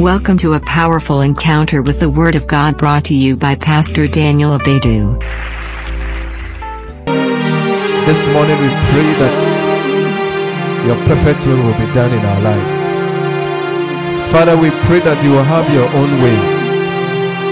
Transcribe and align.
Welcome 0.00 0.38
to 0.38 0.54
a 0.54 0.60
powerful 0.60 1.20
encounter 1.20 1.80
with 1.80 2.00
the 2.00 2.10
Word 2.10 2.34
of 2.34 2.48
God 2.48 2.76
brought 2.76 3.04
to 3.04 3.14
you 3.14 3.36
by 3.36 3.54
Pastor 3.54 4.08
Daniel 4.08 4.58
Abaidoo. 4.58 5.20
This 8.04 8.26
morning 8.34 8.58
we 8.58 8.68
pray 8.90 9.06
that 9.22 9.38
your 10.84 10.96
perfect 11.06 11.46
will 11.46 11.62
will 11.62 11.78
be 11.78 11.86
done 11.94 12.10
in 12.10 12.26
our 12.26 12.40
lives. 12.42 14.32
Father, 14.32 14.56
we 14.58 14.70
pray 14.82 14.98
that 14.98 15.22
you 15.22 15.30
will 15.30 15.46
have 15.46 15.72
your 15.72 15.86
own 15.86 16.10
way. 16.18 16.42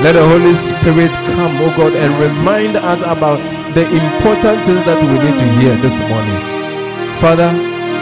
Let 0.03 0.19
the 0.19 0.27
Holy 0.27 0.55
Spirit 0.55 1.13
come, 1.39 1.55
oh 1.63 1.73
God, 1.77 1.95
and 1.95 2.11
remind 2.19 2.75
us 2.75 3.01
about 3.07 3.39
the 3.75 3.87
important 3.87 4.59
things 4.67 4.85
that 4.85 4.99
we 4.99 5.15
need 5.15 5.39
to 5.39 5.49
hear 5.63 5.77
this 5.79 6.01
morning. 6.11 6.43
Father, 7.23 7.55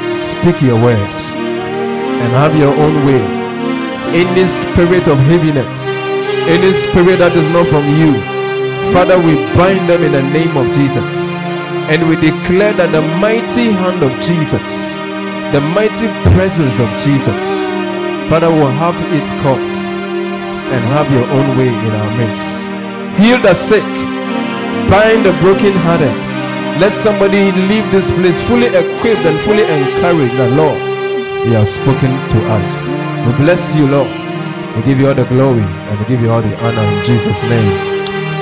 speak 0.09 0.63
your 0.63 0.81
word 0.83 0.97
and 0.97 2.33
have 2.33 2.57
your 2.57 2.73
own 2.73 3.05
way. 3.05 3.40
Any 4.11 4.43
spirit 4.47 5.07
of 5.07 5.19
heaviness, 5.31 5.87
any 6.51 6.75
spirit 6.75 7.23
that 7.23 7.31
is 7.31 7.47
not 7.55 7.63
from 7.71 7.87
you, 7.95 8.11
Father, 8.91 9.15
we 9.23 9.39
bind 9.55 9.87
them 9.87 10.03
in 10.03 10.11
the 10.11 10.27
name 10.35 10.51
of 10.59 10.67
Jesus. 10.75 11.31
And 11.87 12.03
we 12.11 12.19
declare 12.19 12.75
that 12.75 12.91
the 12.91 13.07
mighty 13.23 13.71
hand 13.71 14.03
of 14.03 14.11
Jesus, 14.19 14.99
the 15.55 15.63
mighty 15.79 16.11
presence 16.35 16.83
of 16.83 16.91
Jesus, 16.99 17.71
Father, 18.27 18.51
will 18.51 18.75
have 18.83 18.99
its 19.15 19.31
course 19.47 19.95
and 20.75 20.83
have 20.91 21.07
your 21.15 21.27
own 21.31 21.49
way 21.55 21.71
in 21.71 21.93
our 21.95 22.13
midst. 22.19 22.67
Heal 23.15 23.39
the 23.39 23.55
sick, 23.55 23.87
bind 24.91 25.23
the 25.23 25.35
brokenhearted. 25.39 26.19
Let 26.83 26.91
somebody 26.91 27.55
leave 27.71 27.87
this 27.95 28.11
place 28.11 28.43
fully 28.43 28.75
equipped 28.75 29.23
and 29.23 29.39
fully 29.47 29.63
encouraged 29.63 30.35
The 30.35 30.51
Lord, 30.59 30.79
He 31.47 31.55
has 31.55 31.75
spoken 31.75 32.11
to 32.11 32.39
us. 32.59 32.91
We 33.27 33.33
bless 33.37 33.75
you, 33.77 33.87
Lord. 33.87 34.09
We 34.77 34.83
give 34.83 34.99
you 34.99 35.09
all 35.09 35.15
the 35.15 35.25
glory 35.25 35.61
and 35.63 35.99
we 35.99 36.05
give 36.07 36.21
you 36.21 36.31
all 36.31 36.41
the 36.43 36.55
honor 36.65 36.83
in 36.83 37.05
Jesus' 37.05 37.43
name. 37.43 37.73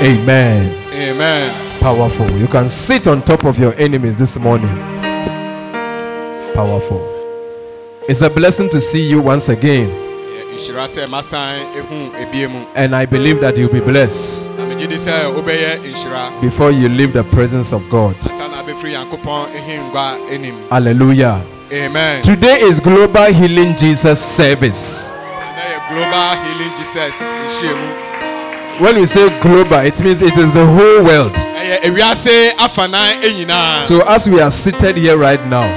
Amen. 0.02 0.74
Amen. 0.92 1.80
Powerful. 1.80 2.30
You 2.32 2.46
can 2.46 2.68
sit 2.68 3.06
on 3.06 3.22
top 3.22 3.44
of 3.44 3.58
your 3.58 3.74
enemies 3.74 4.16
this 4.16 4.38
morning. 4.38 4.74
Powerful. 6.54 7.00
It's 8.08 8.20
a 8.20 8.30
blessing 8.30 8.68
to 8.70 8.80
see 8.80 9.08
you 9.08 9.20
once 9.20 9.48
again, 9.48 9.90
Yɛ 9.90 10.44
nhyira 10.58 10.86
sɛ 10.88 11.06
masan 11.06 11.60
ehu 11.76 12.14
ebie 12.16 12.46
mu. 12.48 12.64
and 12.74 12.96
I 12.96 13.04
believe 13.06 13.40
that 13.42 13.56
you'll 13.58 13.70
be 13.72 13.80
blessed 13.80 14.50
Na 14.56 14.64
megye 14.66 14.88
di 14.88 14.96
sɛ 14.96 15.30
wobɛyɛ 15.34 15.78
nhyira. 15.84 16.40
before 16.40 16.70
you 16.72 16.88
leave 16.88 17.12
the 17.12 17.22
presence 17.24 17.72
of 17.72 17.82
God. 17.90 18.16
Asa 18.20 18.48
na 18.48 18.62
abɛfiri 18.64 18.92
Nyankopɔn 18.96 19.50
ehingua 19.54 20.18
anim. 20.32 20.56
Hallelujah. 20.70 21.44
Amen. 21.70 22.22
Today 22.22 22.60
is 22.62 22.80
Global 22.80 23.26
Healing 23.26 23.76
Jesus 23.76 24.24
Service. 24.24 25.12
Global 25.90 26.36
Healing 26.40 26.72
Jesus. 26.78 27.20
When 28.80 28.96
we 28.96 29.04
say 29.04 29.28
global, 29.40 29.80
it 29.80 30.00
means 30.00 30.22
it 30.22 30.38
is 30.38 30.50
the 30.52 30.64
whole 30.64 31.04
world. 31.04 31.34
Ɛyɛ 31.34 31.82
ewiase 31.82 32.52
afanan 32.56 33.20
enyinaa. 33.22 33.82
So, 33.82 34.00
as 34.06 34.30
we 34.30 34.40
are 34.40 34.50
seated 34.50 34.96
here 34.96 35.18
right 35.18 35.44
now, 35.46 35.68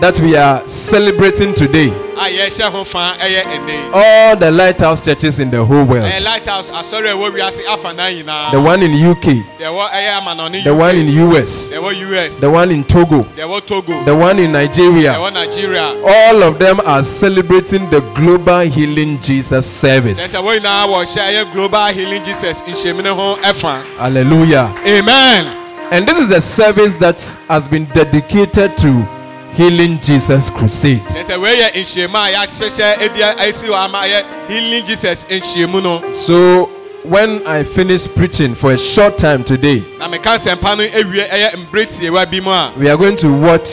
Sɛ 0.00 0.06
yɛtena 0.06 0.12
ha 0.12 0.12
sisia 0.12 0.12
yi, 0.12 0.12
that 0.12 0.20
we 0.20 0.36
are 0.36 0.66
celebrating 0.68 1.54
today, 1.54 1.88
ah, 2.16 2.26
a 2.26 2.30
yɛhyɛ 2.30 2.70
ho 2.70 2.84
fa 2.84 3.16
eh, 3.20 3.26
ɛyɛ 3.26 3.42
ɛnɛ. 3.44 3.70
Eh, 3.70 3.90
all 3.92 4.36
the 4.36 4.50
lighthouse 4.50 5.04
churches 5.04 5.40
in 5.40 5.50
the 5.50 5.64
whole 5.64 5.84
world 5.84 6.04
Ɛyɛ 6.10 6.24
Lighthouse 6.24 6.70
ah, 6.72 6.82
asɔre 6.82 7.10
a 7.10 7.14
ɛwɔ 7.16 7.30
wiase 7.34 7.60
ah, 7.68 7.76
afanan 7.76 8.24
nyinaa. 8.24 8.50
the 8.52 8.60
one 8.60 8.82
in 8.82 8.92
UK, 8.92 9.44
Deɛ 9.58 9.66
ɛwɔ 9.68 9.90
ɛyɛ 9.90 10.20
amanɔne 10.20 10.64
the 10.64 10.74
one 10.74 10.96
in 10.96 11.08
US, 11.30 11.72
US. 11.72 12.40
the 12.40 12.50
one 12.50 12.70
in 12.70 12.84
Togo, 12.84 13.20
Deɛ 13.22 13.46
ɛwɔ 13.46 13.66
Togo. 13.66 14.04
the 14.04 14.14
one 14.14 14.38
in 14.38 14.52
Nigeria. 14.52 15.12
All 15.14 16.42
of 16.42 16.58
them 16.58 16.80
are 16.84 17.02
celebrating 17.02 17.88
the 17.90 18.00
Global 18.14 18.60
Healing 18.60 19.20
Jesus 19.20 19.66
service. 19.70 20.20
Kyerɛ 20.20 20.40
sɛ 20.40 20.44
wɔn 20.44 20.60
nyinaa 20.60 20.86
wɔhyɛ 20.88 21.22
ɛyɛ 21.44 21.52
Global 21.52 21.86
Healing 21.92 22.24
Jesus 22.24 22.62
nhyɛmu 22.62 23.02
ne 23.02 23.10
ho 23.10 23.36
ɛfa. 23.42 23.82
Hallelujah. 23.98 24.70
Amen. 24.86 25.52
And 25.92 26.06
this 26.06 26.18
is 26.18 26.30
a 26.30 26.40
service 26.40 26.94
that 26.96 27.20
has 27.48 27.66
been 27.66 27.84
dedicated 27.86 28.76
to 28.78 29.04
Healing 29.60 30.00
Jesus 30.00 30.48
Crusade. 30.48 31.02
Kyerɛ 31.08 31.24
sɛ 31.26 31.40
wei 31.42 31.56
yɛ 31.60 31.72
nhyiamu 31.74 32.16
a 32.16 32.32
yɛahyehyɛ 32.32 33.02
edi 33.02 33.20
esi 33.44 33.66
hɔ 33.68 33.74
ama 33.84 33.98
ɛyɛ 34.00 34.24
Healing 34.48 34.86
Jesus 34.86 35.24
nhyiamu 35.28 35.82
no. 35.82 36.10
So, 36.10 36.70
when 37.02 37.46
I 37.46 37.62
finish 37.64 38.06
preaching 38.08 38.54
for 38.54 38.72
a 38.72 38.78
short 38.78 39.18
time 39.18 39.44
today, 39.44 39.84
Na 39.98 40.08
meka 40.08 40.38
nsɛmpa 40.38 40.78
no 40.78 40.84
ewie 40.84 41.28
ɛyɛ 41.28 41.66
mbere 41.68 41.84
tiewa 41.86 42.30
bi 42.30 42.40
mu 42.40 42.50
a 42.50 42.72
we 42.78 42.88
are 42.88 42.96
going 42.96 43.16
to 43.16 43.30
watch 43.30 43.68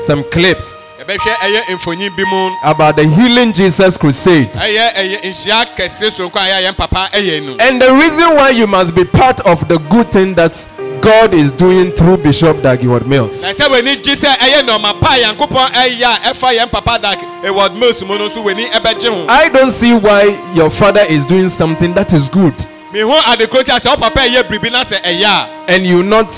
some 0.00 0.24
clips 0.32 0.74
yɛbɛhwɛ 0.98 1.34
ɛyɛ 1.34 1.60
mfonyin 1.78 2.16
bi 2.16 2.24
mu. 2.28 2.50
about 2.64 2.96
the 2.96 3.04
Healing 3.06 3.52
Jesus 3.52 3.96
Crusade. 3.96 4.52
Ɛyɛ 4.54 4.94
ɛyɛ 4.96 5.20
nhyia 5.22 5.64
kɛse 5.76 6.10
soronko 6.10 6.38
a 6.38 6.40
ɛyɛ 6.40 6.66
yɛn 6.72 6.76
papa 6.76 7.08
ɛyɛ 7.12 7.46
no. 7.46 7.56
And 7.60 7.80
the 7.80 7.94
reason 7.94 8.34
why 8.34 8.50
you 8.50 8.66
must 8.66 8.96
be 8.96 9.04
part 9.04 9.38
of 9.42 9.68
the 9.68 9.78
good 9.78 10.10
thing 10.10 10.34
that 10.34 10.54
God 11.00 11.32
is 11.34 11.50
doing 11.52 11.92
through 11.92 12.18
Bishop 12.18 12.62
Dag 12.62 12.80
Heward-Mills. 12.80 13.42
Na 13.42 13.52
sɛ 13.52 13.68
w'ani 13.68 14.02
gye 14.02 14.14
sɛ 14.14 14.36
ɛyɛ 14.36 14.62
nɔɔma 14.66 15.00
pa 15.00 15.14
a 15.14 15.22
Nyankopɔn 15.24 15.72
ɛyɛ 15.72 16.02
a 16.02 16.32
ɛfa 16.34 16.58
yɛn 16.58 16.70
papa 16.70 16.98
dak 17.00 17.18
Eward 17.44 17.74
Mills 17.74 18.02
mu 18.04 18.18
no 18.18 18.28
nso 18.28 18.42
w'ani 18.44 18.70
ɛbɛgye 18.70 19.08
ho. 19.08 19.26
I 19.28 19.48
don't 19.48 19.70
see 19.70 19.94
why 19.94 20.24
your 20.54 20.70
father 20.70 21.04
is 21.08 21.24
doing 21.24 21.48
something 21.48 21.94
that 21.94 22.12
is 22.12 22.28
good 22.28 22.54
Mihu 22.92 23.12
adekoro 23.22 23.64
ti 23.64 23.72
a 23.72 23.80
sɛ 23.80 23.96
ɔpapa 23.96 24.26
ɛyɛ 24.28 24.42
biribi 24.48 24.70
na 24.72 24.84
sɛ 24.84 25.00
ɛyɛ 25.02 25.24
a. 25.24 25.48
and 25.72 25.86
you 25.86 26.02
not 26.02 26.28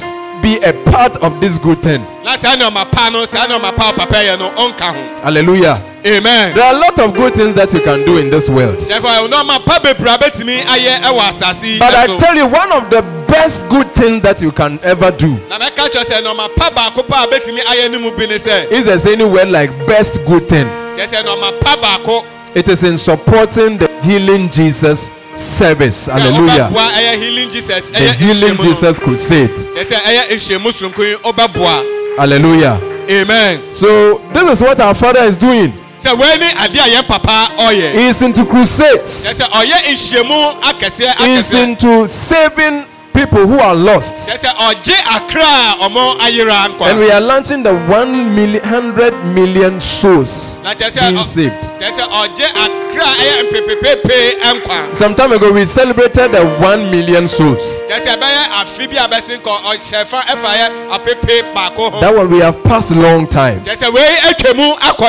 be 0.43 0.57
a 0.59 0.73
part 0.91 1.17
of 1.19 1.41
this 1.41 1.59
good 1.59 1.81
thing. 1.83 2.05
na 2.25 2.37
saa 2.37 2.55
nneɛma 2.57 2.91
pa 2.91 3.09
no 3.11 3.25
saa 3.25 3.47
nneɛma 3.47 3.77
pa 3.77 3.91
a 3.91 3.93
papa 3.93 4.15
yɛ 4.17 4.39
no 4.39 4.51
ɔnka 4.51 4.95
ho 4.95 5.21
Hallelujah. 5.25 5.83
amen 6.07 6.55
There 6.55 6.65
are 6.65 6.75
a 6.75 6.79
lot 6.79 6.99
of 6.99 7.15
good 7.15 7.35
things 7.35 7.55
that 7.55 7.73
you 7.73 7.81
can 7.81 8.05
do 8.05 8.19
in 8.19 8.31
this 8.31 8.49
world. 8.49 8.79
kyerɛkɔ 8.79 9.29
nneɛma 9.29 9.65
pa 9.67 9.79
bebree 9.81 10.15
a 10.15 10.19
bɛtumi 10.19 10.63
ayɛ 10.65 11.01
ɛwɔ 11.03 11.21
asase 11.31 11.65
yi 11.65 11.79
But 11.79 11.95
I 11.95 12.07
so 12.07 12.17
tell 12.19 12.37
you, 12.37 12.47
one 12.47 12.71
of 12.73 12.91
the 12.91 13.03
best 13.33 13.67
good 13.69 13.89
thing 13.95 14.21
that 14.21 14.43
you 14.43 14.53
can 14.53 14.79
ever 14.83 15.11
do 15.11 15.33
na 15.49 15.59
mɛka 15.59 15.89
kyerɛ 15.89 16.05
sɛ 16.05 16.23
nneɛma 16.23 16.55
pa 16.57 16.71
baako 16.71 17.03
pa 17.09 17.25
a 17.25 17.27
bɛtumi 17.27 17.61
ayɛ 17.65 17.91
ne 17.91 17.99
mu 17.99 18.11
bi 18.13 18.27
ne 18.27 18.37
sɛ 18.39 18.71
is 18.71 18.85
there's 18.85 19.07
any 19.07 19.25
word 19.25 19.49
like 19.49 19.71
best 19.87 20.21
good 20.27 20.47
thing. 20.49 20.67
kyerɛ 20.97 21.09
sɛ 21.09 21.23
nneɛma 21.25 21.61
pa 21.61 21.77
baako 21.77 22.25
It 22.55 22.69
is 22.69 22.83
in 22.83 22.99
supporting 22.99 23.79
the 23.79 23.89
Healing 24.03 24.51
Jesus 24.51 25.11
service. 25.35 26.05
Hallelujah. 26.07 26.69
ɔbɛboa 26.71 26.89
ɛyɛ 26.93 27.15
healing 27.23 27.51
jesus 27.51 27.89
The 27.89 28.13
Healing 28.13 28.59
Jesus 28.59 28.99
Crusade. 29.01 29.57
kyerɛ 29.57 29.85
sɛ 29.87 29.97
ɛyɛ 29.97 30.29
nhyiamu 30.29 30.71
soronko 30.73 31.03
yi 31.03 31.15
ɔbɛboa 31.25 32.19
Hallelujah. 32.19 32.79
amen 33.09 33.63
So 33.73 34.21
this 34.35 34.51
is 34.51 34.61
what 34.61 34.79
our 34.81 34.95
father 34.95 35.21
is 35.21 35.39
doing. 35.39 35.73
sɛ 35.99 36.13
wei 36.19 36.37
ne 36.39 36.51
adeɛ 36.53 36.81
a 36.85 36.91
yɛn 37.01 37.07
papa 37.09 37.49
ɔyɛ 37.57 37.93
He 37.93 38.09
is 38.09 38.21
into 38.21 38.45
crusades. 38.45 39.33
sɛ 39.33 39.49
ɔyɛ 39.49 39.79
nhyiamu 39.89 40.61
akɛseɛ 40.61 41.17
He 41.25 41.35
is 41.37 41.55
into 41.55 42.07
saving 42.09 42.85
people 43.13 43.47
who 43.47 43.59
are 43.59 43.75
lost. 43.75 44.15
kyerɛ 44.29 44.39
sɛ 44.39 44.51
ɔgye 44.69 44.97
akra 45.17 45.45
a 45.45 45.77
ɔmo 45.89 46.19
ayera 46.21 46.69
And 46.83 46.99
we 46.99 47.11
are 47.11 47.21
launching 47.21 47.63
the 47.63 47.75
one 47.87 48.35
million, 48.35 48.63
hundred 48.65 49.15
million 49.35 49.81
souls 49.81 50.61
na 50.63 50.75
kyerɛ 50.75 50.91
sɛ 50.91 51.01
being 51.11 51.25
saved. 51.25 51.63
kyerɛ 51.79 51.93
sɛ 51.99 52.05
ɔgye 52.09 52.47
akra 52.65 53.05
a 53.05 53.07
ɛyɛ 53.23 53.43
mpepepepe 53.51 54.19
nkwa 54.55 54.79
Some 54.95 55.15
time 55.15 55.33
ago, 55.33 55.53
we 55.53 55.65
celebrated 55.67 56.33
the 56.33 56.45
one 56.61 56.91
million 56.91 57.29
souls. 57.29 57.81
kyerɛ 57.89 58.01
sɛ 58.01 58.17
ɛbɛyɛ 58.17 58.43
afe 58.63 58.87
bi 58.91 58.97
a 58.97 59.09
bɛsi 59.09 59.37
nkɔ 59.41 59.53
ɔhyɛ 59.71 60.05
fa 60.07 60.21
ɛfa 60.29 60.51
yɛ 60.61 60.69
apepe 60.97 61.43
baako 61.55 61.91
ho 61.93 62.01
That 62.01 62.15
one 62.15 62.29
we 62.31 62.39
have 62.41 62.63
passed 62.65 62.91
long 62.93 63.27
time. 63.27 63.61
kyerɛ 63.63 63.77
sɛ 63.77 63.89
wei 63.93 64.17
atwa 64.23 64.55
mu 64.57 64.75
akɔ 64.81 65.03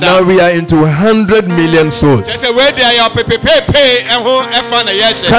Now 0.00 0.22
we 0.22 0.40
are 0.40 0.50
into 0.50 0.84
hundred 0.86 1.48
million 1.48 1.90
souls. 1.90 2.30
Can 2.42 2.54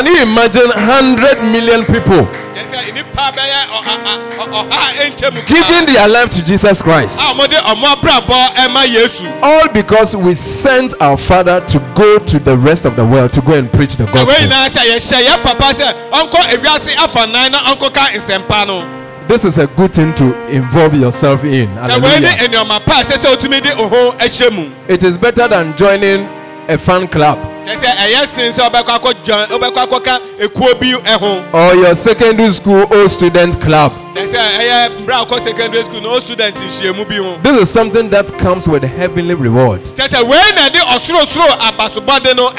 you 0.06 0.18
imagine 0.22 0.70
hundred 0.72 1.42
million 1.44 1.86
people 1.86 2.05
kyerɛ 2.06 2.66
sɛ 2.72 2.94
nipa 2.94 3.32
bɛyɛ 3.36 3.60
ɔ- 3.68 3.86
a- 3.88 4.02
a- 4.10 4.46
ɔ- 4.46 4.70
ɔha 4.70 5.10
nkyɛn 5.10 5.34
mu 5.34 5.42
giving 5.46 5.86
their 5.94 6.08
life 6.08 6.30
to 6.30 6.44
Jesus 6.44 6.82
Christ? 6.82 7.20
a 7.20 7.34
wɔde 7.34 7.58
ɔmo 7.62 7.84
abrabɔ 7.96 8.56
ɛma 8.56 8.86
yesu 8.88 9.26
All 9.42 9.68
because 9.70 10.16
we 10.16 10.36
sent 10.36 10.94
our 11.02 11.18
Father 11.18 11.60
to 11.68 11.80
go 11.96 12.18
to 12.20 12.40
the 12.40 12.56
rest 12.58 12.86
of 12.86 12.96
the 12.96 13.06
world 13.06 13.34
to 13.34 13.42
go 13.42 13.54
and 13.54 13.72
preach 13.72 13.96
the 13.98 14.06
gospel. 14.06 14.26
nyinaa 14.34 14.70
sɛ 14.70 14.96
yɛhyɛ 14.96 15.26
yɛn 15.28 15.44
papa 15.44 15.74
sɛ 15.74 15.94
ɔnkɔ 16.12 16.50
ewiase 16.54 16.96
afa 16.98 17.26
nan 17.28 17.52
na 17.52 17.60
ɔnkɔ 17.74 17.94
ka 17.94 18.08
nsɛmpa 18.14 18.68
no 18.68 18.84
This 19.28 19.44
is 19.44 19.58
a 19.58 19.66
good 19.66 19.92
thing 19.92 20.14
to 20.14 20.36
involve 20.50 20.94
yourself 20.94 21.44
in. 21.44 21.68
sɛ 21.76 22.02
wei 22.02 22.20
ne 22.20 22.28
Hallelujah. 22.28 22.48
nneɛma 22.66 22.86
pa 22.86 23.00
a 23.00 23.04
ɛsɛ 23.04 23.18
sɛ 23.26 23.36
otumi 23.36 23.62
de 23.64 23.72
oho 23.76 24.12
ahyɛ 24.20 24.52
mu 24.52 24.70
It 24.88 25.04
is 25.04 25.18
better 25.18 25.48
than 25.48 25.76
joining 25.76 26.28
a 26.70 26.78
fan 26.78 27.08
club 27.08 27.40
kyerɛ 27.66 27.76
sɛ 27.76 27.90
ɛyɛ 27.98 28.28
sen 28.28 28.52
sɛ 28.54 28.70
ɔbɛkɔ 28.70 28.92
akɔ 29.00 29.14
join 29.24 29.48
ɔbɛkɔ 29.50 29.88
akɔka 29.88 30.20
ekuo 30.40 30.80
bi 30.80 30.94
ɛho. 30.94 31.54
or 31.54 31.76
your 31.76 31.96
secondary 31.96 32.52
school 32.52 32.86
old 32.94 33.10
student 33.10 33.60
club. 33.62 33.92
kyerɛ 34.14 34.28
sɛ 34.28 34.40
ɛyɛ 34.60 34.90
mbra 35.06 35.26
akɔ 35.26 35.44
secondary 35.44 35.84
school 35.84 36.02
na 36.02 36.10
o 36.10 36.20
student 36.20 36.56
nhyiamu 36.56 37.08
bi 37.08 37.16
ho. 37.16 37.38
This 37.42 37.62
is 37.64 37.70
something 37.72 38.10
that 38.12 38.28
comes 38.38 38.68
with 38.68 38.84
heavenly 38.84 39.34
reward. 39.34 39.82
kyerɛ 39.84 40.08
sɛ 40.10 40.24
wei 40.24 40.52
na 40.56 40.70
ɛde 40.70 40.80
ɔsorosoro 40.94 41.58
abasobɔde 41.60 42.36
no 42.36 42.52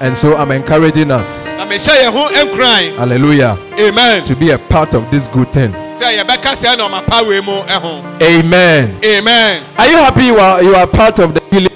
And 0.00 0.16
so 0.16 0.36
I'm 0.36 0.50
encouraging 0.52 1.10
us, 1.10 1.48
na 1.56 1.64
mehyɛ 1.66 2.04
yɛn 2.04 2.12
ho 2.12 2.28
nkuran 2.28 2.96
hallelujah, 2.96 3.58
amen 3.78 4.24
to 4.24 4.36
be 4.36 4.50
a 4.50 4.58
part 4.58 4.94
of 4.94 5.10
this 5.10 5.26
good 5.28 5.52
thing. 5.52 5.72
sɛ 5.98 6.18
yɛbɛka 6.22 6.54
sɛ 6.54 6.78
na 6.78 6.88
ɔma 6.88 7.04
pa 7.06 7.22
wei 7.24 7.40
mu 7.40 7.62
ɛho 7.62 8.22
Amen. 8.22 8.96
amen 9.04 9.62
Are 9.76 9.88
you 9.90 9.96
happy 9.96 10.24
you 10.26 10.38
are 10.38 10.62
you 10.62 10.74
are 10.76 10.86
part 10.86 11.18
of 11.18 11.34
the 11.34 11.42
healing? 11.50 11.68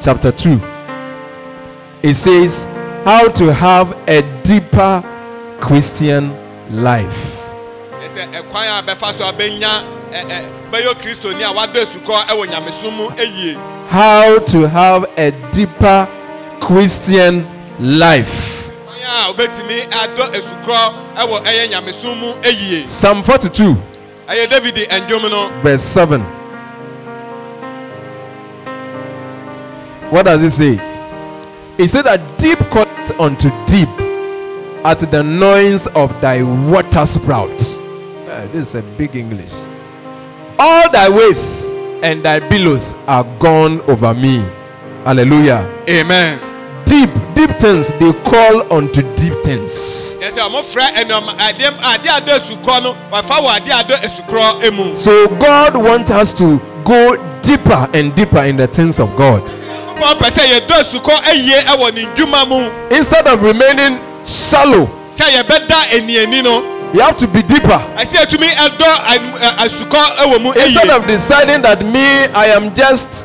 Chapter 0.00 0.32
2. 0.32 0.60
It 2.02 2.14
says, 2.14 2.64
How 3.04 3.28
to 3.28 3.52
have 3.52 3.96
a 4.08 4.22
deeper 4.42 5.02
Christian 5.60 6.34
life. 6.70 7.38
Kyerɛ 7.92 8.08
sɛ 8.10 8.42
ɛkwan 8.42 8.78
a 8.78 8.82
bɛfa 8.82 9.12
so 9.14 9.28
a 9.28 9.32
bɛnya 9.32 9.84
ɛ- 10.10 10.26
ɛ, 10.26 10.50
bɛyɛ 10.72 10.94
kristoni 11.00 11.42
a 11.42 11.52
wadɔ 11.54 11.82
asukɔ 11.82 12.26
ɛwɔ 12.26 12.46
nyamesom 12.48 12.96
mu 12.96 13.08
eyie 13.10 13.56
How 13.88 14.38
to 14.40 14.68
have 14.68 15.04
a 15.16 15.30
deeper 15.52 16.08
Christian 16.66 17.44
life. 17.80 18.70
kwan 18.86 19.02
a 19.02 19.32
obetumi 19.32 19.78
adɔ 19.90 20.24
asukɔ 20.38 20.78
ɛwɔ 21.16 21.36
ɛyɛ 21.44 21.70
nyamesom 21.70 22.18
mu 22.20 22.32
eyie 22.42 22.84
Psalm 22.84 23.22
42, 23.22 23.76
ɛyɛ 24.28 24.48
david 24.48 24.74
ndwom 24.90 25.28
no 25.30 25.50
verse 25.60 25.82
7. 25.82 26.20
What 30.10 30.26
does 30.26 30.42
it 30.44 30.50
say? 30.52 30.78
It 31.78 31.88
said 31.88 32.04
that 32.04 32.38
deep 32.38 32.58
calleth 32.70 33.18
unto 33.18 33.50
deep 33.66 33.88
at 34.84 35.00
the 35.10 35.22
noise 35.22 35.86
of 35.88 36.12
thy 36.20 36.42
water 36.42 37.04
sprout. 37.06 37.50
Ah, 38.28 38.46
this 38.52 38.68
is 38.68 38.74
a 38.76 38.82
big 38.96 39.16
English. 39.16 39.52
All 40.60 40.90
thy 40.92 41.08
waves 41.08 41.70
and 42.04 42.22
thy 42.22 42.38
billows 42.48 42.94
are 43.08 43.24
gone 43.40 43.80
over 43.90 44.14
me. 44.14 44.38
Hallelujah. 45.04 45.66
amen. 45.88 46.51
Deep, 46.92 47.08
deep 47.34 47.50
things 47.58 47.88
they 47.94 48.12
call 48.22 48.70
unto 48.70 49.00
deep 49.16 49.32
things. 49.42 50.18
kyerɛ 50.20 50.30
sɛ 50.30 50.40
ɔmo 50.48 50.60
frɛ 50.62 50.92
ɛnɔm 51.00 51.26
adeɛ 51.38 51.68
adeɛ 51.80 52.10
adɔ 52.20 52.32
asukɔ 52.38 52.82
no 52.82 52.96
wafa 53.10 53.34
wɔ 53.40 53.48
adeɛ 53.58 53.72
adɔ 53.80 53.94
asukorɔ 54.06 54.64
emu 54.64 54.94
So 54.94 55.26
God 55.28 55.74
wants 55.76 56.10
us 56.10 56.32
to 56.34 56.60
go 56.84 57.16
deeper 57.40 57.88
and 57.94 58.14
deeper 58.14 58.42
in 58.44 58.58
the 58.58 58.66
things 58.66 59.00
of 59.00 59.08
God. 59.16 59.42
kópɔ 59.46 60.18
pɛ 60.20 60.30
sɛ 60.30 60.42
yɛdɔ 60.52 60.74
asukɔ 60.82 61.14
eyie 61.24 61.64
ɛwɔ 61.64 61.94
ne 61.94 62.02
dwuma 62.14 62.46
mu 62.48 62.70
Instead 62.94 63.26
of 63.26 63.42
remaining 63.42 63.98
shallow, 64.26 64.86
sɛ 65.10 65.24
yɛbɛda 65.32 65.78
enieni 65.96 66.44
no 66.44 66.62
you 66.92 67.00
have 67.00 67.16
to 67.16 67.26
be 67.26 67.40
deeper. 67.42 67.80
ɛsɛ 67.96 68.20
yɛtumi 68.20 68.48
ɛdɔ 68.52 68.88
ɛn- 69.06 69.32
ɛ- 69.38 69.56
asukɔ 69.64 70.56
Instead 70.56 70.90
of 70.90 71.06
deciding 71.06 71.62
that 71.62 71.86
me, 71.86 72.26
I 72.34 72.46
am 72.48 72.74
just, 72.74 73.24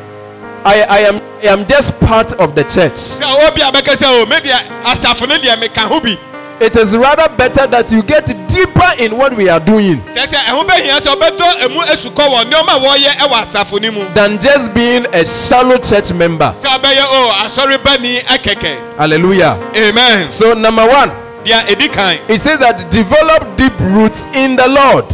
I, 0.64 0.84
I 0.90 1.00
am, 1.00 1.19
I 1.44 1.48
am 1.54 1.66
just 1.68 2.00
part 2.00 2.34
of 2.34 2.56
the 2.56 2.63
church. 2.63 2.98
sɛ 3.19 3.48
obi 3.48 3.62
a 3.62 3.72
bɛka 3.72 3.95
sɛ 3.95 4.06
o 4.22 4.25
me 4.25 4.38
deɛ 4.38 4.81
asafo 4.84 5.28
no 5.28 5.36
deɛ 5.38 5.56
meka 5.62 5.81
ho 5.88 6.00
bi 6.00 6.18
It 6.60 6.75
is 6.75 6.98
rather 6.98 7.30
better 7.38 7.68
that 7.68 7.92
you 7.92 8.01
get 8.01 8.25
deeper 8.48 8.89
in 8.98 9.16
what 9.16 9.36
we 9.38 9.48
are 9.48 9.60
doing 9.60 10.01
kyerɛ 10.13 10.25
sɛ 10.25 10.38
ɛho 10.50 10.63
bɛhia 10.68 11.00
sɛ 11.00 11.13
ɔbɛdɔ 11.16 11.66
emu 11.66 11.81
asukɔ 11.81 12.24
wɔ 12.28 12.44
nneɛma 12.45 12.74
a 12.74 12.80
wɔyɛ 12.80 13.12
ɛwɔ 13.18 13.44
asafo 13.45 13.80
no 13.81 13.92
mu 13.92 14.06
than 14.16 14.39
just 14.39 14.74
being 14.74 15.06
a 15.13 15.24
shallow 15.25 15.78
church 15.78 16.12
member. 16.12 16.54
sɛ 16.57 16.66
ɔbɛyɛ 16.80 17.04
oh, 17.06 17.30
o 17.30 17.45
asɔre 17.45 17.83
bani 17.83 18.19
ɛkɛkɛ 18.22 18.98
Hallelujah. 18.98 19.60
amen 19.75 20.30
So 20.31 20.54
number 20.56 20.88
one, 20.88 21.12
deɛ 21.45 21.69
edi 21.69 21.88
kan 21.88 22.18
it 22.28 22.42
says 22.42 22.57
that 22.57 22.90
develop 22.90 23.56
deep 23.57 23.78
roots 23.80 24.25
in 24.33 24.56
the 24.56 24.68
Lord. 24.68 25.06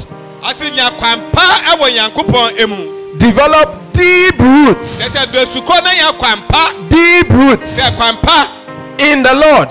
ɔsi 0.41 0.71
nya 0.71 0.89
kwan 0.97 1.19
pa 1.33 1.59
ɛwɔ 1.75 1.91
nyankopɔn 1.97 2.59
emu 2.61 3.17
Develop 3.17 3.82
deep 3.93 4.39
kyerɛ 4.39 4.65
roots. 4.65 4.89
sɛ 5.13 5.31
do 5.31 5.39
asukɔ 5.39 5.83
na 5.83 5.93
nya 5.93 6.11
kwan 6.17 6.41
pa 6.47 6.71
Deep 6.89 7.29
sɛ 7.29 7.33
roots. 7.49 7.97
Kwan 7.97 8.17
pa 8.21 8.62
in 8.99 9.23
the 9.23 9.33
Lord. 9.33 9.69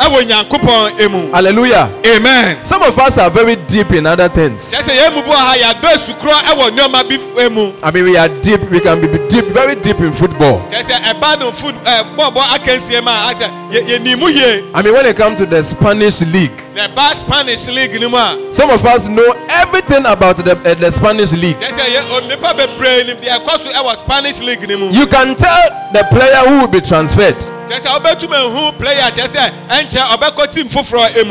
Hallelujah. 1.33 1.91
amen 2.07 2.65
Some 2.65 2.83
of 2.83 2.99
us 2.99 3.19
are 3.19 3.31
very 3.31 3.57
deep 3.57 3.93
in 3.93 4.07
other 4.07 4.29
things. 4.29 4.73
kyerɛ 4.75 4.83
sɛ 4.83 4.97
yɛn 4.99 5.15
mu 5.15 5.23
bu 5.23 5.31
wɔ 5.31 5.35
ha 5.35 5.55
yɛadɔ 5.57 5.89
asukorɔ 5.95 6.39
ɛwɔ 6.51 6.71
nneɛma 6.77 7.09
bi 7.09 7.15
f- 7.15 7.47
emu 7.47 7.73
I 7.83 7.91
mean, 7.91 8.05
we 8.05 8.17
are 8.17 8.29
deep. 8.29 8.61
We 8.71 8.81
can 8.81 9.01
be 9.01 9.07
deep, 9.29 9.47
very 9.47 9.75
deep 9.77 9.99
in 10.01 10.13
football. 10.13 10.61
kyerɛ 10.71 10.83
sɛ 10.83 11.13
ɛba 11.15 11.41
no 11.41 11.53
food 11.53 11.75
ɛ 11.85 12.17
bɔɔbɔ 12.17 12.41
akansie 12.57 13.03
ma 13.03 13.29
a 13.31 13.35
asɛ 13.35 13.51
yɛ 13.73 13.87
yɛni 13.89 14.19
mu 14.19 14.29
yie 14.29 14.65
I 14.75 14.83
mean, 14.83 14.93
when 14.95 15.07
it 15.07 15.17
comes 15.17 15.39
to 15.41 15.47
the 15.47 15.63
Spanish 15.63 16.21
league, 16.23 16.63
ɛba 16.75 17.15
spanish 17.15 17.69
league 17.69 17.93
some 18.53 18.71
of 18.71 18.85
us 18.87 19.09
know 19.09 19.35
everything 19.49 20.05
about 20.07 20.37
the, 20.39 20.53
uh, 20.53 20.75
the 20.75 20.91
Spanish 20.91 21.33
league. 21.33 21.59
kyerɛ 21.59 21.79
sɛ 21.79 21.85
yɛ 21.97 22.11
o- 22.11 22.27
nipa 22.29 22.55
bebree 22.55 23.07
nim 23.07 23.17
deɛ 23.19 23.39
ɛkɔ 23.45 23.59
so 23.59 23.71
ɛwɔ 23.71 23.97
spanish 23.97 24.41
league 24.41 24.69
no 24.69 24.79
mu 24.79 24.91
You 24.93 25.07
can 25.07 25.35
tell 25.35 25.89
the 25.93 26.05
player 26.11 26.49
who 26.49 26.61
will 26.61 26.69
be 26.69 26.81
transferred. 26.81 27.37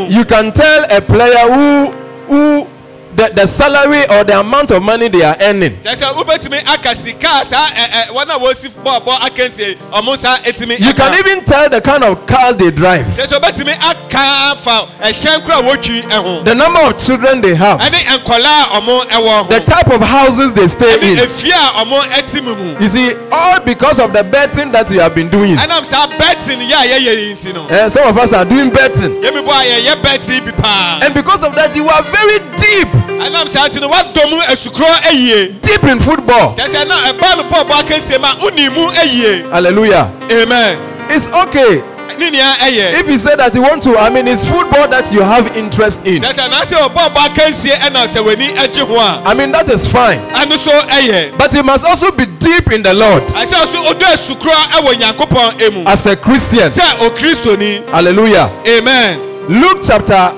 You 0.09 0.25
can 0.25 0.51
tell 0.53 0.85
a 0.89 1.01
player 1.01 1.45
who 1.51 1.91
who 2.27 2.67
the, 3.15 3.31
the 3.35 3.45
salary 3.47 4.03
or 4.09 4.23
the 4.23 4.39
amount 4.39 4.71
of 4.71 4.81
money 4.83 5.07
they 5.09 5.23
are 5.23 5.35
earning. 5.41 5.75
kyerɛ 5.83 5.95
sɛ 5.95 6.13
wobɛtumi 6.13 6.61
aka 6.73 6.95
sika 6.95 7.45
saa 7.47 7.67
ɛ 7.69 7.91
ɛ 7.91 8.07
wɔn 8.09 8.29
a 8.29 8.39
wɔsi 8.39 8.69
bɔɔbɔ 8.83 9.19
akansie 9.27 9.77
ɔmo 9.91 10.17
saa 10.17 10.37
You 10.45 10.93
can 10.93 11.13
even 11.19 11.45
tell 11.45 11.69
the 11.69 11.81
kind 11.81 12.03
of 12.03 12.25
car 12.25 12.53
they 12.53 12.71
drive, 12.71 13.05
kyerɛ 13.15 13.27
sɛ 13.27 13.39
wobɛtumi 13.39 13.73
aka 13.77 14.55
fa 14.61 14.87
ɛhyɛn 15.01 15.41
wotwi 15.63 16.01
ɛho 16.03 16.45
the 16.45 16.55
number 16.55 16.79
of 16.81 16.97
children 16.97 17.41
they 17.41 17.55
have, 17.55 17.79
ɛne 17.79 17.99
nkɔlaa 18.23 18.77
a 18.77 18.81
ɔmo 18.81 19.05
ɛwɔ 19.09 19.49
the 19.49 19.59
type 19.61 19.89
of 19.91 20.01
houses 20.01 20.53
they 20.53 20.67
stay 20.67 21.11
in. 21.11 21.17
efie 21.17 21.51
a 21.51 21.83
ɔmo 21.85 22.01
ɛti 22.11 22.43
mu 22.43 22.55
mu 22.55 22.77
You 22.79 22.87
see, 22.87 23.13
all 23.31 23.59
because 23.59 23.99
of 23.99 24.13
the 24.13 24.23
betting 24.23 24.71
that 24.71 24.89
you 24.91 24.99
have 24.99 25.13
been 25.15 25.29
doing. 25.29 25.55
ɛnam 25.57 25.85
saa 25.85 26.07
betting 26.17 26.59
yɛ 26.59 26.73
a 26.73 26.99
yɛyɛ 26.99 27.17
yi 27.27 27.35
nti 27.35 27.53
no 27.53 27.67
Eh, 27.69 27.87
some 27.89 28.07
of 28.07 28.17
us 28.17 28.33
are 28.33 28.45
doing 28.45 28.69
betting. 28.69 29.21
yɛmi 29.21 29.43
bɔ 29.45 29.51
a 29.51 29.81
yɛyɛ 29.81 30.03
betting 30.03 30.45
bi 30.45 30.51
paa. 30.51 30.99
And 31.03 31.13
because 31.13 31.43
of 31.43 31.55
that, 31.55 31.75
you 31.75 31.87
are 31.87 32.01
very 32.03 32.39
deep, 32.57 32.87
ɛnam 33.07 33.47
saa 33.49 33.67
nti 33.67 33.79
no 33.81 33.87
wadɔ 33.89 34.29
mu 34.29 34.37
esukurɔ 34.41 35.01
eyie 35.09 35.61
deep 35.61 35.83
in 35.83 35.99
football. 35.99 36.55
kyerɛ 36.55 36.69
sɛ 36.69 36.87
na 36.87 36.95
eh, 37.07 37.13
ɛba 37.13 37.37
no 37.37 37.43
bɔɔbɔ 37.43 37.73
akansie 37.83 38.19
mu 38.19 38.25
a 38.27 38.35
woni 38.41 38.69
mu 38.73 38.91
eyie 38.91 39.49
Hallelujah. 39.51 40.09
amen 40.31 40.79
It's 41.09 41.27
okay 41.27 41.83
nea 42.21 42.53
ɛyɛ 42.61 42.99
if 42.99 43.07
you 43.09 43.17
say 43.17 43.35
that 43.35 43.55
you 43.55 43.63
want 43.63 43.81
to. 43.81 43.97
I 43.97 44.07
mean, 44.11 44.27
it's 44.27 44.45
football 44.45 44.87
that 44.89 45.11
you 45.11 45.21
have 45.21 45.57
interest 45.57 46.05
in. 46.05 46.21
kyerɛ 46.21 46.33
sɛ 46.33 46.49
n'asɛ 46.49 46.89
ɔbɔɔbɔ 46.89 47.17
akansie 47.17 47.71
ɛna 47.81 48.07
sɛ 48.07 48.23
w'ani 48.23 48.55
agye 48.57 48.85
ho 48.85 48.95
a 48.95 49.23
I 49.25 49.33
mean, 49.33 49.51
that 49.51 49.69
is 49.69 49.87
fine. 49.87 50.19
ɛno 50.29 50.55
so 50.57 50.71
ɛyɛ 50.71 51.35
But 51.37 51.53
you 51.55 51.63
must 51.63 51.83
also 51.85 52.11
be 52.11 52.25
deep 52.27 52.71
in 52.71 52.83
the 52.83 52.93
Lord 52.93 53.23
ɛsɛ 53.29 53.53
ɔso 53.65 53.85
ɔdɔ 53.85 54.13
esukurɔ 54.13 54.53
ɛwɔ 54.53 54.93
nyankopɔn 55.01 55.61
emu 55.61 55.83
as 55.87 56.05
a 56.05 56.15
Christian. 56.15 56.69
sɛ 56.69 56.99
okristoni 56.99 57.87
Hallelujah. 57.89 58.51
amen 58.67 59.19
Luke 59.49 59.79
chapter 59.83 60.31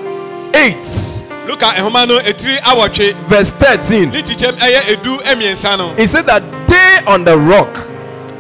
8, 0.56 1.23
luka 1.48 1.66
ɛhoma 1.76 2.08
no 2.08 2.20
etiri 2.20 2.58
awɔtwe 2.62 3.16
verse 3.28 3.52
13. 3.52 4.12
ne 4.12 4.22
kyikyɛm 4.22 4.58
ɛyɛ 4.58 4.82
edu 4.96 5.18
ɛmiɛnsa 5.24 5.78
no. 5.78 5.94
He 5.98 6.08
said 6.08 6.26
that 6.26 6.42
they 6.68 7.00
on 7.06 7.24
the 7.26 7.38
rock 7.38 7.88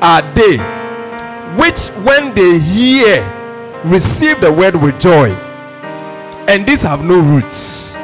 are 0.01 0.21
they 0.33 0.57
which 1.57 1.87
when 2.03 2.33
they 2.33 2.59
hear 2.59 3.23
receive 3.85 4.39
the 4.41 4.51
word 4.51 4.75
with 4.75 4.99
joy 4.99 5.29
and 6.47 6.65
these 6.67 6.81
have 6.81 7.03
no 7.03 7.19
roots. 7.19 7.95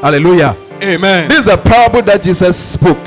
Hallelujah. 0.00 0.56
Amen. 0.82 1.28
This 1.28 1.38
is 1.40 1.44
the 1.46 1.56
parable 1.56 2.02
that 2.02 2.22
jesus 2.22 2.58
spoke 2.58 3.06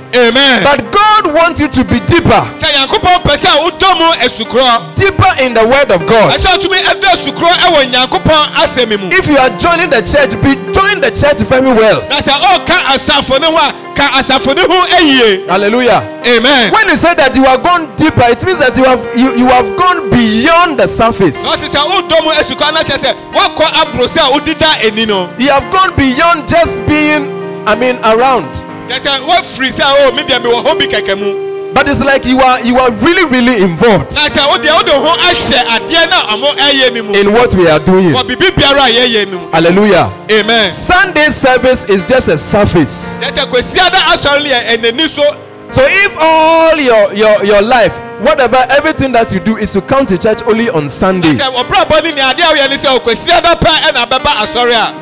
amen. 0.15 0.63
But 0.63 0.91
god 0.91 1.33
wants 1.33 1.59
you 1.59 1.67
to 1.67 1.83
be 1.83 1.99
deeper. 2.05 2.41
Sɛ 2.59 2.71
nyankopɔn 2.73 3.23
pɛ 3.23 3.33
sɛ 3.37 3.51
wodɔ 3.63 3.89
mu 3.97 4.07
esukurɔ 4.25 4.95
deeper 4.95 5.31
in 5.43 5.53
the 5.53 5.65
word 5.65 5.91
of 5.91 6.05
god. 6.05 6.33
ɛsɛ 6.33 6.57
ɔtumi 6.57 6.79
ɛdɔ 6.81 7.07
esukurɔ 7.15 7.51
ɛwɔ 7.65 7.91
nyankopɔn 7.91 8.43
asɛm 8.55 8.99
mu. 8.99 9.09
If 9.11 9.27
you 9.27 9.37
are 9.37 9.49
joining 9.57 9.89
the 9.89 10.01
church 10.01 10.31
be 10.41 10.55
join 10.73 11.01
the 11.01 11.11
church 11.11 11.39
very 11.47 11.71
well. 11.73 12.01
Na 12.09 12.17
sɛ 12.19 12.33
ɔka 12.33 12.77
asafo 12.95 13.39
ne 13.39 13.47
ho 13.47 13.57
a 13.57 13.73
ka 13.95 14.09
asafo 14.19 14.55
ne 14.55 14.61
ho 14.61 14.87
ɛyie 14.97 15.47
hallelujah. 15.47 16.01
Amen. 16.25 16.71
When 16.71 16.87
you 16.89 16.95
say 16.95 17.13
that 17.15 17.35
you 17.35 17.45
are 17.45 17.57
gone 17.57 17.95
deeper 17.95 18.23
it 18.29 18.43
means 18.45 18.59
that 18.59 18.77
you 18.77 18.83
have 18.85 19.03
you, 19.17 19.35
you 19.35 19.47
have 19.47 19.75
gone 19.77 20.09
beyond 20.09 20.79
the 20.79 20.87
surface. 20.87 21.43
Na 21.43 21.51
ɔsi 21.55 21.67
sɛ 21.69 21.79
wodɔ 21.85 22.23
mu 22.23 22.31
esukurɔ 22.31 22.73
na 22.73 22.83
kyerɛ 22.83 22.99
sɛ 22.99 23.15
wakɔ 23.33 23.65
aburo 23.81 24.07
sɛ 24.07 24.31
wodida 24.31 24.81
eni 24.81 25.07
no. 25.07 25.29
You 25.37 25.49
have 25.49 25.69
gone 25.71 25.95
beyond 25.95 26.47
just 26.47 26.85
being 26.87 27.39
i 27.67 27.75
mean 27.75 27.97
around 28.03 28.49
kyerɛ 28.91 28.99
sɛ 28.99 29.27
wafiri 29.27 29.71
sɛ 29.71 30.07
o 30.07 30.11
mi 30.13 30.23
deɛ 30.23 30.41
mi 30.43 30.49
wɔ 30.49 30.63
hɔ 30.65 30.79
bi 31.07 31.15
mu 31.15 31.51
But 31.73 31.87
it's 31.87 32.01
like 32.01 32.25
you 32.25 32.37
are 32.41 32.59
you 32.61 32.77
are 32.77 32.91
really 32.91 33.23
really 33.25 33.61
involved 33.61 34.13
na 34.13 34.27
sɛ 34.27 34.47
wode 34.49 34.65
wode 34.65 34.89
ho 34.89 35.15
ahyɛ 35.17 35.59
adeɛ 35.75 36.09
na 36.09 36.17
ɔmo 36.35 36.55
ɛyɛ 36.57 36.93
no 36.95 37.03
mu 37.03 37.13
in 37.13 37.31
what 37.33 37.53
we 37.55 37.67
are 37.69 37.79
doing. 37.79 38.11
wɔ 38.13 38.23
biribi 38.23 38.51
biara 38.55 38.87
a 38.87 38.91
yɛyɛ 38.91 39.31
mu 39.31 39.39
Hallelujah. 39.51 40.11
amen 40.29 40.71
Sunday 40.71 41.29
service 41.29 41.85
is 41.85 42.03
just 42.03 42.27
a 42.27 42.37
surface. 42.37 43.17
kyɛ 43.21 43.31
sɛ 43.31 43.49
kwasiada 43.49 43.99
asɔre 44.13 44.43
no 44.43 44.49
yɛ 44.49 44.77
ɛnani 44.77 45.07
so 45.09 45.23
So 45.71 45.85
if 45.87 46.11
all 46.19 46.75
your 46.75 47.13
your 47.13 47.45
your 47.45 47.61
life, 47.61 47.93
whatever 48.21 48.57
everything 48.69 49.11
that 49.11 49.31
you 49.31 49.39
do 49.39 49.57
is 49.57 49.71
to 49.71 49.81
come 49.81 50.05
to 50.05 50.17
church 50.17 50.41
only 50.43 50.69
on 50.69 50.89
sunday. 50.89 51.33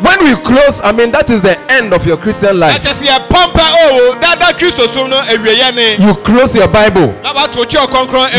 when 0.01 0.19
we 0.23 0.35
close 0.43 0.81
i 0.83 0.91
mean 0.91 1.11
that 1.11 1.29
is 1.29 1.41
the 1.41 1.57
end 1.71 1.93
of 1.93 2.05
your 2.05 2.17
christian 2.17 2.59
life. 2.59 2.81
you 5.99 6.13
close 6.23 6.55
your 6.55 6.67
bible. 6.67 7.13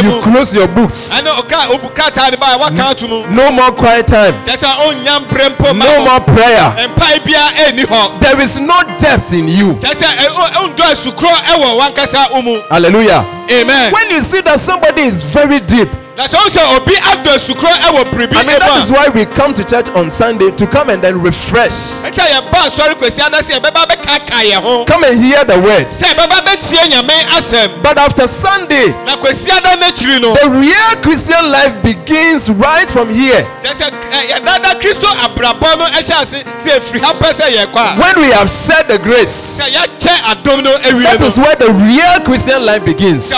you 0.05 0.11
close 0.23 0.55
your 0.55 0.69
books. 0.69 1.13
no, 1.23 1.43
no 3.31 3.51
more 3.53 3.73
quiet 3.73 4.07
time. 4.07 4.35
no 5.77 6.01
more 6.05 6.21
prayer. 6.21 6.73
there 8.21 8.41
is 8.41 8.59
no 8.61 8.81
depth 8.99 9.33
in 9.33 9.49
you. 9.49 9.75
hallelujah. 12.71 13.40
Amen. 13.51 13.93
When 13.93 14.11
you 14.11 14.23
see 14.23 14.41
that 14.43 14.61
somebody 14.61 15.03
is 15.03 15.23
very 15.23 15.61
deep, 15.61 15.89
na 16.21 16.27
sɛ 16.29 16.37
wo 16.37 16.49
sɛ 16.51 16.77
obi 16.77 16.95
adɔ 16.97 17.31
asukorɔ 17.33 17.77
ɛwɔ 17.89 18.05
biribi 18.13 18.37
I 18.37 18.43
mean 18.45 18.59
that 18.61 18.83
is 18.85 18.91
why 18.93 19.09
we 19.09 19.25
come 19.25 19.55
to 19.55 19.65
church 19.65 19.89
on 19.97 20.11
Sunday 20.11 20.51
to 20.51 20.67
come 20.67 20.91
and 20.91 21.01
then 21.03 21.17
refresh. 21.23 21.97
a 22.05 22.11
ɛkyɛ 22.13 22.25
yɛba 22.29 22.59
asɔre 22.69 22.95
kwasiada 23.01 23.41
sɛ 23.41 23.57
yɛbɛba 23.59 23.89
bɛkaka 23.89 24.45
yɛn 24.45 24.61
ho 24.61 24.85
Come 24.85 25.05
and 25.05 25.17
hear 25.25 25.43
the 25.45 25.59
word. 25.59 25.89
sɛ 25.89 26.13
yɛbɛba 26.13 26.45
bɛtie 26.45 26.93
nyame 26.93 27.17
asɛm 27.41 27.83
But 27.83 27.97
after 27.99 28.29
Sunday, 28.29 28.89
na 29.07 29.17
kwasiada 29.17 29.81
no 29.81 29.87
akyiri 29.89 30.21
no 30.21 30.35
the 30.35 30.51
real 30.61 30.93
Christian 31.01 31.51
life 31.51 31.81
begins 31.83 32.51
right 32.51 32.91
from 32.91 33.09
here. 33.09 33.41
kyɛ 33.65 33.73
sɛ 33.81 33.89
ɛ, 33.89 34.21
yɛdada 34.29 34.77
kristo 34.79 35.09
abrabɔ 35.25 35.79
no 35.79 35.85
ɛhyɛ 35.87 36.21
ase 36.21 36.45
sɛ 36.61 36.77
ɛfiri 36.77 37.01
ha 37.01 37.15
pɛ 37.15 37.33
sɛ 37.33 37.49
yɛkɔ 37.65 37.97
a 37.97 37.99
When 37.99 38.21
we 38.21 38.31
have 38.33 38.51
said 38.51 38.89
the 38.89 38.99
grace, 38.99 39.63
sɛ 39.63 39.73
yɛkyɛ 39.73 40.37
adom 40.37 40.65
no 40.65 40.77
awie 40.85 41.03
that 41.05 41.23
is 41.23 41.39
where 41.39 41.55
the 41.57 41.73
real 41.73 42.21
Christian 42.29 42.67
life 42.67 42.85
begins. 42.85 43.31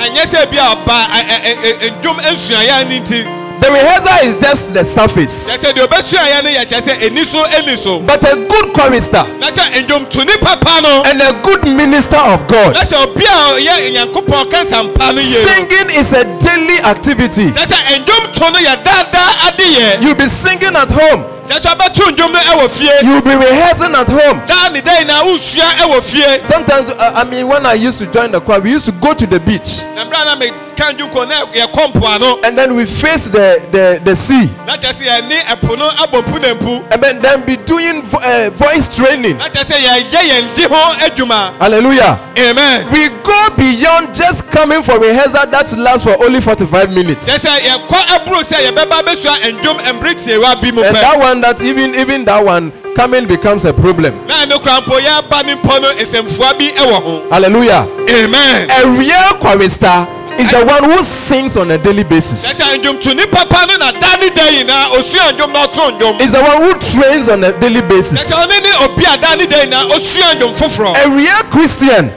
Ɛnyɛ 3.61 3.71
sɛ 3.71 3.75
bi 3.75 3.81
a 3.81 3.89
ɔba 3.91 4.01
ɛ- 4.01 4.21
ɛ- 4.21 4.21
ɛ- 4.21 4.21
ɛ- 4.21 4.21
ndwom 4.21 4.21
nsuayɛ 4.21 4.21
no 4.21 4.21
nti 4.21 4.21
The 4.21 4.21
rehearsal 4.21 4.27
is 4.29 4.37
just 4.41 4.75
the 4.75 4.85
surface. 4.85 5.51
kyɛ 5.51 5.59
sɛ 5.59 5.73
deɛ 5.75 5.87
ɔbɛsuayɛ 5.87 6.45
no 6.45 6.51
yɛ 6.51 6.65
kyɛ 6.67 6.81
sɛ 6.81 6.93
ɛni 7.01 7.25
so 7.25 7.45
ɛni 7.45 7.77
so 7.77 7.99
But 8.01 8.25
a 8.25 8.37
good 8.37 8.75
chorister 8.75 9.27
na 9.39 9.51
sɛ 9.51 9.87
ndwomtoni 9.87 10.41
papa 10.41 10.81
no 10.83 11.03
and 11.07 11.21
a 11.23 11.33
good 11.43 11.65
minister 11.67 12.17
of 12.17 12.47
God, 12.49 12.75
na 12.75 12.81
sɛ 12.83 13.03
obi 13.05 13.25
a 13.25 13.61
ɔyɛ 13.61 13.93
nyankopɔn 13.95 14.51
ka 14.51 14.65
nsampa 14.65 15.15
no 15.15 15.21
yie 15.21 15.45
no 15.45 15.53
singing 15.53 15.91
is 16.01 16.13
a 16.13 16.25
daily 16.39 16.79
activity. 16.81 17.51
kyɛ 17.51 17.67
sɛ 17.67 18.05
ndwomto 18.05 18.53
no 18.53 18.59
yɛ 18.59 18.83
daadaa 18.83 19.51
adeyɛ 19.51 20.03
You'll 20.03 20.15
be 20.15 20.29
singing 20.29 20.75
at 20.77 20.91
home, 20.91 21.25
kyɛ 21.49 21.61
sɛ 21.61 21.77
ɔbɛto 21.77 22.17
ndwom 22.17 22.33
no 22.33 22.39
ɛwɔ 22.41 22.71
fie 22.71 22.91
you'll 23.03 23.21
be 23.23 23.35
rehearsing 23.35 23.95
at 23.95 24.09
home. 24.09 24.41
daa 24.47 24.69
ne 24.69 24.81
da 24.81 24.93
nyinaa 24.93 25.23
wosua 25.25 25.75
ɛwɔ 25.79 26.03
fie 26.03 26.43
Sometimes, 26.43 26.91
uh, 26.91 27.13
I 27.15 27.25
mean, 27.25 27.47
when 27.47 27.67
I 27.67 27.75
used 27.75 27.99
to 27.99 28.07
join 28.07 28.31
the 28.33 28.41
choir, 28.41 28.61
we 28.61 28.71
used 28.71 28.87
to 28.87 28.93
go 28.93 29.13
to 29.15 29.27
the 29.27 29.39
beach. 29.41 29.83
Na 29.95 30.05
berɛ 30.05 30.33
a 30.33 30.70
na 30.81 30.87
meka 30.87 30.93
ndwom 30.93 31.11
kɔ 31.11 31.29
na 31.29 31.41
yɛkɔ 31.53 31.93
mpoano 31.93 32.45
and 32.45 32.57
then 32.57 32.75
we 32.75 32.87
face 32.87 33.29
the, 33.29 33.63
the, 33.71 34.01
the 34.05 34.17
sea 34.17 34.47
na 34.67 34.77
kyɛ 34.77 34.93
sɛ 34.93 35.07
yɛne 35.07 35.45
ɛpo 35.47 35.79
no 35.79 35.89
abɔ 35.91 36.23
mpu 36.23 36.41
na 36.41 36.55
mpu 36.55 36.93
and 36.93 37.03
then, 37.03 37.21
then 37.21 37.45
be 37.45 37.57
doing 37.57 38.03
vo- 38.03 38.19
uh, 38.19 38.51
voice 38.51 38.89
training. 38.95 39.37
na 39.37 39.45
kyɛ 39.49 39.65
sɛ 39.65 39.77
yɛyɛ 39.77 40.21
yɛn 40.31 40.55
di 40.57 40.63
ho 40.65 40.95
adwuma 41.01 41.53
Hallelujah. 41.61 42.19
amen 42.39 42.91
We 42.93 43.09
go 43.23 43.51
beyond 43.57 44.15
just 44.15 44.51
coming 44.51 44.83
for 44.83 44.99
rehearsal 44.99 45.47
that 45.51 45.73
lasts 45.77 46.05
for 46.05 46.17
only 46.25 46.41
45 46.41 46.91
minutes. 46.91 47.29
kyɛ 47.29 47.39
sɛ 47.39 47.59
yɛkɔ 47.61 47.99
ɛboro 48.17 48.43
sɛ 48.43 48.67
yɛbɛba 48.71 49.03
bɛsua 49.03 49.37
ndwom 49.61 49.79
mmere 49.79 50.15
tiewa 50.15 50.61
bi 50.61 50.71
mu 50.73 50.83
And 50.83 50.97
pɛ 50.97 51.01
that 51.01 51.19
one, 51.19 51.41
that 51.43 51.63
even 51.63 51.95
even 51.95 52.25
that 52.25 52.43
one 52.45 52.73
coming 52.95 53.27
becomes 53.27 53.65
a 53.65 53.73
problem. 53.73 54.15
na 54.27 54.45
ɛno 54.47 54.59
kora 54.63 54.81
mpo 54.81 54.99
yɛaba 55.01 55.45
ne 55.47 55.55
mpo 55.57 55.81
no 55.83 55.93
nsɛmfua 55.95 56.59
bi 56.59 56.71
ɛwɔ 56.73 57.03
ho 57.03 57.23
Hallelujah. 57.31 57.87
amen 58.09 58.71
A 58.71 58.89
real 58.89 59.35
chorister 59.41 60.07
is 60.39 60.51
the 60.51 60.65
one 60.65 60.85
who 60.85 61.03
sings 61.05 61.57
on 61.57 61.71
a 61.71 61.79
daily 61.79 62.05
basis. 62.05 62.45
sɛ 62.61 62.79
ndwomtoni 62.79 63.27
papa 63.31 63.67
no 63.67 63.77
na 63.77 63.93
da 63.93 64.17
ne 64.17 64.31
da 64.31 64.43
nyinaa 64.51 64.89
osua 64.99 65.33
ndwom 65.33 65.53
na 65.53 65.67
ɔto 65.67 65.91
ndwom 65.99 66.21
Is 66.21 66.33
the 66.33 66.41
one 66.43 66.63
who 66.63 66.75
trains 66.79 67.29
on 67.29 67.45
a 67.45 67.53
daily 67.53 67.83
basis. 67.83 68.19
sɛ 68.31 68.35
ɔne 68.35 68.63
ne 68.63 68.85
obi 68.85 69.05
a 69.05 69.17
da 69.19 69.35
ne 69.35 69.47
da 69.47 69.57
nyinaa 69.65 69.85
osua 69.95 70.35
ndwom 70.35 70.55
foforɔ 70.55 70.97
A 71.05 71.09
real 71.11 71.43
Christian 71.51 72.13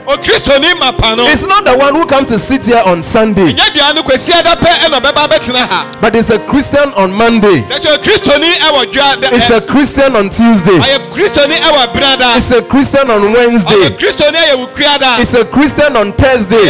is 1.32 1.46
not 1.46 1.64
the 1.64 1.76
one 1.76 1.94
who 1.94 2.06
comes 2.06 2.28
to 2.30 2.38
sit 2.38 2.64
here 2.66 2.82
on 2.84 3.02
Sunday, 3.02 3.52
nyɛ 3.52 3.74
dua 3.74 3.92
no 3.94 4.02
kwasiada 4.02 4.54
pɛ 4.56 4.70
ɛna 4.84 5.00
ɔbɛba 5.00 5.28
bɛtena 5.28 5.66
ha 5.68 5.86
but 6.00 6.14
is 6.16 6.30
a 6.30 6.38
Christian 6.38 6.92
on 6.94 7.12
Monday. 7.12 7.62
kyɛ 7.68 7.80
sɛ 7.80 7.98
okristoni 7.98 8.50
ɛwɔ 8.60 8.92
dua 8.92 9.16
da- 9.20 9.28
It's 9.36 9.50
a 9.50 9.60
Christian 9.60 10.16
on 10.16 10.30
Tuesday. 10.30 10.78
ɔyɛ 10.78 11.10
kristoni 11.10 11.60
ɛwɔ 11.60 11.92
berada 11.92 12.36
It's 12.36 12.50
a 12.50 12.62
Christian 12.62 13.10
on 13.10 13.32
Wednesday. 13.32 13.90
kristoni 13.98 14.36
ɛyɛ 14.38 14.54
wukuada 14.66 15.18
It's 15.20 15.34
a 15.34 15.44
Christian 15.44 15.96
on 15.96 16.12
Thursday. 16.12 16.64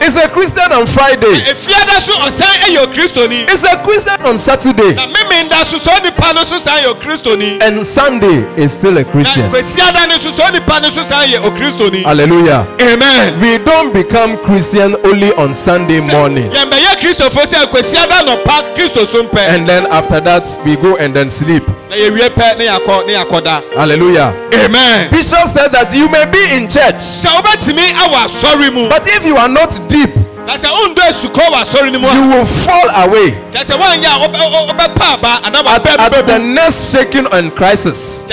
yawada 0.00 0.02
It's 0.06 0.16
a 0.16 0.28
Christian 0.28 0.72
on 0.72 0.86
Friday. 0.86 1.40
efiada 1.50 2.00
so 2.00 2.12
ɔsan 2.20 2.58
ɛyɛ 2.60 2.78
okristoni 2.86 3.44
It's 3.48 3.64
a 3.64 3.76
Christian 3.78 4.26
on 4.26 4.38
Saturday. 4.38 4.94
na 4.94 5.06
mímí 5.06 5.44
nda 5.44 5.64
so 5.64 5.78
sọ 5.78 6.02
nipa 6.02 6.32
no 6.32 6.44
so 6.44 6.58
san 6.58 6.82
yɛ 6.82 6.94
okristoni 6.94 7.62
And 7.62 7.86
Sunday 7.86 8.44
is 8.56 8.72
still 8.72 8.96
a 8.98 9.02
na 9.04 9.10
Christian. 9.10 9.50
kwesiada 9.50 10.08
no 10.08 10.16
so 10.18 10.30
sọ 10.30 10.52
nipa 10.52 10.80
no 10.80 10.90
so 10.90 11.02
san 11.02 11.28
yɛ 11.28 11.38
okristoni 11.44 12.02
Hallelujah. 12.04 12.66
amen. 12.80 13.40
We 13.40 13.58
don't 13.58 13.92
become 13.92 14.36
Christian 14.44 14.96
only 15.04 15.32
on 15.34 15.54
Sunday 15.54 16.00
morning. 16.00 16.50
yɛn 16.50 16.70
bɛ 16.70 16.78
yɛ 16.78 16.96
kristofo 17.00 17.42
sɛ 17.44 17.66
kwesiada 17.70 18.22
nɔpa 18.26 18.74
kristo 18.74 19.06
so 19.06 19.22
mpɛ 19.24 19.42
And 19.54 19.68
then 19.68 19.86
after 19.86 20.20
that, 20.20 20.46
we 20.64 20.76
go 20.76 20.96
and 20.96 21.14
then 21.14 21.30
sleep. 21.30 21.66
na 21.90 21.96
yɛ 21.96 22.12
wie 22.12 22.28
pɛ 22.28 22.58
ne 22.58 22.66
yakɔ 22.66 23.06
ne 23.06 23.14
yakɔ 23.14 23.44
da 23.44 23.60
Hallelujah. 23.76 24.32
amen. 24.54 25.10
Bishop 25.10 25.48
said 25.48 25.72
that 25.72 25.92
you 25.94 26.08
may 26.08 26.24
be 26.26 26.38
in 26.56 26.68
church, 26.68 26.96
sɛ 27.00 27.28
wobɛtumi 27.36 27.92
awɔ 27.92 28.24
asɔre 28.26 28.72
mu 28.72 28.88
but 28.88 29.06
if 29.06 29.24
you 29.24 29.36
are 29.36 29.48
not 29.48 29.70
deep, 29.92 30.16
na 30.46 30.56
sɛ 30.56 30.68
wondɔ 30.72 31.02
asukɔ 31.08 31.44
wɔ 31.52 31.62
asɔre 31.62 31.92
no 31.92 31.98
mu 32.00 32.08
you 32.08 32.28
will 32.36 32.46
fall 32.46 32.88
away 33.04 33.30
kyɛ 33.52 33.62
sɛ 33.62 33.76
woanyɛ 33.78 34.08
a 34.08 34.18
wobɛ- 34.26 34.50
wo- 34.50 34.66
wobɛpa 34.72 35.14
aba 35.14 35.40
anaa 35.44 35.76
at, 35.76 36.14
at 36.14 36.26
the 36.26 36.38
next 36.38 36.90
shaking 36.92 37.26
and 37.32 37.54
crisis. 37.54 38.24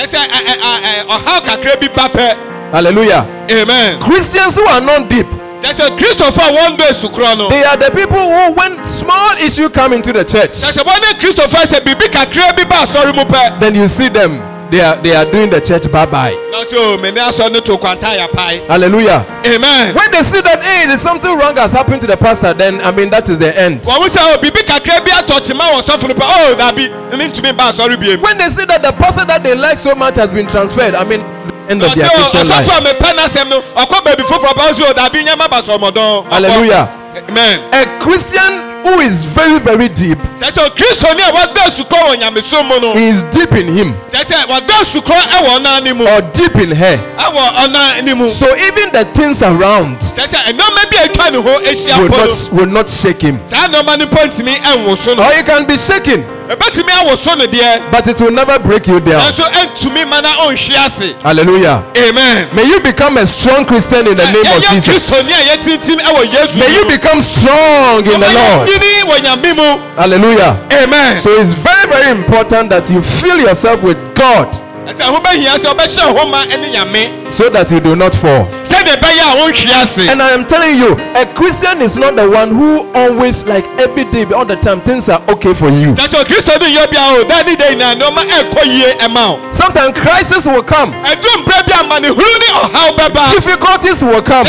Hallelujah. 2.71 3.25
amen. 3.51 3.99
Christians 3.99 4.55
who 4.55 4.65
are 4.67 4.81
not 4.81 5.09
deep, 5.09 5.25
kyɛ 5.61 5.73
sɛ 5.73 5.97
kristofo 5.97 6.39
a 6.41 6.51
wɔndɔ 6.57 6.85
asukorɔ 6.89 7.37
no 7.37 7.49
they 7.49 7.63
are 7.63 7.77
the 7.77 7.91
people 7.91 8.17
who, 8.17 8.51
when 8.53 8.83
small 8.85 9.31
issue 9.41 9.69
come 9.69 9.93
into 9.93 10.11
the 10.13 10.23
church, 10.23 10.51
kyɛ 10.51 10.71
sɛ 10.77 10.83
wɔne 10.83 11.19
kristofo 11.19 11.63
a 11.63 11.67
sɛ 11.67 11.79
biribi 11.83 12.09
kakra 12.09 12.55
ba 12.69 12.85
asɔre 12.85 13.13
mu 13.15 13.25
then 13.59 13.75
you 13.75 13.87
see 13.87 14.09
them. 14.09 14.41
They 14.69 14.81
are 14.81 15.01
they 15.01 15.15
are 15.15 15.25
doing 15.25 15.49
the 15.49 15.59
church 15.59 15.91
bye 15.91 16.05
bye. 16.05 16.29
na 16.51 16.63
so 16.63 16.97
mene 16.97 17.17
asɔ 17.17 17.51
no 17.51 17.59
to 17.59 17.73
kwanta 17.77 18.13
yɛ 18.13 18.31
pae 18.31 18.61
Hallelujah. 18.67 19.25
amen. 19.45 19.95
When 19.95 20.11
they 20.11 20.21
see 20.21 20.41
that 20.41 20.61
hey, 20.61 20.85
there's 20.85 21.01
something 21.01 21.35
wrong 21.37 21.57
has 21.57 21.71
happened 21.71 22.01
to 22.01 22.07
the 22.07 22.15
pastor, 22.17 22.53
then 22.53 22.79
I 22.81 22.91
mean 22.91 23.09
that 23.09 23.27
is 23.29 23.39
the 23.39 23.49
end. 23.57 23.81
wɔn 23.81 24.05
sɛ 24.05 24.21
o 24.21 24.37
biribi 24.37 24.61
kakra 24.61 25.01
bi 25.03 25.09
atɔ 25.09 25.41
kyima 25.41 25.65
wɔ 25.73 25.81
sɔfo 25.81 26.07
no 26.09 26.13
pɛ 26.13 26.21
o 26.21 26.55
dabi 26.55 26.85
ne 27.17 27.25
ntumi 27.27 27.57
ba 27.57 27.73
asɔre 27.73 27.97
biem. 27.97 28.21
When 28.21 28.37
they 28.37 28.49
see 28.49 28.65
that 28.65 28.83
the 28.83 28.91
pastor 28.93 29.25
that 29.25 29.43
they 29.43 29.55
like 29.55 29.77
so 29.79 29.95
much 29.95 30.17
has 30.17 30.31
been 30.31 30.45
transferred, 30.45 30.93
I 30.93 31.03
mean 31.03 31.21
end 31.67 31.81
of 31.81 31.95
their 31.95 32.05
Christian 32.09 32.45
life. 32.45 32.67
a 32.69 32.81
mepɛ 32.85 33.09
n'asɛm 33.17 33.49
no 33.49 33.61
ɔkɔ 33.73 33.97
baabi 34.05 34.21
foforɔ 34.29 34.53
pa 34.53 34.69
ɔsɛ 34.69 34.81
o 34.85 34.89
oh, 34.89 34.93
dabi 34.93 35.25
nyɛma 35.25 35.49
ba 35.49 35.61
sɔmɔdɔn. 35.65 36.29
Hallelujah. 36.31 36.89
amen. 37.27 37.59
A 37.73 37.99
Christian 37.99 38.68
who 38.83 38.99
is 38.99 39.25
very 39.25 39.59
very 39.59 39.87
deep. 39.89 40.17
Kyɛ 40.39 40.51
sɛ 40.51 40.69
kristoni 40.75 41.21
a 41.27 41.31
wɔda 41.31 41.61
asukɔ 41.67 41.97
wɔ 42.07 42.15
nyamesom 42.21 42.67
mu 42.67 42.79
no. 42.79 42.93
Is 42.95 43.23
deep 43.31 43.51
in 43.53 43.67
him. 43.67 43.93
Kyɛ 44.11 44.23
sɛ 44.25 44.45
wɔda 44.45 44.75
asukɔ 44.81 45.15
ɛwɔ 45.15 45.59
ɔnan 45.59 45.83
ne 45.83 45.93
mu. 45.93 46.05
Or 46.07 46.21
deep 46.33 46.55
in 46.57 46.71
her. 46.71 46.97
ɛwɔ 47.17 47.53
ɔnan 47.65 48.03
ne 48.03 48.13
mu. 48.13 48.31
So 48.33 48.55
even 48.55 48.91
the 48.91 49.05
things 49.13 49.41
around 49.43 49.99
kyɛ 49.99 50.27
sɛ 50.27 50.53
nneɛma 50.53 50.91
bi 50.91 50.97
a 51.03 51.07
atwa 51.07 51.31
ne 51.31 51.41
ho 51.41 51.59
ahyia 51.59 51.99
will 51.99 52.09
not 52.09 52.49
will 52.53 52.65
not 52.71 52.89
shake 52.89 53.21
him. 53.21 53.39
saa 53.45 53.67
nneɛma 53.67 53.97
no 53.99 54.05
mpo 54.05 54.25
ntumi 54.27 54.55
ɛnwo 54.61 54.97
so 54.97 55.13
no. 55.13 55.23
Or 55.23 55.31
he 55.33 55.43
can 55.43 55.65
be 55.65 55.77
shaken, 55.77 56.23
ɛbɛtumi 56.49 56.91
awo 56.99 57.15
so 57.15 57.33
no 57.35 57.45
deɛ 57.45 57.91
but 57.91 58.07
it 58.07 58.19
will 58.21 58.31
never 58.31 58.57
break 58.59 58.87
you 58.87 58.99
down. 58.99 59.21
nanso 59.21 59.43
ɛntumi 59.51 60.07
ma 60.09 60.19
na 60.21 60.29
ɔnhwe 60.45 60.75
ase 60.85 61.15
Hallelujah. 61.23 61.83
amen. 61.95 62.49
May 62.53 62.63
you 62.63 62.79
become 62.79 63.17
a 63.17 63.27
strong 63.27 63.65
Christian 63.65 64.07
in 64.07 64.15
the 64.15 64.25
name 64.31 64.45
of 64.57 64.63
Jesus. 64.73 64.89
kristoni 64.89 65.33
a 65.33 65.55
yɛtintim 65.57 65.99
ɛwɔ 66.01 66.25
yesu 66.33 66.57
May 66.59 66.73
you 66.73 66.85
become 66.85 67.21
strong 67.21 67.99
in 67.99 68.19
the 68.19 68.33
Lord. 68.33 68.67
yini 68.69 69.03
wɔ 69.05 69.19
nyame 69.21 69.55
mu 69.55 69.79
Hallelujah. 69.95 70.57
amen 70.71 71.15
So 71.21 71.29
it's 71.39 71.53
very, 71.53 71.85
very 71.87 72.11
important 72.17 72.69
that 72.71 72.89
you 72.89 73.01
fill 73.03 73.39
yourself 73.39 73.81
with 73.83 73.97
God 74.15 74.47
ɛsɛ 74.87 75.03
ɛho 75.07 75.19
bɛhia 75.23 75.57
sɛ 75.57 75.73
ɔbɛhyɛ 75.73 76.17
ho 76.17 76.25
ma 76.27 76.43
ɛne 76.45 76.71
nyame 76.73 77.31
so 77.31 77.49
that 77.49 77.69
you 77.71 77.79
do 77.79 77.95
not 77.95 78.13
fall. 78.15 78.45
sɛdeɛ 78.63 78.97
ɛbɛyɛ 78.97 79.21
a 79.21 79.35
wonhwe 79.37 79.81
ase 79.83 80.07
And 80.09 80.21
I 80.21 80.31
am 80.31 80.45
telling 80.45 80.77
you, 80.77 80.93
a 81.15 81.25
Christian 81.33 81.81
is 81.81 81.97
not 81.97 82.15
the 82.15 82.27
one 82.29 82.49
who 82.49 82.89
always, 82.95 83.43
like 83.45 83.65
every 83.79 84.03
day, 84.05 84.25
all 84.33 84.45
the 84.45 84.55
time, 84.55 84.81
things 84.81 85.09
are 85.09 85.21
okay 85.29 85.53
for 85.53 85.69
you. 85.69 85.93
kyɛ 85.93 86.07
sɛ 86.07 86.23
kristo 86.25 86.59
no 86.59 86.65
yɛ 86.65 86.89
bia 86.89 87.01
o 87.19 87.23
da 87.27 87.41
ne 87.43 87.55
da 87.55 87.65
nyinaa 87.69 87.95
nneɔma 87.95 88.23
ɛkɔ 88.39 88.61
yie 88.65 88.89
ɛma 89.05 89.23
wo 89.29 89.51
Sometimes 89.51 89.97
crisis 89.99 90.45
will 90.47 90.63
come, 90.63 90.91
ɛduru 91.03 91.43
mmerɛ 91.45 91.65
bi 91.67 91.73
amanehunu 91.73 92.39
ne 92.39 92.49
ɔhaw 92.49 93.35
difficulties 93.35 94.03
will 94.03 94.21
come. 94.21 94.45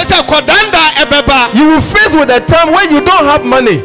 You 1.54 1.66
will 1.68 1.80
face 1.80 2.14
with 2.14 2.30
a 2.30 2.40
time 2.40 2.72
when 2.72 2.90
you 2.90 3.00
don't 3.00 3.24
have 3.26 3.44
money. 3.44 3.82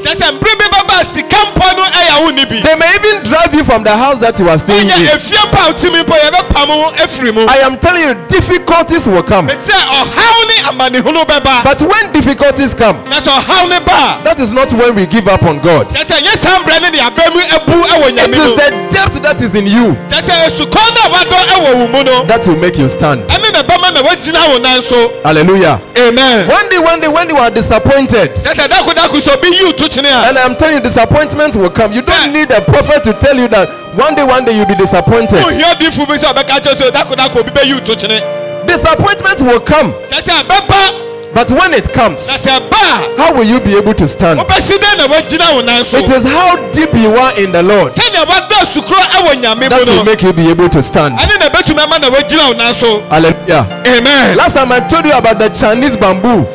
Kyɛ 0.95 1.01
sɛ 1.01 1.01
mmerɛ 1.01 1.01
bi 1.01 1.01
bɛba 1.01 1.01
a 1.01 1.05
sika 1.05 1.37
mpɔ 1.51 1.77
no 1.77 1.83
ɛyɛ 1.83 2.21
wo 2.23 2.29
ne 2.31 2.45
bi 2.45 2.61
They 2.61 2.75
may 2.75 2.95
even 2.95 3.23
drive 3.23 3.53
you 3.53 3.63
from 3.63 3.83
the 3.83 3.91
house 3.95 4.17
that 4.19 4.39
you 4.39 4.49
are 4.49 4.57
staying 4.57 4.87
in. 4.89 5.07
efie 5.07 5.51
pa 5.51 5.67
a 5.69 5.73
wotumi 5.73 6.03
mpo 6.03 6.15
yɛbɛpam 6.15 6.67
wo 6.69 6.91
afiri 6.97 7.33
mu 7.33 7.45
I 7.47 7.57
am 7.65 7.77
telling 7.79 8.03
you, 8.09 8.13
difficulties 8.27 9.07
will 9.07 9.23
come. 9.23 9.47
ɛti 9.47 9.71
sɛ 9.71 9.75
ɔhaw 9.75 10.47
ne 10.47 10.55
amanehunu 10.69 11.25
bɛba 11.25 11.63
But 11.63 11.81
when 11.81 12.11
difficulties 12.11 12.73
come, 12.73 12.97
na 13.09 13.19
sɛ 13.19 13.31
ɔhaw 13.39 13.69
ne 13.69 13.79
ba 13.85 14.21
that 14.23 14.39
is 14.39 14.53
not 14.53 14.71
when 14.73 14.95
we 14.95 15.05
give 15.05 15.27
up 15.27 15.43
on 15.43 15.59
God. 15.59 15.91
a 15.91 15.95
kyɛ 15.99 16.05
sɛ 16.05 16.21
nyɛ 16.23 16.37
saa 16.37 16.59
mmerɛ 16.59 16.81
ne 16.81 16.89
ne 16.91 16.99
aba 16.99 17.23
mu 17.33 17.41
abu 17.51 17.73
ɛwɔ 17.73 18.07
It 18.15 18.29
is 18.35 18.55
the 18.55 18.69
depth 18.89 19.21
that 19.21 19.41
is 19.41 19.55
in 19.55 19.67
you 19.67 19.95
kyɛ 20.09 20.21
sɛ 20.21 20.33
esukɔn 20.47 20.95
no 20.95 21.01
a 21.01 21.09
wadɔ 21.09 21.39
ɛwɔ 21.55 21.75
wo 21.75 21.87
mu 21.87 22.03
no 22.03 22.23
that 22.25 22.45
will 22.47 22.55
make 22.57 22.77
you 22.77 22.87
stand. 22.89 23.27
ɛne 23.29 23.51
na 23.53 23.61
ɛbɛma 23.63 23.93
na 23.93 24.01
woagyina 24.03 24.49
wo 24.51 24.57
nan 24.59 24.81
so 24.81 25.11
Hallelujah. 25.23 25.79
amen 25.97 26.47
One 26.47 26.69
day, 26.69 26.79
one 26.79 26.99
day, 26.99 27.07
when 27.07 27.29
you 27.29 27.37
are 27.37 27.49
disappointed, 27.49 28.35
kyɛ 28.35 28.53
sɛ 28.53 28.67
dakodako 28.67 29.19
sɛ 29.21 29.33
obi 29.37 29.47
yiw 29.49 29.75
to 29.77 29.83
kyene 29.89 30.05
a 30.11 30.27
and 30.29 30.37
I'm 30.37 30.55
telling 30.55 30.75
you, 30.75 30.81
disappointment 30.85 31.55
will 31.55 31.69
come. 31.69 31.91
You 31.93 32.01
Sir. 32.03 32.11
don't 32.13 32.33
need 32.33 32.51
a 32.51 32.61
prophet 32.61 33.03
to 33.05 33.13
tell 33.13 33.35
you 33.35 33.47
that 33.49 33.67
one 33.97 34.13
day, 34.13 34.23
one 34.23 34.45
day 34.45 34.53
you'll 34.55 34.67
be 34.69 34.75
disappointed. 34.75 35.41
wohia 35.41 35.73
odiifo 35.73 36.05
bi 36.07 36.17
sɛ 36.17 36.29
ɔbɛka 36.33 36.61
kyɛ 36.61 36.73
sɛ 36.77 36.91
dakodako 36.91 37.39
obi 37.41 37.51
bɛyiw 37.51 37.83
to 37.83 37.95
kyene 37.95 38.21
Disappointment 38.67 39.41
will 39.41 39.59
come, 39.59 39.93
kyɛ 40.09 40.21
sɛ 40.21 40.43
ɛbɛba 40.43 41.01
but 41.35 41.51
when 41.51 41.73
it 41.73 41.85
na 41.87 41.93
comes, 41.93 42.21
sɛ 42.29 42.47
ɛba 42.47 42.71
a 42.71 43.21
how 43.21 43.33
will 43.33 43.43
you 43.43 43.59
be 43.59 43.75
able 43.75 43.93
to 43.93 44.07
stand? 44.07 44.39
wobɛsi 44.39 44.77
dɛn 44.77 44.97
na 44.97 45.07
woagyina 45.07 45.55
wo 45.55 45.61
nan 45.61 45.83
so 45.83 45.97
It 45.97 46.09
is 46.11 46.23
how 46.23 46.55
deep 46.71 46.93
you 46.93 47.11
are 47.15 47.33
in 47.37 47.51
the 47.51 47.63
Lord 47.63 47.91
sɛnea 47.93 48.23
wadɔ 48.25 48.65
sukuro 48.65 49.01
ɛwɔ 49.09 49.41
nyame 49.41 49.69
that 49.69 49.71
mu 49.71 49.91
will 49.91 49.95
no 49.97 50.03
make 50.03 50.21
you 50.21 50.33
be 50.33 50.49
able 50.49 50.69
to 50.69 50.83
stand. 50.83 51.17
ɛne 51.17 51.39
na 51.39 51.49
ɛbɛtumi 51.49 51.79
ama 51.83 51.99
na 51.99 52.09
woagyina 52.09 52.47
wo 52.47 52.53
nan 52.53 52.73
so 52.73 53.01
Hallelujah. 53.09 53.65
amen 53.87 54.37
Last 54.37 54.53
time 54.53 54.71
I 54.71 54.79
told 54.81 55.05
you 55.05 55.13
about 55.13 55.39
the 55.39 55.49
Chinese 55.49 55.97
bamboo. 55.97 56.45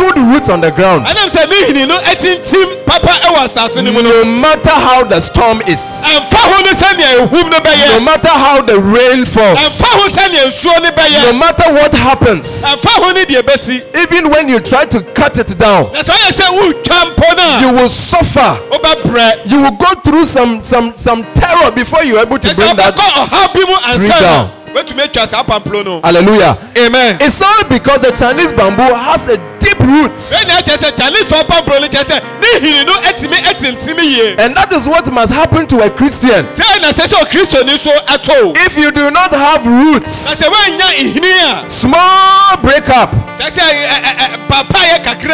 good 0.00 0.16
roots 0.32 0.48
on 0.48 0.60
the 0.60 0.70
ground, 0.70 1.04
ɛnam 1.06 1.28
sɛ 1.28 1.48
ne 1.48 1.56
hini 1.68 1.86
no 1.88 1.96
ɛtintim 2.00 2.86
papa 2.86 3.12
ɛwɔ 3.28 3.44
asase 3.44 3.84
no 3.84 3.92
mu 3.92 4.02
no 4.02 4.10
no 4.10 4.24
matter 4.24 4.70
how 4.70 5.04
the 5.04 5.20
storm 5.20 5.60
is, 5.66 6.02
ɛmfa 6.04 6.40
ho 6.48 6.62
ne 6.62 6.72
sɛnea 6.72 7.26
ehum 7.26 7.42
no 7.44 7.48
no 7.50 7.58
bɛyɛ 7.60 8.02
matter 8.02 8.28
how 8.28 8.62
the 8.62 8.78
rain 8.80 9.24
falls, 9.24 9.58
ɛmfa 9.58 9.88
ho 9.98 10.08
sɛnea 10.08 10.46
nsuo 10.48 10.82
no 10.82 10.88
no 10.88 10.90
bɛyɛ 10.96 11.38
matter 11.38 11.72
what 11.74 11.92
happens, 11.94 12.64
ɛmfa 12.64 13.04
ho 13.04 13.12
ne 13.12 13.24
deɛ 13.24 13.42
bɛsi 13.42 13.82
even 14.02 14.30
when 14.30 14.48
you 14.48 14.58
try 14.60 14.84
to 14.84 15.00
cut 15.14 15.38
it 15.38 15.56
down, 15.58 15.90
na 15.92 16.00
sɛ 16.00 16.14
ɔyɛ 16.14 16.32
sɛ 16.32 16.46
wotwa 16.58 17.14
mpo 17.14 17.36
no 17.36 17.60
you 17.60 17.68
a 17.68 17.72
will 17.82 17.88
suffer. 17.88 18.58
wobɛbrɛ 18.70 19.50
You 19.50 19.60
will 19.62 19.70
go 19.72 19.94
through 20.04 20.24
some 20.24 20.62
some 20.62 20.92
some 20.96 21.24
terror 21.34 21.70
before 21.70 22.02
you're 22.04 22.20
able 22.20 22.38
to 22.38 22.48
kyɛ 22.48 22.52
sɛ 22.54 22.56
bring 22.56 22.76
that. 22.76 22.96
wobɛkɔ 22.96 23.26
ɔhaw 23.26 23.54
bi 23.54 23.60
mu 23.60 23.76
ansa 23.76 24.08
na 24.08 24.20
down. 24.20 24.50
wobɛtumi 24.74 25.02
atwa 25.08 25.28
saa 25.28 25.42
pamplo 25.42 25.84
no 25.84 26.00
Hallelujah. 26.02 26.56
amen. 26.78 27.18
It's 27.20 27.42
all 27.42 27.64
because 27.68 28.00
the 28.00 28.12
Chinese 28.12 28.52
bamboo 28.52 28.82
has 28.94 29.28
a 29.28 29.36
deep 29.70 29.80
roots. 29.86 30.32
ɛna 30.32 30.62
kyerɛ 30.62 30.76
sɛ 30.78 30.90
chinesefoɔ 30.96 31.44
pamplo 31.46 31.80
no 31.80 31.86
kyerɛ 31.88 32.04
sɛ 32.04 32.20
ne 32.40 32.48
hini 32.60 32.86
no 32.86 32.94
atumi 33.08 33.38
atintim 33.50 33.98
yie 34.02 34.34
And 34.38 34.54
that 34.56 34.72
is 34.72 34.86
what 34.86 35.10
must 35.12 35.32
happen 35.32 35.66
to 35.68 35.80
a 35.80 35.90
Christian. 35.90 36.46
sɛ 36.46 36.82
na 36.82 36.88
sɛ 36.92 37.06
sɛ 37.06 37.24
ɔkristoni 37.24 37.78
so 37.78 37.90
ato 38.08 38.52
If 38.56 38.76
you 38.76 38.90
do 38.90 39.10
not 39.10 39.32
have 39.32 39.64
roots, 39.66 40.10
small 41.72 42.56
breakup, 42.62 43.10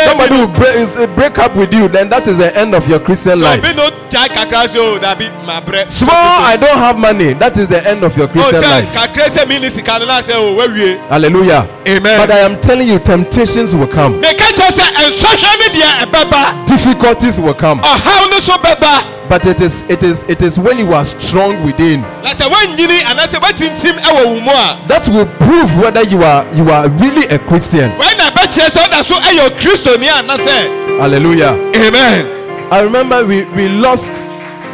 somebody 0.07 0.37
will 0.37 0.47
break, 0.49 0.77
is- 0.77 0.97
uh, 0.97 1.07
break 1.15 1.39
up 1.39 1.55
with 1.57 1.73
you, 1.75 1.89
then 1.89 2.09
that 2.11 2.29
is 2.29 2.37
the 2.39 2.57
end 2.57 2.75
of 2.75 2.89
your 2.89 3.01
Christian 3.01 3.41
life. 3.41 3.59
obi 3.65 3.75
no 3.75 3.89
gyae 4.09 4.29
kakra 4.29 4.67
sɛ 4.67 4.77
o 4.79 4.99
dabi 4.99 5.31
mabrɛ 5.45 5.89
Small, 5.91 6.11
I 6.15 6.57
don't 6.57 6.79
have 6.79 6.99
money, 6.99 7.33
that 7.35 7.57
is 7.57 7.69
the 7.69 7.87
end 7.87 8.05
of 8.05 8.17
your 8.17 8.29
Christian 8.29 8.61
life. 8.63 8.93
kakra 8.95 9.25
sɛ 9.29 9.49
mi 9.49 9.59
ni 9.59 9.69
sika 9.69 9.99
no 9.99 10.07
na 10.07 10.21
sɛ 10.21 10.35
o 10.35 10.55
wawie 10.57 10.99
Hallelujah. 11.09 11.69
amen 11.89 12.19
But 12.19 12.31
I 12.31 12.39
am 12.41 12.61
telling 12.61 12.89
you, 12.89 12.99
temptations 12.99 13.75
will 13.75 13.87
come, 13.87 14.21
meka 14.27 14.45
kyerɛ 14.53 14.71
sɛ 14.73 14.87
nsɔhwɛ 15.09 15.59
ne 15.61 15.69
deɛ 15.79 15.91
ɛbɛba 16.07 16.67
difficulties 16.67 17.41
will 17.41 17.55
come. 17.55 17.81
ɔhaw 17.81 18.31
no 18.31 18.41
so 18.41 18.53
bɛba 18.59 19.13
But 19.29 19.45
it 19.47 19.61
is 19.61 19.83
it 19.89 20.03
is 20.05 20.23
it 20.29 20.41
is 20.43 20.57
when 20.59 20.79
you 20.79 20.93
are 20.93 21.05
strong 21.05 21.65
within 21.65 22.01
na 22.23 22.31
sɛ 22.35 22.47
woanyini 22.51 23.01
anaasɛ 23.03 23.41
woatintim 23.41 23.99
ɛwɔ 23.99 24.27
wo 24.27 24.41
mu 24.41 24.51
a 24.51 24.79
that 24.89 25.07
will 25.09 25.27
prove 25.27 25.77
whether 25.79 26.03
you 26.05 26.23
are 26.23 26.47
you 26.55 26.71
are 26.71 26.89
really 26.89 27.27
a 27.27 27.39
Christian. 27.39 27.91
wɔn 27.99 28.19
na 28.19 28.31
bɛkyerɛ 28.31 28.71
sɛ 28.71 28.89
ɔda 28.89 29.03
so 29.05 29.15
ɛyɛ 29.17 29.51
kristoni 29.61 30.07
anasɛ 30.09 31.01
Hallelujah. 31.01 31.53
amen 31.75 32.27
I 32.71 32.81
remember 32.83 33.25
we, 33.25 33.45
we 33.57 33.69
lost 33.69 34.25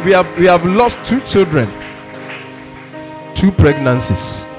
we 0.05 0.11
have 0.13 0.27
we 0.39 0.45
have 0.45 0.65
lost 0.65 0.97
two 1.05 1.19
children, 1.21 1.71
two 3.35 3.51
pregnancies. 3.51 4.49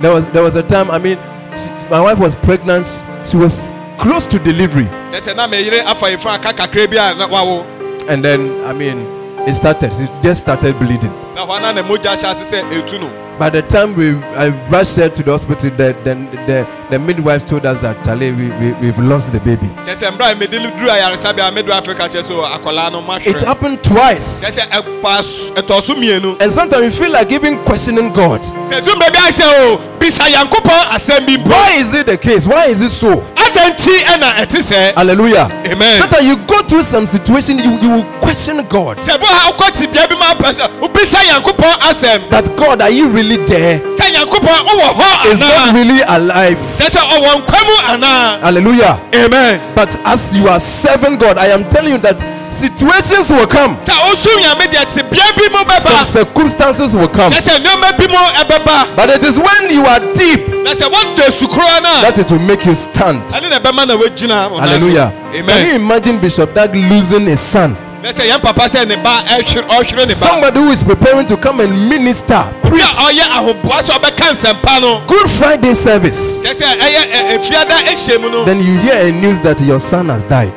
There 0.00 0.10
was 0.12 0.26
there 0.28 0.42
was 0.42 0.56
a 0.56 0.62
time 0.62 0.90
I 0.90 0.98
mean 0.98 1.18
she, 1.56 1.68
my 1.90 2.00
wife 2.00 2.18
was 2.18 2.34
pregnant. 2.36 2.86
She 3.26 3.36
was 3.36 3.72
close 3.98 4.26
to 4.26 4.38
delivery, 4.38 4.84
kyɛ 5.10 5.20
sɛ 5.20 5.36
na 5.36 5.46
meyere 5.46 5.82
afa 5.84 6.06
yɛfo 6.06 6.26
aka 6.30 6.52
kakra 6.52 6.86
bi 6.90 6.96
a 6.96 7.14
na 7.14 7.26
wawo 7.28 7.64
and 8.08 8.24
then 8.24 8.64
I 8.66 8.72
mean 8.72 9.06
it 9.46 9.54
started. 9.54 9.92
It 9.92 10.10
just 10.22 10.40
started 10.42 10.78
bleeding. 10.78 11.12
na 11.34 11.46
hɔ 11.46 11.58
ana 11.58 11.72
na 11.72 11.82
mogya 11.82 12.14
hyɛ 12.16 12.32
ase 12.32 12.52
sɛ 12.52 12.70
ɛtu 12.70 13.00
no 13.00 13.10
By 13.36 13.50
the 13.50 13.62
time 13.62 13.96
we 13.96 14.14
I 14.38 14.50
rushed 14.70 14.94
her 14.94 15.08
to 15.08 15.22
the 15.24 15.32
hospital, 15.32 15.68
the 15.70 15.92
the 16.04 16.14
the, 16.46 16.66
the 16.90 16.98
midwife 17.00 17.44
told 17.44 17.66
us 17.66 17.80
that 17.80 18.04
Charlie 18.04 18.30
we, 18.30 18.46
we 18.60 18.72
we've 18.74 18.98
lost 19.00 19.32
the 19.32 19.40
baby. 19.40 19.66
kyɛ 19.84 19.96
sɛ 19.96 20.10
mmerɛ 20.16 20.32
a 20.32 20.36
mede 20.36 20.52
duru 20.52 20.88
ayaresabea 20.88 21.48
a 21.48 21.50
medu 21.52 21.70
africa 21.72 22.02
kyɛ 22.08 22.22
sɛ 22.22 22.44
akwadaa 22.44 22.92
no 22.92 23.02
It 23.24 23.42
happened 23.42 23.82
twice, 23.82 24.44
sɛ 24.56 24.68
ɛpa 24.70 25.18
s- 25.18 25.50
ɛtɔ 25.50 25.82
so 25.82 25.94
mmienu 25.96 26.40
and 26.40 26.52
sometimes 26.52 26.84
you 26.96 27.04
feel 27.04 27.12
like 27.12 27.32
even 27.32 27.58
questioning 27.64 28.12
God. 28.12 28.40
sɛ 28.42 28.80
duru 28.82 29.00
baabi 29.00 29.18
ayɛ 29.18 29.32
sɛ 29.32 29.44
o 29.66 29.78
bisa 29.98 30.28
yankopɔn 30.30 30.84
asɛm 30.94 31.26
bi 31.26 31.36
mpo 31.36 31.48
Why 31.50 31.70
is 31.80 31.92
it 31.94 32.06
the 32.06 32.16
case? 32.16 32.46
Why 32.46 32.66
is 32.66 32.80
it 32.82 32.90
so? 32.90 33.20
Adɛn 33.64 33.74
nti 33.74 34.04
ɛna 34.04 34.28
ɛte 34.42 34.94
Hallelujah. 34.96 35.48
amen 35.70 35.98
Sometimes 36.00 36.24
you 36.26 36.36
go 36.36 36.58
through 36.62 36.82
some 36.82 37.06
situation, 37.06 37.58
you, 37.58 37.78
you 37.80 37.88
will 37.90 38.04
question 38.20 38.64
God. 38.68 38.98
sɛ 38.98 39.18
ha 39.22 39.52
wokɔ 39.52 39.70
tebea 39.72 40.08
bi 40.08 40.14
ma 40.16 40.34
apɛ 40.34 40.52
sɛ 40.54 40.68
wobisa 40.80 41.18
yankopɔn 41.24 41.78
asɛm 41.80 42.30
That 42.30 42.56
God, 42.56 42.82
are 42.82 42.90
you 42.90 43.08
really 43.08 43.36
there? 43.46 43.78
nyankopɔn 43.80 44.66
wowɔ 44.66 44.92
hɔ 44.94 45.32
Is 45.32 45.38
God 45.38 45.74
really 45.74 46.00
alive? 46.06 46.58
kyɛ 46.78 46.88
sɛ 46.90 47.00
ɔwɔ 47.00 47.42
nkwa 47.42 47.64
mu 47.66 47.74
anaa 47.94 48.40
Hallelujah. 48.42 49.00
amen 49.14 49.60
But 49.74 49.96
as 50.04 50.36
you 50.36 50.48
are 50.48 50.60
serving 50.60 51.16
God, 51.18 51.38
I 51.38 51.46
am 51.48 51.68
telling 51.68 51.92
you 51.92 51.98
that 51.98 52.18
situations 52.54 53.30
will 53.30 53.46
come, 53.46 53.76
sɛ 53.84 53.92
wosom 54.06 54.38
nyame 54.40 54.66
deɛ 54.70 54.84
tebea 54.86 55.36
bi 55.36 55.48
mu 55.50 55.80
some 55.80 56.04
circumstances 56.04 56.94
will 56.94 57.08
come. 57.08 57.30
kyɛ 57.30 57.40
sɛ 57.40 57.58
nneɔma 57.64 57.98
bi 57.98 58.06
mu 58.06 58.16
ɛbɛba 58.40 58.96
But 58.96 59.10
it 59.10 59.24
is 59.24 59.38
when 59.38 59.70
you 59.70 59.84
are 59.84 60.00
deep 60.14 60.48
na 60.64 60.72
sɛ 60.72 60.86
woda 60.90 61.30
sukuro 61.30 61.82
no 61.82 61.90
a 61.98 62.02
that 62.02 62.18
it 62.18 62.30
will 62.30 62.38
make 62.38 62.64
you 62.64 62.74
stand. 62.74 63.22
ɛne 63.30 63.50
na 63.50 63.58
ɛbɛma 63.58 63.86
na 63.86 63.96
woagyina 63.96 64.50
wo. 64.50 64.58
Hallelujah. 64.60 65.12
Can 65.32 65.66
you 65.66 65.74
imagine 65.74 66.18
Bishop 66.20 66.54
Dag 66.54 66.74
losing 66.74 67.26
his 67.26 67.40
son? 67.40 67.76
na 68.02 68.10
sɛ 68.10 68.28
yɛn 68.30 68.40
papa 68.42 68.62
sɛ 68.68 68.86
ne 68.86 68.96
ba 68.96 69.22
ɛhwere 69.26 69.66
ɔhwere 69.66 70.06
ne 70.06 70.14
ba 70.14 70.14
Somebody 70.14 70.60
who 70.60 70.70
is 70.70 70.82
preparing 70.82 71.24
to 71.26 71.36
come 71.38 71.60
and 71.60 71.88
minister, 71.88 72.44
preach. 72.62 72.82
ɔyɛ 72.82 73.26
ahoboa 73.32 73.80
sɛ 73.82 73.98
ɔbɛka 73.98 74.32
nsɛmpa 74.34 74.80
no 74.80 75.02
Good 75.06 75.30
Friday 75.30 75.74
service. 75.74 76.38
kyɛ 76.40 76.54
sɛ 76.54 76.78
ɛyɛ 76.78 77.02
ɛ- 77.10 77.38
ɛfiada 77.38 77.76
ɛhyɛ 77.88 78.20
mu 78.20 78.30
no 78.30 78.44
Then 78.44 78.58
you 78.60 78.78
hear 78.78 79.06
a 79.08 79.12
news 79.12 79.40
that 79.40 79.60
your 79.62 79.80
son 79.80 80.08
has 80.10 80.24
died. 80.24 80.52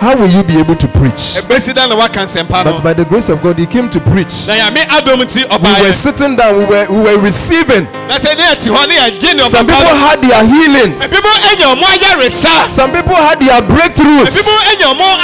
How 0.00 0.16
will 0.16 0.28
you 0.32 0.42
be 0.42 0.56
able 0.58 0.76
to 0.76 0.88
preach? 0.88 1.36
ɛbɛsi 1.36 1.74
da 1.74 1.86
na 1.86 1.94
woaka 1.94 2.24
nsɛmpa 2.24 2.64
But 2.64 2.82
by 2.82 2.94
the 2.94 3.04
grace 3.04 3.28
of 3.28 3.42
God, 3.42 3.58
he 3.58 3.66
came 3.66 3.90
to 3.90 4.00
preach. 4.00 4.46
na 4.48 4.54
nyame 4.56 4.86
adom 4.88 5.20
We 5.20 5.86
were 5.86 5.92
sitting 5.92 6.36
down, 6.36 6.58
we 6.58 6.64
were, 6.64 6.86
we 6.88 7.00
were 7.04 7.18
receiving. 7.18 7.84
na 8.08 8.16
sɛ 8.16 8.34
ne 8.36 8.42
yɛte 8.48 8.68
hɔ 8.72 8.88
ne 8.88 8.94
yɛgye 8.96 9.36
ne 9.36 9.48
Some 9.50 9.66
people 9.66 9.94
had 9.94 10.22
their 10.22 10.42
healings, 10.44 11.02
ebi 11.04 11.20
mo 11.22 11.30
anya 11.52 11.66
ɔmo 11.76 11.84
ayaresa 11.84 12.66
some 12.66 12.92
people 12.92 13.14
had 13.14 13.38
their 13.40 13.60
breakthroughs 13.60 14.32
mo 14.48 14.56
anya 14.72 14.86
ɔmo 14.88 15.20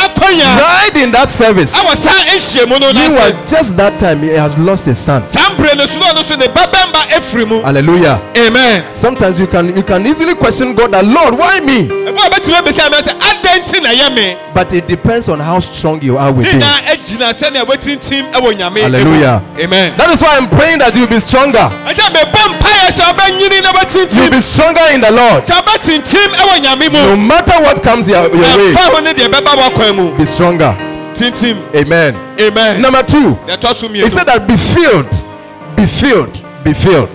right 0.61 0.97
in 0.97 1.11
that 1.11 1.31
service. 1.31 1.73
ɛwɔ 1.73 1.97
saa 1.97 2.25
ɛhyɛ 2.25 2.69
mu 2.69 2.79
no 2.79 2.93
na 2.93 3.01
sɛ 3.01 3.09
Meanwhile, 3.09 3.45
just 3.47 3.77
that 3.79 3.99
time, 3.99 4.23
he 4.23 4.29
has 4.29 4.57
lost 4.59 4.85
his 4.85 4.99
son. 4.99 5.27
saa 5.27 5.49
mbrɛ 5.57 5.75
no 5.79 5.87
so 5.87 5.99
na 6.01 6.13
ɔno 6.13 6.23
so 6.23 6.37
ne 6.37 6.47
babɛmba 6.49 7.09
afiri 7.17 7.49
mu 7.49 7.63
Hallelujah. 7.63 8.21
amen 8.37 8.85
Sometimes 8.93 9.41
you 9.41 9.47
can 9.47 9.75
you 9.75 9.83
can 9.83 10.07
easily 10.07 10.35
question 10.35 10.75
God 10.75 10.93
that 10.93 11.05
Lord, 11.07 11.35
why 11.39 11.61
me? 11.61 11.89
ebi 11.89 12.27
a 12.27 12.29
bɛtumi 12.29 12.61
abɛsi 12.61 12.81
amɛ 12.87 13.01
sɛ 13.01 13.19
adɛn 13.19 13.65
nti 13.65 13.83
na 13.83 13.89
yɛ 13.91 14.15
me 14.15 14.37
But 14.55 14.66
but 14.67 14.75
it 14.75 14.87
depends 14.89 15.29
on 15.29 15.39
how 15.39 15.61
strong 15.61 16.03
you 16.03 16.17
are 16.19 16.33
ne 16.33 16.39
within. 16.39 16.59
nyinaa 16.61 16.93
egyina 16.93 17.33
sɛnea 17.33 17.65
wetintim 17.67 18.25
ɛwɔ 18.33 18.57
nyame 18.57 18.81
Hallelujah. 18.83 19.43
amen 19.63 19.97
That 19.97 20.11
is 20.11 20.21
why 20.21 20.37
I'm 20.37 20.49
praying 20.49 20.79
that 20.81 20.95
you'll 20.97 21.07
be 21.07 21.21
stronger. 21.21 21.71
ɛkyɛ 21.87 22.11
mebɔ 22.11 22.43
mpaeɛ 22.59 22.91
sɛ 22.91 23.03
ɔbɛnyini 23.13 23.63
na 23.63 23.73
You'll 24.17 24.31
be 24.31 24.41
stronger 24.41 24.87
in 24.93 25.01
the 25.01 25.11
Lord. 25.13 25.45
sɛ 25.45 25.63
ɔbɛtintim 25.63 26.35
ɛwɔ 26.35 26.55
nyame 26.65 26.93
No 26.93 27.17
matter 27.17 27.61
what 27.63 27.83
comes 27.83 28.09
your, 28.09 28.23
your 28.23 28.57
way, 28.59 28.73
ɛfa 28.73 28.91
ho 28.95 29.01
ne 29.01 29.13
deɛ 29.13 29.29
ɛbɛba 29.29 29.57
wakwan 29.57 29.97
mu 29.97 30.17
be 30.17 30.27
stronger. 30.27 30.77
Amen. 31.75 32.15
amen 32.41 32.83
Number 32.83 33.03
two, 33.05 33.39
deɛ 33.47 33.57
ɛtɔ 33.59 33.75
so 33.75 33.89
he 33.89 34.09
said 34.11 34.27
that 34.27 34.47
be 34.49 34.57
filled, 34.57 35.11
be 35.77 35.87
filled, 35.87 36.43
be 36.65 36.75
filled, 36.75 37.15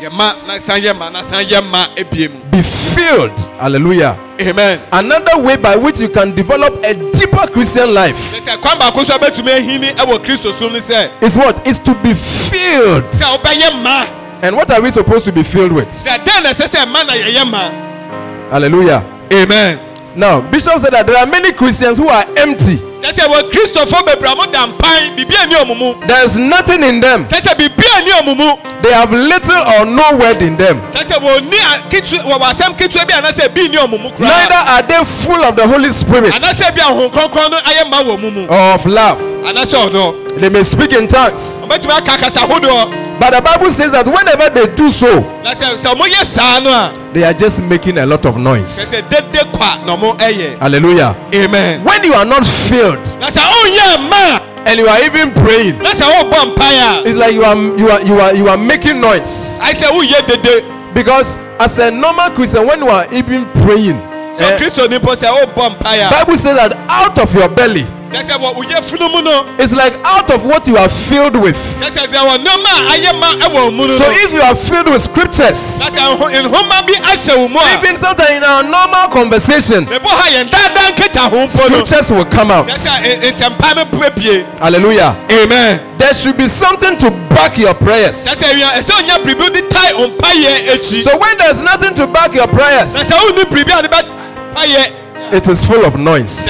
yɛ 0.00 0.12
ma 0.12 0.32
na 0.46 0.58
san 0.60 0.80
yɛ 0.80 0.96
ma 0.96 1.10
na 1.10 1.22
san 1.22 1.44
yɛ 1.44 1.60
ma 1.68 1.86
ebie 1.96 2.28
mu 2.28 2.38
be 2.50 2.62
filled. 2.62 3.38
Hallelujah. 3.58 4.16
Amen 4.40 4.80
Another 4.92 5.38
way 5.38 5.56
by 5.56 5.76
which 5.76 6.00
you 6.00 6.08
can 6.08 6.34
develop 6.34 6.74
a 6.84 6.94
deeper 7.12 7.46
Christian 7.52 7.94
life 7.94 8.16
sɛ 8.44 8.60
kwan 8.60 8.78
baako 8.78 9.04
so 9.04 9.16
abɛtumi 9.16 9.50
ahini 9.54 9.94
ɛwɔ 9.94 10.24
kristo 10.24 10.52
som 10.52 10.72
ne 10.72 10.78
sɛ 10.80 11.10
is 11.22 11.36
what? 11.36 11.66
Is 11.66 11.78
to 11.80 11.94
be 12.02 12.14
filled. 12.14 13.04
sɛ 13.04 13.38
wobɛyɛ 13.38 13.82
ma 13.82 14.06
And 14.42 14.56
what 14.56 14.70
are 14.72 14.80
we 14.82 14.90
supposed 14.90 15.24
to 15.24 15.32
be 15.32 15.42
filled 15.42 15.72
with? 15.72 15.88
sɛ 15.88 16.18
dɛn 16.24 16.42
na 16.42 16.50
ɛsɛ 16.50 16.66
sɛ 16.74 16.90
ma 16.90 17.02
na 17.04 17.12
yɛyɛ 17.14 17.50
ma 17.50 17.70
Hallelujah. 18.50 19.04
amen 19.32 19.80
Now, 20.16 20.40
Bishop 20.42 20.78
said 20.78 20.92
that 20.92 21.06
there 21.08 21.16
are 21.18 21.26
many 21.26 21.50
Christians 21.52 21.98
who 21.98 22.06
are 22.08 22.24
empty. 22.36 22.78
Kyɛ 23.04 23.12
sɛ 23.12 23.24
wɔ 23.28 23.50
kristofo 23.50 24.02
bebree 24.06 24.32
a 24.32 24.46
da 24.50 24.66
mpan 24.66 25.12
ani 25.42 25.54
ɔmo 25.54 25.76
mu 25.78 25.92
There 26.06 26.24
is 26.24 26.38
nothing 26.38 26.82
in 26.82 27.00
them. 27.00 27.26
kyɛ 27.26 27.40
sɛ 27.42 27.54
biribi 27.58 27.84
ani 27.96 28.10
ɔmo 28.12 28.36
mu 28.36 28.56
They 28.82 28.92
have 28.92 29.12
little 29.12 29.62
or 29.78 29.84
no 29.86 30.16
word 30.16 30.42
in 30.42 30.56
them. 30.56 30.80
kyɛ 30.90 31.04
sɛ 31.04 31.18
wɔni 31.20 31.58
a- 31.58 31.88
ketewa 31.90 32.22
wɔwɔ 32.38 32.50
asɛm 32.50 32.76
ketewa 32.78 33.06
bi 33.06 33.14
anasɛ 33.14 33.54
bi 33.54 33.68
ni 33.68 33.76
ɔmo 33.76 34.00
mu 34.00 34.10
Neither 34.18 34.54
are 34.54 34.82
they 34.82 35.04
full 35.04 35.44
of 35.44 35.56
the 35.56 35.66
Holy 35.66 35.90
Spirit 35.90 36.32
anasɛ 36.32 36.74
bi 36.74 36.80
ahon 36.82 37.10
kronkron 37.10 37.50
no 37.50 37.58
ayɛ 37.58 37.90
ma 37.90 38.02
wɔ 38.02 38.32
mu 38.32 38.46
or 38.46 38.74
of 38.74 38.86
love. 38.86 39.18
anasɛ 39.44 39.90
ɔdɔ 39.90 40.40
They 40.40 40.48
may 40.48 40.62
speak 40.64 40.92
in 40.92 41.06
tongues. 41.06 41.60
ɔbɛtumi 41.62 41.92
aka 41.98 42.16
kasa 42.18 42.40
ahodoɔ 42.40 43.02
But 43.20 43.30
the 43.30 43.40
Bible 43.42 43.70
says 43.70 43.92
that 43.92 44.06
whenever 44.08 44.50
they 44.50 44.66
do 44.74 44.90
so, 44.90 45.20
na 45.44 45.52
sɛ 45.54 45.76
sɛ 45.76 45.94
ɔmo 45.94 46.06
yɛ 46.08 46.24
saa 46.24 46.58
no 46.60 46.70
a 46.70 46.92
they 47.14 47.22
are 47.24 47.32
just 47.32 47.62
making 47.62 47.98
a 47.98 48.04
lot 48.06 48.26
of 48.26 48.36
noise. 48.36 48.92
sɛ 48.92 49.02
dede 49.08 49.44
kwa 49.52 49.78
na 49.86 49.96
ɔmo 49.96 50.16
ɛyɛ 50.18 50.58
Hallelujah. 50.58 51.16
amen 51.32 51.84
When 51.84 52.04
you 52.04 52.12
are 52.12 52.24
not 52.24 52.44
filled 52.44 52.98
na 53.20 53.28
sɛ 53.28 53.40
ɔnyɛ 53.40 53.86
oh, 53.94 54.08
ma 54.10 54.40
and 54.66 54.80
you 54.80 54.86
are 54.88 55.00
even 55.04 55.30
praying, 55.32 55.78
na 55.78 55.90
sɛ 55.90 56.04
ɔbɔ 56.04 56.34
oh, 56.34 56.54
mpaeɛ 56.54 57.06
it's 57.06 57.16
like 57.16 57.32
you 57.34 57.44
are 57.44 57.56
you 57.56 57.88
are 57.88 58.02
you 58.02 58.20
are 58.20 58.34
you 58.34 58.48
are 58.48 58.56
making 58.58 59.00
noise. 59.00 59.60
sɛ 59.62 59.86
ɔyɛ 59.86 60.22
oh, 60.22 60.26
dede 60.26 60.64
Because 60.94 61.36
as 61.58 61.78
a 61.78 61.90
normal 61.90 62.30
Christian, 62.30 62.66
when 62.66 62.78
you 62.78 62.88
are 62.88 63.06
even 63.12 63.44
praying, 63.62 63.98
sɛ 64.34 64.58
kristo 64.58 64.84
eh, 64.84 64.88
ni 64.90 64.98
po 64.98 65.14
sɛ 65.14 65.30
ɔbɔ 65.30 66.10
Bible 66.10 66.36
says 66.36 66.56
that 66.56 66.74
out 66.88 67.18
of 67.18 67.32
your 67.34 67.48
belly, 67.48 67.86
kyɛ 68.14 68.22
sɛ 68.22 68.38
wɔ 68.38 68.54
ɔyɛ 68.54 68.78
funumu 68.84 69.24
no 69.24 69.46
it's 69.58 69.72
like 69.72 69.94
out 70.04 70.30
of 70.30 70.44
what 70.44 70.66
you 70.68 70.76
are 70.76 70.88
filled 70.88 71.36
with. 71.36 71.56
kyɛ 71.80 71.90
sɛ 71.90 72.06
sɛ 72.06 72.18
wɔ 72.22 72.38
nneɛma 72.38 72.70
a 72.70 72.96
ayɛ 72.96 73.18
ma 73.20 73.26
ɛwɔ 73.34 73.72
mu 73.74 73.86
no 73.88 73.98
So 73.98 74.04
if 74.10 74.32
you 74.32 74.40
are 74.42 74.54
filled 74.54 74.88
with 74.88 75.02
scriptures, 75.02 75.80
na 75.80 75.86
sɛ 75.86 76.16
nho- 76.18 76.48
nhoma 76.48 76.86
bi 76.86 76.94
ahyɛ 76.94 77.36
wo 77.38 77.48
mu 77.48 77.58
a 77.58 77.78
even 77.78 77.96
sometimes 77.96 78.30
in 78.30 78.44
our 78.44 78.62
normal 78.62 79.08
conversation, 79.08 79.86
mebɔ 79.86 80.06
ha 80.06 80.28
yɛn 80.30 80.48
daadaa 80.50 80.92
nketa 80.94 81.30
ho 81.30 81.36
mpo 81.46 81.70
no 81.70 81.84
scriptures 81.84 82.10
will 82.10 82.24
come 82.26 82.50
out. 82.50 82.66
kyɛ 82.68 82.74
sɛ 82.76 83.32
nsɛmpa 83.32 83.74
no 83.76 83.84
bue 83.86 84.44
Hallelujah. 84.60 85.16
amen 85.30 85.80
There 85.98 86.12
should 86.14 86.36
be 86.36 86.48
something 86.48 86.96
to 86.98 87.10
back 87.34 87.56
your 87.58 87.74
prayers. 87.74 88.16
sɛ 88.26 88.54
wia 88.54 88.70
ɛsɛ 88.78 88.92
ɔnya 89.00 89.24
biribi 89.24 89.52
de 89.52 89.62
tae 89.68 89.92
ɔmpayɛ 89.92 90.68
akyi 90.68 91.02
So 91.02 91.16
when 91.16 91.36
there's 91.38 91.62
nothing 91.62 91.94
to 91.94 92.06
back 92.06 92.34
your 92.34 92.46
prayers, 92.46 92.94
sɛ 92.96 93.10
wonni 93.16 93.44
biribi 93.50 93.78
a 93.78 93.82
de 93.82 93.88
bɛpayɛ 93.88 94.90
it 95.32 95.48
is 95.48 95.64
full 95.64 95.84
of 95.84 95.96
noise. 95.98 96.48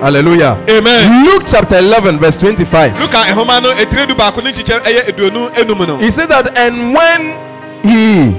Hallelujah. 0.00 0.56
amen 0.70 1.24
Luke 1.26 1.42
chapter 1.46 1.76
11, 1.78 2.18
verse 2.18 2.36
25. 2.36 3.00
luka 3.00 3.18
nhoma 3.34 3.60
no 3.62 3.74
ɛtire 3.74 4.06
du 4.06 4.14
baako 4.14 4.42
ne 4.42 4.52
nkyekyɛ 4.52 4.80
ɛyɛ 4.82 5.08
aduonu 5.12 5.50
enum 5.54 5.86
no 5.86 5.96
He 5.98 6.10
said 6.10 6.28
that, 6.28 6.56
and 6.56 6.94
when 6.94 7.34
he 7.82 8.36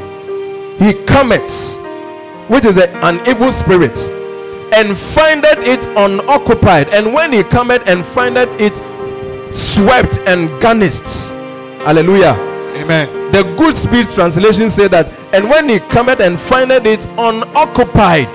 he 0.80 0.94
cometh, 1.06 1.80
which 2.48 2.66
is 2.66 2.78
a- 2.78 2.90
an 3.04 3.20
evil 3.28 3.52
spirit, 3.52 3.98
and 4.72 4.96
findeth 4.98 5.60
it 5.68 5.86
unoccupied, 5.98 6.88
and 6.94 7.14
when 7.14 7.34
he 7.34 7.44
cometh 7.44 7.84
and 7.88 8.06
findeth 8.06 8.50
it 8.60 8.82
swept 9.52 10.20
and 10.28 10.50
garnished. 10.62 11.34
Hallelujah. 11.86 12.38
amen 12.78 13.10
The 13.32 13.44
good 13.58 13.76
speech 13.76 14.08
translation 14.16 14.70
said 14.70 14.92
that, 14.92 15.12
and 15.34 15.50
when 15.50 15.68
he 15.70 15.80
cometh 15.80 16.20
and 16.22 16.40
findeth 16.40 16.86
it 16.86 17.06
unoccupied, 17.18 18.30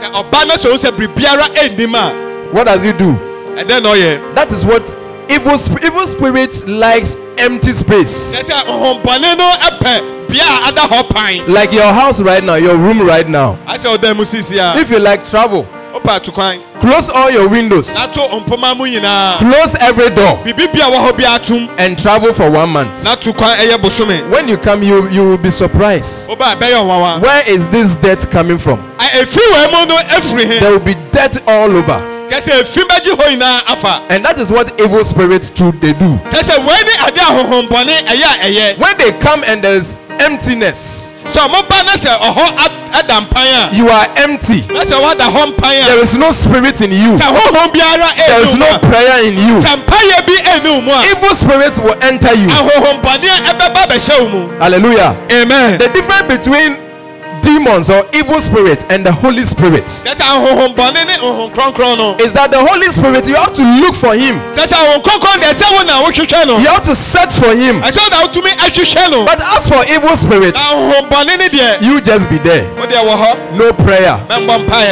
sɛ 0.00 0.12
ɔba 0.12 0.46
no 0.48 0.54
sɛ 0.54 0.70
wo 0.70 0.76
sɛ 0.76 0.90
biribiara 0.96 1.46
ɛnnim 1.54 1.94
a 1.94 2.52
what 2.52 2.66
does 2.66 2.82
he 2.82 2.92
do? 2.92 3.12
ɛdɛn 3.56 3.82
na 3.82 3.90
ɔyɛ 3.94 4.34
That 4.34 4.52
is 4.52 4.64
what 4.64 4.94
evil 5.28 5.58
sp- 5.58 5.82
evil 5.84 6.06
spirit 6.06 6.66
likes 6.68 7.16
empty 7.38 7.72
space. 7.72 8.36
kyɛ 8.36 8.44
sɛ 8.50 8.64
ɔhombɔne 8.66 9.36
no 9.38 9.52
ɛpɛ 9.60 10.28
bea 10.28 10.42
a 10.44 10.68
ada 10.68 10.80
hɔ 10.82 11.10
pan 11.10 11.52
Like 11.52 11.72
your 11.72 11.92
house 11.92 12.20
right 12.20 12.42
now, 12.44 12.54
your 12.56 12.76
room 12.76 13.00
right 13.06 13.28
now. 13.28 13.58
asɛ 13.66 13.96
ɔda 13.96 14.16
mu 14.16 14.24
sisi 14.24 14.58
a 14.58 14.78
If 14.78 14.90
you 14.90 14.98
like 14.98 15.28
travel, 15.28 15.66
wopɛ 15.94 16.16
ato 16.16 16.32
kwan 16.32 16.58
close 16.80 17.08
all 17.08 17.30
your 17.30 17.48
windows, 17.48 17.94
na 17.94 18.06
to 18.06 18.20
mpoma 18.20 18.74
mu 18.76 18.84
nyinaa 18.86 19.38
close 19.38 19.74
every 19.80 20.10
door, 20.10 20.38
biribi 20.44 20.72
bia 20.72 20.84
wɔ 20.84 20.98
hɔ 21.10 21.16
bi 21.16 21.24
atom 21.24 21.68
and 21.78 21.98
travel 21.98 22.32
for 22.32 22.50
one 22.50 22.68
month. 22.70 23.04
na 23.04 23.14
to 23.16 23.32
kwan 23.32 23.58
ɛyɛ 23.58 23.76
bosome 23.80 24.28
When 24.30 24.48
you 24.48 24.56
come, 24.58 24.82
you 24.82 25.08
you 25.10 25.22
will 25.28 25.38
be 25.38 25.50
surprised. 25.50 26.28
woba 26.28 26.54
ɛbɛyɛ 26.56 26.74
ɔwawa 26.82 27.20
Where 27.22 27.42
is 27.48 27.66
this 27.68 27.96
dirt 27.96 28.30
coming 28.30 28.58
from? 28.58 28.78
A- 29.00 29.22
efi 29.22 29.38
wɔ 29.52 29.72
mu 29.72 29.86
no 29.86 29.96
efiri 29.96 30.44
he. 30.52 30.58
There 30.58 30.70
will 30.70 30.78
be 30.80 30.94
dirt 31.12 31.38
all 31.46 31.70
over, 31.76 32.00
efi 32.28 32.82
bɛgye 32.82 33.16
hɔ 33.16 33.36
nyinaa 33.36 33.62
afa. 33.72 34.02
And 34.10 34.24
that 34.24 34.38
is 34.38 34.50
what 34.50 34.78
evil 34.80 35.02
spirits 35.04 35.50
too 35.50 35.72
they 35.80 35.92
do. 35.92 36.18
kyɛ 36.28 36.42
sɛ 36.42 36.64
wɔn 36.64 36.84
ni 36.86 36.92
ade 37.06 37.20
ahohombɔne 37.20 38.04
ɛyɛ 38.06 38.24
a 38.42 38.50
ɛyɛ 38.52 38.78
When 38.78 38.96
they 38.98 39.12
come 39.12 39.44
and 39.46 39.62
there's 39.62 39.98
emptiness, 40.20 41.14
ɔmo 41.26 41.68
ba 41.68 41.82
na 41.84 41.92
sɛ 41.96 42.10
ɔhɔ 42.18 42.72
ada 42.96 43.20
mpan 43.20 43.46
a 43.46 43.74
you 43.76 43.88
are 43.90 44.06
empty. 44.16 44.62
na 44.72 44.80
sɛ 44.84 45.00
wada 45.02 45.24
hɔ 45.24 45.52
mpan 45.52 45.84
There 45.86 45.98
a 45.98 46.02
is 46.02 46.16
no 46.16 46.30
spirit 46.30 46.80
in 46.80 46.92
you. 46.92 47.16
sɛ 47.18 47.26
honhom 47.28 47.72
biara 47.72 48.14
There 48.16 48.42
is 48.42 48.48
ɛnu 48.54 48.58
mu 48.58 48.66
no 48.66 48.74
a 48.74 48.78
prayer 48.78 49.26
in 49.26 49.34
you. 49.36 49.60
sɛ 49.60 49.76
mpayɛ 49.84 50.26
bi 50.26 50.32
ɛnu 50.52 50.84
mu 50.84 50.92
a 50.92 51.02
Evil 51.10 51.34
spirits 51.34 51.78
will 51.78 51.96
enter 52.02 52.32
you. 52.34 52.48
ahohombɔne 52.48 53.28
ɛbɛba 53.52 53.86
bɛhyɛ 53.88 54.20
wo 54.20 54.28
mu 54.28 54.58
Hallelujah. 54.58 55.16
amen 55.30 55.78
The 55.78 55.88
difference 55.88 56.22
between 56.28 56.78
demons 57.46 57.88
or 57.88 58.02
evil 58.12 58.40
spirits 58.42 58.82
and 58.90 59.06
the 59.06 59.12
Holy 59.12 59.44
Spirit. 59.46 59.86
Kyɛ 59.86 60.14
sɛ 60.18 60.24
ahohombɔne 60.34 61.06
ne 61.06 61.14
honhom 61.22 61.50
kronkron 61.54 61.96
no. 61.96 62.16
Is 62.18 62.32
that 62.32 62.50
the 62.50 62.58
Holy 62.58 62.90
Spirit, 62.90 63.28
you 63.28 63.36
have 63.36 63.52
to 63.54 63.62
look 63.80 63.94
for 63.94 64.14
Him. 64.18 64.40
kyɛ 64.52 64.66
sɛ 64.66 64.74
honhom 64.74 65.02
kronkron 65.06 65.38
deɛ 65.38 65.54
ɛsɛ 65.54 65.66
wo 65.70 65.82
na 65.86 66.02
wohwehwɛ 66.02 66.46
no. 66.46 66.58
You 66.58 66.66
have 66.66 66.82
to 66.82 66.94
search 66.96 67.38
for 67.38 67.54
Him. 67.54 67.80
ɛsɛ 67.82 68.02
wo 68.02 68.08
na 68.10 68.18
wotumi 68.26 68.50
ahwehwɛ 68.58 69.10
no. 69.12 69.24
But 69.24 69.40
as 69.40 69.68
for 69.68 69.84
evil 69.86 70.16
spirits, 70.16 70.58
na 70.58 70.74
ahohombɔne 70.74 71.38
ne 71.38 71.48
deɛ 71.48 71.82
you 71.82 72.00
just 72.00 72.28
be 72.28 72.38
there. 72.38 72.66
wo 72.74 72.82
deɛ 72.86 72.98
wɔ 73.06 73.14
hɔ 73.14 73.52
No 73.56 73.72
prayer, 73.72 74.18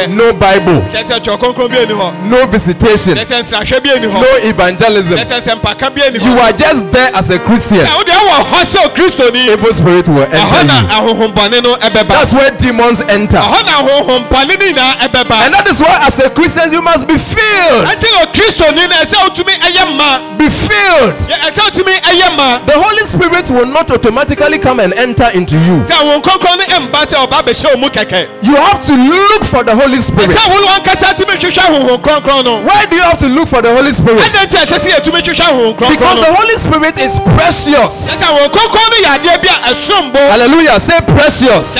no 0.07 0.31
Bible, 0.33 0.79
kyɛ 0.89 1.03
sɛ 1.03 1.19
twɛ 1.19 1.37
kronkron 1.37 1.69
bi 1.69 1.77
ani 1.83 1.93
hɔ 1.93 2.23
no 2.23 2.47
visitation, 2.47 3.15
kyɛ 3.15 3.25
sɛ 3.25 3.43
nsrahwɛ 3.43 3.83
bi 3.83 3.89
ani 3.91 4.07
hɔ 4.07 4.21
no 4.21 4.47
evangelism. 4.47 5.17
kyɛ 5.17 5.25
sɛ 5.27 5.41
nsɛmpaka 5.43 5.93
bi 5.93 6.01
ani 6.07 6.19
You 6.23 6.39
are 6.39 6.53
just 6.53 6.89
there 6.91 7.11
as 7.13 7.29
a 7.29 7.37
Christian. 7.39 7.83
wo 7.85 8.03
deɛ 8.03 8.19
wɔ 8.23 8.37
hɔ 8.47 8.59
sɛ 8.63 8.95
kristoni 8.95 9.35
Evil 9.55 9.73
spirit 9.73 10.07
will 10.09 10.23
enter 10.23 10.63
you. 10.63 11.75
That's 12.07 12.33
where 12.33 12.44
demons 12.51 13.01
enter. 13.09 13.37
ɛhɔ 13.37 13.65
na 13.65 13.71
ahohombɔne 13.81 14.47
ne 14.47 14.55
nyinaa 14.71 14.97
ɛbɛba 15.07 15.45
And 15.45 15.53
that 15.53 15.67
is 15.69 15.79
why, 15.81 15.97
as 16.07 16.19
a 16.19 16.29
Christian, 16.29 16.71
you 16.71 16.81
must 16.81 17.07
be 17.07 17.17
filled. 17.17 17.85
ɛnti 17.87 18.07
wɔ 18.11 18.33
kristoni 18.33 18.87
no 18.89 18.95
ɛsɛ 18.95 19.17
wotumi 19.23 19.53
ɛyɛ 19.59 19.95
ma 19.97 20.35
Be 20.37 20.49
filled. 20.49 21.15
Yɛ- 21.27 21.39
ɛsɛ 21.49 21.61
wotumi 21.69 21.95
ɛyɛ 22.01 22.35
ma 22.37 22.59
The 22.65 22.73
Holy 22.79 23.05
Spirit 23.07 23.49
will 23.49 23.65
not 23.65 23.89
automatically 23.91 24.57
come 24.59 24.79
and 24.79 24.93
enter 24.93 25.27
into 25.33 25.55
you. 25.57 25.81
sɛ 25.81 26.03
wo 26.05 26.19
nkronkron 26.19 26.57
no 26.59 26.65
ɛmba 26.75 27.05
sɛ 27.05 27.15
ɔba 27.27 27.41
bɛhyɛ 27.43 27.73
wo 27.75 27.77
mu 27.81 27.87
kɛkɛ 27.89 28.27
You 28.43 28.55
have 28.55 28.81
to 28.85 28.93
look 28.95 29.45
for 29.45 29.63
the 29.63 29.75
Holy 29.75 29.99
Spirit. 30.01 30.29
ɛsɛ 30.29 30.49
wo 30.65 30.73
ankasa 30.75 31.13
tumi 31.15 31.35
hwehwɛ 31.39 31.63
honhom 31.73 32.01
kronkron 32.01 32.43
no 32.45 32.57
Why 32.61 32.85
do 32.85 32.95
you 32.95 33.01
have 33.03 33.17
to 33.17 33.27
look 33.27 33.47
for 33.47 33.61
the 33.61 33.73
Holy 33.73 33.91
Spirit? 33.93 34.19
ɛdɛ 34.19 34.45
nti 34.47 34.57
ɛsɛ 34.65 34.77
sɛ 34.79 34.89
yɛtumi 34.99 35.21
hwehwɛ 35.21 35.47
honhom 35.51 35.89
Because 35.89 36.19
the 36.19 36.33
Holy 36.33 36.57
Spirit 36.57 36.97
is 36.97 37.19
precious. 37.35 37.93
ɛsɛ 38.05 38.27
wo 38.31 38.47
nkronkron 38.47 38.89
no 38.91 38.97
yɛ 38.97 39.17
adeɛ 39.17 39.41
bi 39.41 39.49
a 39.49 39.73
ɛsombo 39.73 40.29
Hallelujah. 40.31 40.79
Say 40.79 40.99
precious. 41.07 41.75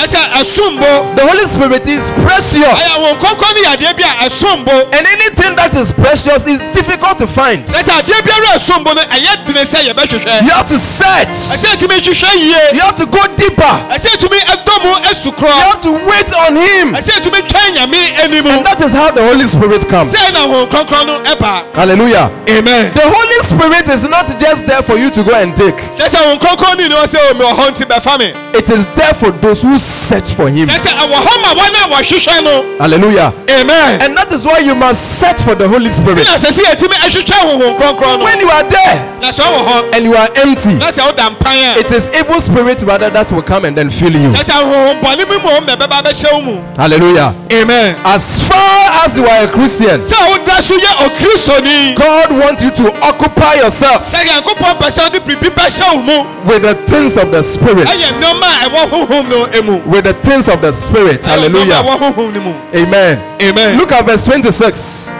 Ɛsɛ 0.56 0.76
ɛsombo 0.76 1.16
The 1.16 1.26
Holy 1.26 1.46
Spirit 1.48 1.86
is 1.86 2.10
precious. 2.22 2.56
ɛyɛ 2.56 3.00
wo 3.00 3.14
nkronkron 3.14 3.54
no 3.54 3.60
yɛ 3.62 3.76
adeɛ 3.76 3.96
bi 3.96 4.02
a 4.02 4.28
ɛsombo 4.28 4.92
And 4.92 5.06
anything 5.06 5.56
that 5.56 5.74
is 5.76 5.92
precious 5.92 6.46
is 6.46 6.60
difficult 6.72 7.18
to 7.18 7.26
find. 7.26 7.66
ɛsɛ 7.66 8.02
adeɛ 8.02 8.22
biara 8.22 8.56
ɛsombo 8.56 8.94
no 8.94 9.02
ɛyɛ 9.02 9.46
dene 9.46 9.64
sɛ 9.64 9.88
yɛbɛhwehwɛ 9.92 10.42
You 10.42 10.50
have 10.50 10.66
to 10.68 10.78
search. 10.78 11.28
ɛsɛ 11.28 11.76
tumi 11.78 12.00
hwehwɛ 12.00 12.36
yie 12.36 12.74
You 12.74 12.80
have 12.80 12.96
to 12.96 13.06
go 13.06 13.26
deeper. 13.36 13.74
ɛsɛ 13.90 14.16
tumi 14.18 14.35
ɛtumi 14.36 14.56
ɛdɔ 14.56 14.82
mu 14.82 14.92
esu 15.10 15.32
You 15.36 15.46
have 15.46 15.80
to 15.80 15.92
wait 15.92 16.32
on 16.34 16.56
Him. 16.56 16.94
ɛsɛ 16.94 17.20
ɛtumi 17.20 17.40
twɛn 17.48 17.76
nyame 17.76 18.24
anim 18.24 18.46
And 18.46 18.66
that 18.66 18.80
is 18.82 18.92
how 18.92 19.10
the 19.10 19.22
Holy 19.22 19.46
Spirit 19.46 19.88
comes. 19.88 20.12
sɛ 20.12 20.32
na 20.32 20.40
honhom 20.46 20.66
kronkron 20.68 21.06
no 21.06 21.20
ɛba 21.22 21.74
Hallelujah. 21.74 22.30
amen 22.48 22.92
The 22.94 23.02
Holy 23.08 23.40
Spirit 23.42 23.88
is 23.88 24.04
not 24.08 24.38
just 24.38 24.66
there 24.66 24.82
for 24.82 24.96
you 24.96 25.10
to 25.10 25.22
go 25.22 25.34
and 25.34 25.54
take, 25.56 25.76
kyɛ 25.96 26.08
sɛ 26.08 26.38
honhom 26.38 26.76
ni 26.78 26.88
ni 26.88 26.94
wɔn 26.94 27.06
sɛ 27.06 27.18
oh, 27.20 27.30
omi 27.30 27.44
wɔ 27.44 27.52
hɔ 27.54 27.70
nti 27.70 27.84
bɛfa 27.86 28.18
me 28.18 28.32
it 28.58 28.70
is 28.70 28.86
there 28.96 29.12
for 29.14 29.30
those 29.30 29.62
who 29.62 29.78
search 29.78 30.32
for 30.32 30.48
Him. 30.48 30.66
kyɛ 30.68 30.78
sɛ 30.80 30.92
ɛwɔ 30.92 31.14
hɔ 31.14 31.42
ma 31.42 31.54
wɔn 31.54 31.74
a 31.84 31.88
wɔhwehwɛ 31.94 32.44
no 32.44 32.64
Hallelujah. 32.78 33.32
amen 33.50 34.00
And 34.02 34.16
that 34.16 34.32
is 34.32 34.44
why 34.44 34.58
you 34.58 34.74
must 34.74 35.18
search 35.20 35.40
for 35.40 35.54
the 35.54 35.68
Holy 35.68 35.90
Spirit. 35.90 36.24
na 36.24 36.36
sɛ 36.36 36.52
si 36.52 36.62
ɛtumi 36.62 36.96
ɛhwehwɛ 36.96 37.24
honhom 37.24 37.78
kronkron 37.78 38.18
no 38.18 38.24
When 38.24 38.40
you 38.40 38.48
are 38.50 38.62
there 38.64 39.06
na 39.20 39.30
sɛ 39.30 39.42
ɔwɔ 39.44 39.66
hɔ 39.66 39.94
and 39.96 40.04
you 40.04 40.14
are 40.16 40.28
empty, 40.36 40.74
na 40.74 40.88
sɛ 40.88 41.02
ɔda 41.12 41.36
mpan 41.36 41.76
a 41.76 41.78
it 41.80 41.90
is 41.92 42.10
evil 42.14 42.40
spirits 42.40 42.82
rather 42.82 43.10
that 43.10 43.30
will 43.32 43.42
come 43.42 43.64
and 43.64 43.76
then 43.76 43.90
fill 43.90 44.12
you. 44.12 44.25
Kyɛ 44.32 44.42
sɛ 44.44 44.54
honhom 44.62 45.00
bɔne 45.02 45.28
bi 45.28 45.36
mu 45.42 45.48
wɔn 45.48 45.66
na 45.66 45.76
ɛbɛba 45.76 46.02
bɛhyɛ 46.02 46.32
wo 46.32 46.40
mu 46.42 46.62
Hallelujah. 46.76 47.34
amen 47.52 47.96
As 48.04 48.46
far 48.48 49.04
as 49.04 49.16
you 49.18 49.26
are 49.26 49.44
a 49.44 49.48
Christian, 49.48 50.00
sɛ 50.00 50.16
woda 50.30 50.62
so 50.62 50.74
yɛ 50.74 50.92
okristoni 51.06 51.94
God 51.96 52.30
wants 52.32 52.62
you 52.62 52.70
to 52.70 52.92
occupy 53.02 53.54
yourself 53.54 54.10
sɛ 54.12 54.24
nyankopɔn 54.26 54.78
pɛ 54.78 54.90
sɛ 54.90 55.08
ɔde 55.08 55.20
biribi 55.26 55.50
bɛhyɛ 55.54 55.94
wo 55.96 56.02
mu 56.02 56.26
with 56.46 56.62
the 56.62 56.74
things 56.90 57.16
of 57.16 57.30
the 57.30 57.42
Spirit. 57.42 57.86
ɛyɛ 57.86 58.10
nneɔma 58.20 58.46
a 58.46 58.68
ɛwɔ 58.68 58.90
honhom 58.90 59.28
no 59.28 59.46
emu 59.58 59.82
With 59.86 60.04
the 60.04 60.14
things 60.14 60.48
of 60.48 60.60
the 60.60 60.72
Spirit. 60.72 61.22
ɛyɛ 61.22 61.26
nneɔma 61.26 61.26
a 61.26 61.30
Hallelujah. 61.30 61.82
ɛwɔ 61.82 61.98
honhom 62.14 62.34
no 62.34 62.40
mu 62.40 62.54
Amen. 62.74 63.20
amen 63.42 63.76
Look 63.78 63.92
at 63.92 64.04
verse 64.04 64.22
26 64.22 65.12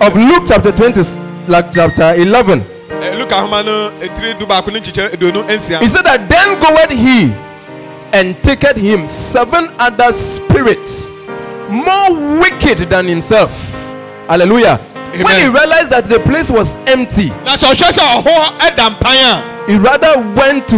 of 0.00 0.16
Luke 0.16 0.44
chapter 0.46 0.72
20, 0.72 1.02
like 1.46 1.72
chapter 1.72 2.14
11. 2.16 2.64
Eh, 3.02 3.14
luka 3.16 3.34
ahoma 3.36 3.64
no 3.64 3.90
etiri 4.00 4.38
du 4.38 4.46
baako 4.46 4.72
ne 4.72 4.80
nkyekyɛ 4.80 5.14
aduonu 5.14 5.44
nsia 5.48 5.78
He 5.80 5.88
said 5.88 6.04
that 6.04 6.28
then 6.28 6.58
goeth 6.60 6.90
he 6.90 7.32
and 8.12 8.42
taketh 8.42 8.76
him 8.76 9.06
seven 9.06 9.68
other 9.78 10.12
spirits 10.12 11.10
more 11.68 12.38
wicked 12.40 12.90
than 12.90 13.06
himself. 13.06 13.52
Hallelujah. 14.28 14.78
When 15.12 15.38
he 15.38 15.46
realized 15.46 15.90
that 15.90 16.04
the 16.04 16.20
place 16.20 16.50
was 16.50 16.76
empty, 16.86 17.28
na 17.44 17.56
sɛ 17.56 17.74
ɔhwɛ 17.74 17.90
sɛ 17.90 18.22
ɔhɔ 18.22 18.36
ɛda 18.58 19.66
he 19.68 19.76
rather 19.76 20.18
went 20.34 20.68
to 20.68 20.76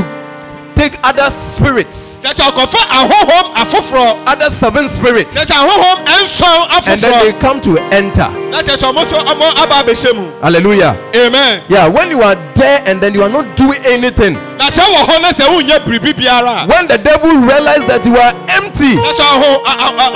take 0.82 0.98
other 1.04 1.30
spirits, 1.30 2.18
kyɛ 2.22 2.34
sɛ 2.34 2.42
ɔkɔfa 2.50 2.80
ahohom 2.98 3.46
afoforɔ 3.54 4.18
other 4.26 4.50
seven 4.50 4.88
spirits, 4.88 5.36
kyɛ 5.38 5.44
sɛ 5.46 5.54
ahohom 5.62 5.98
nson 6.22 6.90
and 6.90 7.00
then 7.00 7.24
they 7.24 7.32
come 7.38 7.60
to 7.60 7.78
enter. 7.94 8.28
na 8.50 8.58
kyɛ 8.62 8.74
sɛ 8.76 8.90
ɔmo 8.90 9.06
so 9.06 9.16
ɔmo 9.22 9.46
aba 9.62 9.74
abɛhyɛ 9.82 10.42
Hallelujah. 10.42 10.96
amen. 11.14 11.62
Yeah, 11.68 11.86
when 11.86 12.10
you 12.10 12.22
are 12.22 12.34
there 12.56 12.82
and 12.86 13.00
then 13.00 13.14
you 13.14 13.22
are 13.22 13.28
not 13.28 13.56
doing 13.56 13.78
anything, 13.84 14.34
na 14.58 14.66
sɛ 14.70 14.82
wɔ 14.82 15.06
hɔ 15.06 15.22
na 15.22 15.28
sɛ 15.30 15.44
wonyɛ 15.54 15.78
biribi 15.86 16.12
biara. 16.18 16.64
A 16.64 16.66
when 16.66 16.88
the 16.88 16.98
devil 16.98 17.30
realizes 17.38 17.84
that 17.86 18.04
you 18.04 18.16
are 18.16 18.34
empty, 18.48 18.96
na 18.96 19.12
sɛ 19.14 19.24
ɔho 19.38 19.50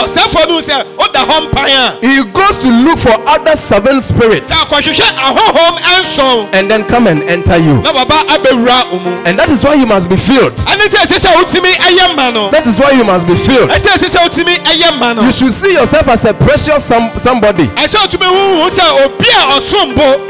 ɔsɛfoɔ 0.03 0.49
no 0.49 0.61
sɛ 0.61 0.85
woda 0.99 1.21
hɔ 1.21 1.47
mpan 1.47 1.69
a 2.03 2.07
he 2.07 2.25
goes 2.33 2.57
to 2.59 2.69
look 2.83 2.99
for 2.99 3.15
other 3.29 3.55
seven 3.55 4.01
spirits. 4.01 4.51
Sɛ 4.51 4.57
akɔhwehwɛ 4.67 5.15
ahohom 5.15 5.79
nson 6.01 6.49
and 6.55 6.69
then 6.69 6.83
come 6.89 7.07
and 7.07 7.23
enter 7.31 7.57
you. 7.57 7.75
na 7.83 7.93
baba 7.93 8.15
abɛwura 8.35 8.91
wo 8.91 8.97
And 9.27 9.39
that 9.39 9.51
is 9.51 9.63
why 9.63 9.75
you 9.75 9.87
must 9.87 10.09
be 10.09 10.17
filled. 10.17 10.56
Ɛne 10.65 10.87
nti 10.89 10.97
ɛsɛ 10.97 11.19
sɛ 11.21 11.31
wotumi 11.37 11.73
ɛyɛ 11.77 12.17
ma 12.17 12.31
no 12.31 12.51
That 12.51 12.67
is 12.67 12.79
why 12.81 12.93
you 12.93 13.05
must 13.05 13.27
be 13.27 13.35
filled. 13.37 13.71
ɛnti 13.71 13.89
ɛsɛ 13.93 14.09
sɛ 14.09 14.19
wotumi 14.29 14.57
ɛyɛ 14.65 14.99
ma 14.99 15.13
no 15.13 15.23
You 15.23 15.33
should 15.33 15.53
see 15.53 15.73
yourself 15.75 16.09
as 16.09 16.25
a 16.25 16.33
precious 16.35 16.85
some, 16.85 17.11
somebody, 17.19 17.67
ɛsɛ 17.77 17.97
wotumi 18.07 18.27
huhu 18.27 18.71
sɛ 18.71 19.05
obi 19.05 19.27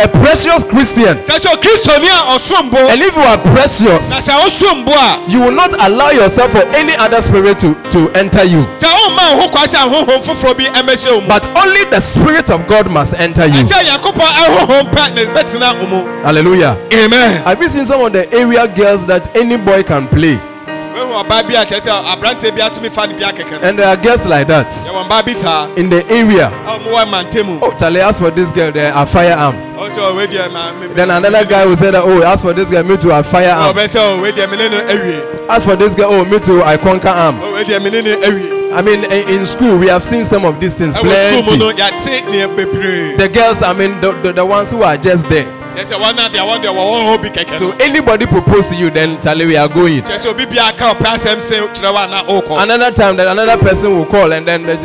a 0.02 0.08
precious 0.08 0.64
Christian. 0.64 1.18
sɛ 1.24 1.38
sɛ 1.38 1.56
kristoni 1.62 2.06
a 2.06 2.36
ɔsombo 2.36 2.78
And 2.90 3.02
if 3.02 3.14
you 3.16 3.22
are 3.22 3.38
precious, 3.38 4.10
sɛ 4.12 4.32
wosombo 4.40 4.92
a 4.94 5.30
you 5.30 5.40
will 5.40 5.52
not 5.52 5.74
allow 5.84 6.10
yourself 6.10 6.52
for 6.52 6.62
any 6.74 6.94
other 6.96 7.20
spirit 7.20 7.58
to, 7.60 7.74
to 7.90 8.10
enter 8.14 8.44
you. 8.44 8.64
sɛ 8.78 8.86
womma 8.88 9.34
wo 9.36 9.42
ho 9.42 9.48
kwa 9.48 9.62
sɛ 9.66 9.78
ahohom 9.84 10.22
foforɔ 10.22 10.56
bi 10.58 10.64
ɛmɛhyɛ 10.64 11.12
wo 11.12 11.20
mu 11.20 11.28
But 11.28 11.46
only 11.56 11.84
the 11.90 12.00
Spirit 12.00 12.50
of 12.50 12.66
God 12.66 12.90
must 12.90 13.14
enter 13.14 13.46
you. 13.46 13.62
ɛsɛ 13.64 13.84
nyankopɔn 13.84 14.30
ahohom 14.30 14.90
pɛ 14.92 15.14
ne 15.14 15.24
bɛtena 15.26 15.78
wo 15.80 15.86
mu 15.86 16.22
Hallelujah. 16.24 16.76
amen 16.92 17.42
Have 17.44 17.60
you 17.62 17.68
seen 17.68 17.86
some 17.86 18.00
of 18.00 18.12
the 18.12 18.32
area 18.34 18.66
girls 18.68 19.06
that 19.06 19.34
any 19.36 19.56
boy 19.56 19.82
can 19.82 20.05
play? 20.10 20.38
wehu 20.96 21.12
ɔbaa 21.22 21.42
bi 21.46 21.54
a 21.54 21.64
kyerɛ 21.66 21.80
sɛ 21.80 22.04
aberanteɛ 22.04 22.54
bi 22.56 22.62
atumi 22.62 22.90
fa 22.90 23.06
ne 23.06 23.14
bi 23.14 23.20
akɛkɛ 23.24 23.60
no 23.60 23.68
And 23.68 23.78
there 23.78 23.86
are 23.88 23.96
girls 23.96 24.24
like 24.26 24.48
that 24.48 24.68
yɛwɔ 24.70 25.06
mbaa 25.08 25.24
bi 25.26 25.32
taa 25.34 25.68
in 25.76 25.90
the 25.90 26.06
area. 26.10 26.48
a 26.66 26.78
ɔmowɔ 26.78 27.04
mantemu 27.10 27.58
Oh, 27.62 27.72
Charlie, 27.78 28.00
ask 28.00 28.20
for 28.20 28.30
this 28.30 28.50
girl, 28.52 28.72
they 28.72 28.86
are 28.88 29.04
firearm. 29.06 29.54
ɔsɛ 29.76 29.98
ɔwɛ 29.98 30.26
deɛ 30.26 30.50
ma 30.52 30.72
me- 30.72 30.86
Then 30.94 31.10
another 31.10 31.44
guy 31.44 31.66
will 31.66 31.76
say 31.76 31.90
that, 31.90 32.02
oh, 32.02 32.22
ask 32.22 32.42
for 32.42 32.54
this 32.54 32.70
girl, 32.70 32.82
me 32.82 32.96
too, 32.96 33.12
I 33.12 33.22
firearm. 33.22 33.74
ɔbɛ 33.74 33.84
sɛ 33.84 34.00
ɔwɛ 34.20 34.32
deɛ 34.32 34.50
mene 34.50 34.70
no 34.70 34.78
awie 34.86 35.22
Ask 35.50 35.66
for 35.66 35.76
this 35.76 35.94
girl, 35.94 36.08
oh, 36.12 36.24
me 36.24 36.38
too, 36.38 36.62
I 36.62 36.76
conquer 36.78 37.08
arm. 37.08 37.40
ɔwɛ 37.40 37.64
deɛ 37.64 37.82
mene 37.82 38.02
no 38.04 38.16
awie 38.26 38.52
I 38.74 38.82
mean, 38.82 39.04
in, 39.04 39.28
in 39.28 39.46
school, 39.46 39.76
we 39.78 39.86
have 39.88 40.02
seen 40.02 40.24
some 40.24 40.44
of 40.46 40.58
these 40.60 40.72
things. 40.74 40.94
ɛwɔ 40.94 41.02
sukuu 41.14 41.44
mu 41.44 41.56
no 41.58 41.72
Plenty. 41.72 41.82
yɛate 41.82 42.30
ne 42.30 42.46
bebree 42.64 43.16
The 43.18 43.28
girls, 43.28 43.60
I 43.62 43.72
mean, 43.74 44.00
the, 44.00 44.12
the, 44.22 44.32
the 44.32 44.44
ones 44.46 44.70
who 44.70 44.82
are 44.82 44.96
just 44.96 45.28
there. 45.28 45.46
Kyɛ 45.76 45.84
sɛ 45.84 45.96
wɔn 46.00 46.18
a 46.18 46.28
deɛ 46.28 46.40
wɔn 46.40 46.62
deɛ 46.62 46.72
wɔwɔ 46.72 46.98
hɔ 47.06 47.22
bi 47.22 47.28
kɛkɛ 47.28 47.58
So 47.58 47.70
anybody 47.72 48.26
propose 48.26 48.66
to 48.68 48.74
you, 48.76 48.90
then 48.90 49.20
Charlie, 49.20 49.46
we 49.46 49.56
are 49.56 49.68
going. 49.68 50.02
kyɛ 50.02 50.18
sɛ 50.18 50.26
obi 50.26 50.46
bia 50.46 50.72
ka 50.76 50.94
ɔpɛ 50.94 51.04
asɛm 51.14 51.40
se 51.40 51.56
kyerɛ 51.60 52.10
na 52.10 52.22
wokɔ 52.24 52.62
Another 52.62 52.90
time, 52.90 53.16
that 53.16 53.28
another 53.28 53.56
person 53.62 53.96
will 53.96 54.06
call, 54.06 54.32
and 54.32 54.46
then 54.46 54.64
uh, 54.68 54.76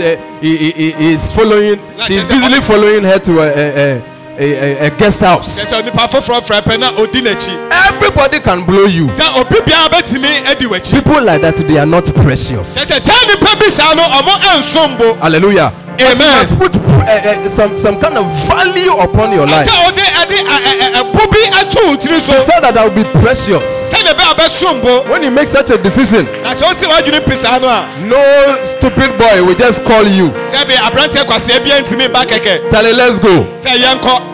he, 0.41 0.57
he, 0.57 0.91
he 0.91 1.13
is 1.13 1.31
following. 1.31 1.79
She's 2.05 2.27
busily 2.29 2.61
following 2.61 3.03
her 3.03 3.19
to 3.19 3.39
a, 3.39 3.47
a, 3.47 4.03
a, 4.37 4.83
a, 4.83 4.87
a 4.87 4.89
guest 4.97 5.21
house. 5.21 5.65
sɛ 5.65 5.81
onipa 5.81 6.07
foforɔ 6.09 6.41
frɛ 6.41 6.61
pɛ 6.61 6.79
na 6.79 6.91
odi 6.99 7.21
n'akyi 7.21 7.69
Everybody 7.71 8.39
can 8.39 8.65
blow 8.65 8.85
you. 8.85 9.07
sɛ 9.07 9.39
obi 9.39 9.55
biara 9.61 9.87
bɛtumi 9.89 10.47
adi 10.49 10.65
w'akyi 10.65 10.91
People 11.03 11.23
like 11.23 11.41
that, 11.41 11.55
they 11.57 11.77
are 11.77 11.85
not 11.85 12.05
precious. 12.15 12.75
sɛ 12.77 12.99
saa 12.99 13.25
nipa 13.27 13.55
bi 13.57 13.69
saa 13.69 13.93
no 13.93 14.03
ɔmo 14.03 14.33
ɛnsombo 14.51 15.17
Hallelujah. 15.19 15.71
But 15.91 16.17
you 16.17 16.25
Amen. 16.25 16.37
must 16.39 16.57
put 16.57 16.75
uh, 16.75 17.03
uh, 17.05 17.49
some, 17.49 17.77
some 17.77 17.99
kind 18.01 18.17
of 18.17 18.25
value 18.47 18.89
upon 18.93 19.33
your 19.33 19.45
life. 19.45 19.67
Ɛsɛ 20.45 20.71
ɔde 20.71 20.71
ɛde 20.71 20.87
ɛbo 21.01 21.31
bi 21.31 21.41
ato 21.59 21.79
wo 21.89 21.95
tiri 21.95 22.19
so 22.19 22.33
So 22.39 22.51
that 22.61 22.77
I 22.77 22.83
will 22.87 22.95
be 22.95 23.03
precious. 23.19 23.91
sɛdeɛ 23.91 24.13
bɛɛ 24.13 24.35
bɛsombo 24.37 25.09
When 25.09 25.23
you 25.23 25.31
make 25.31 25.47
such 25.47 25.69
a 25.71 25.77
decision, 25.77 26.25
na 26.43 26.53
sɛ 26.53 26.63
wosi 26.67 26.85
w'adwene 26.87 27.25
pi 27.25 27.35
saa 27.35 27.59
no 27.59 28.55
stupid 28.63 29.17
boy 29.17 29.43
will 29.43 29.55
just 29.55 29.83
call 29.83 30.03
you. 30.07 30.29
sɛ 30.51 30.65
bi 30.67 30.73
aberanteɛ 30.75 31.25
kwaseɛ 31.25 31.63
bia 31.63 31.81
ntumi 31.81 32.11
ba 32.11 32.25
kɛkɛ 32.25 32.69
Charlie, 32.71 32.93
let's 32.93 33.19
go. 33.19 33.45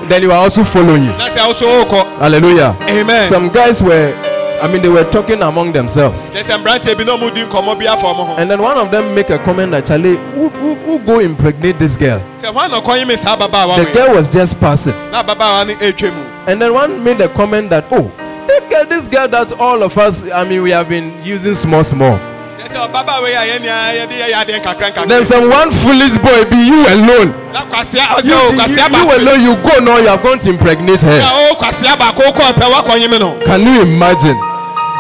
Then 0.10 0.24
you 0.24 0.32
are 0.32 0.38
also 0.40 0.64
following 0.64 1.04
you. 1.04 1.12
na 1.18 1.28
sɛ 1.30 1.46
wo 1.48 2.18
Hallelujah. 2.20 2.76
amen 2.90 3.28
Some 3.28 3.50
guys 3.50 3.82
were, 3.84 4.14
I 4.60 4.68
mean, 4.72 4.82
they 4.82 4.90
were 4.90 5.04
talking 5.04 5.42
among 5.44 5.72
themselves. 5.74 6.34
kyɛ 6.34 6.44
sɛ 6.44 6.64
mmeranteɛ 6.64 6.98
bi 6.98 7.04
na 7.04 7.16
ɔmo 7.18 7.34
di 7.34 7.44
nkɔmmɔ 7.44 7.80
bi 7.80 7.86
afa 7.86 8.08
ɔmo 8.08 8.26
ho 8.28 8.36
And 8.38 8.50
then 8.50 8.62
one 8.62 8.78
of 8.78 8.90
them 8.92 9.14
make 9.14 9.30
a 9.30 9.38
comment 9.40 9.72
that 9.72 9.86
Charlie, 9.86 10.18
who, 10.36 10.50
who, 10.50 10.76
who 10.76 11.00
go 11.00 11.20
impregnate 11.20 11.78
this 11.78 11.96
girl? 11.96 12.20
sɛ 12.38 12.52
hwan 12.52 12.72
na 12.72 12.80
ɔkɔnye 12.82 13.08
me 13.08 13.16
saa 13.18 13.36
ababaawa 13.38 13.78
The 13.78 13.84
wei 13.86 13.94
girl 13.94 14.16
was 14.16 14.30
just 14.30 14.60
passing. 14.60 14.94
na 15.12 15.24
ababaawa 15.24 15.68
no 15.68 15.76
ɛtwa 15.76 16.14
mu 16.14 16.24
And 16.48 16.62
then 16.62 16.74
one 16.74 17.04
made 17.04 17.22
a 17.22 17.28
comment 17.30 17.70
that, 17.70 17.86
oh, 17.92 18.12
this 18.48 18.62
girl, 18.72 18.86
this 18.86 19.08
girl 19.10 19.28
that 19.28 19.52
all 19.60 19.84
of 19.84 19.98
us, 19.98 20.24
I 20.32 20.44
mean, 20.44 20.64
we 20.64 20.72
have 20.72 20.88
been 20.90 21.14
using 21.24 21.54
small, 21.54 21.84
small. 21.84 22.18
kyɛ 22.58 22.68
sɛ 22.68 22.88
ɔbabaawa 22.92 23.28
yi 23.30 23.34
a 23.36 23.42
yɛn 23.46 23.62
nyinaa 23.62 23.94
yɛde 23.94 24.16
yɛyɛ 24.18 24.34
adeɛ 24.42 24.62
nkakra 24.64 24.92
nkakra 24.92 25.08
Then 25.08 25.24
some 25.24 25.50
one 25.52 25.70
foolish 25.72 26.18
boy 26.18 26.46
be 26.50 26.58
you 26.58 26.82
alone. 26.88 27.30
na 27.54 27.62
kwaseɛ 27.70 28.00
ɔsɛ 28.00 28.26
You, 28.26 28.34
o 28.34 28.52
you, 28.52 28.58
kwaseɛ 28.58 28.90
you 28.90 28.96
baako 28.96 29.18
alone, 29.22 29.42
you 29.44 29.56
go 29.62 29.80
now, 29.86 29.98
you 30.00 30.08
are 30.08 30.18
going 30.18 30.40
to 30.40 30.50
impregnate 30.50 31.02
her. 31.02 31.20
na 31.20 31.52
o 31.52 31.56
kwaseɛ 31.56 31.94
baako 32.00 32.34
kɔ 32.34 32.54
ɔpɛ 32.54 32.72
wakɔnye 32.74 33.12
me 33.12 33.20
no 33.20 33.38
Can 33.46 33.62
you 33.62 33.82
imagine? 33.84 34.36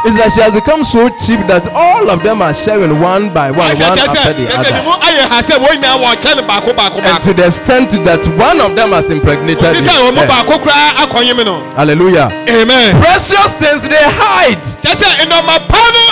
It's 0.08 0.16
like 0.16 0.32
she 0.32 0.40
has 0.40 0.54
become 0.56 0.84
so 0.88 1.10
cheap 1.20 1.44
that 1.52 1.68
all 1.76 2.08
of 2.10 2.24
them 2.24 2.42
are 2.42 2.54
sharing 2.54 2.96
one 3.02 3.34
by 3.34 3.52
one, 3.52 3.68
one 3.68 3.76
kyɛ 3.76 3.92
sɛ 4.08 4.24
after 4.24 4.34
the 4.40 4.46
kyɛ 4.48 4.56
sɛ 4.56 4.72
ne 4.72 4.80
other. 4.80 4.84
mu 4.88 4.94
ayɛ 5.04 5.24
ha 5.28 5.38
sɛ 5.44 5.56
wɔn 5.60 5.76
nyinaa 5.84 6.00
wɔnkyɛ 6.00 6.32
no 6.38 6.44
baako 6.48 6.72
baako 6.80 6.96
And 6.98 7.06
baako 7.06 7.22
to 7.28 7.34
the 7.34 7.46
extent 7.46 7.92
that 8.08 8.24
one 8.40 8.62
of 8.62 8.72
them 8.76 8.92
has 8.96 9.12
impregnated 9.12 9.60
ti 9.60 9.84
sɛ 9.84 9.92
wɔn 10.00 10.14
mu 10.16 10.22
her. 10.24 10.28
baako 10.32 10.64
koraa 10.64 11.04
akɔnye 11.04 11.36
me 11.36 11.44
no 11.44 11.60
Hallelujah. 11.76 12.32
amen 12.48 12.96
Precious 13.04 13.52
things 13.60 13.84
they 13.84 14.00
hide. 14.00 14.64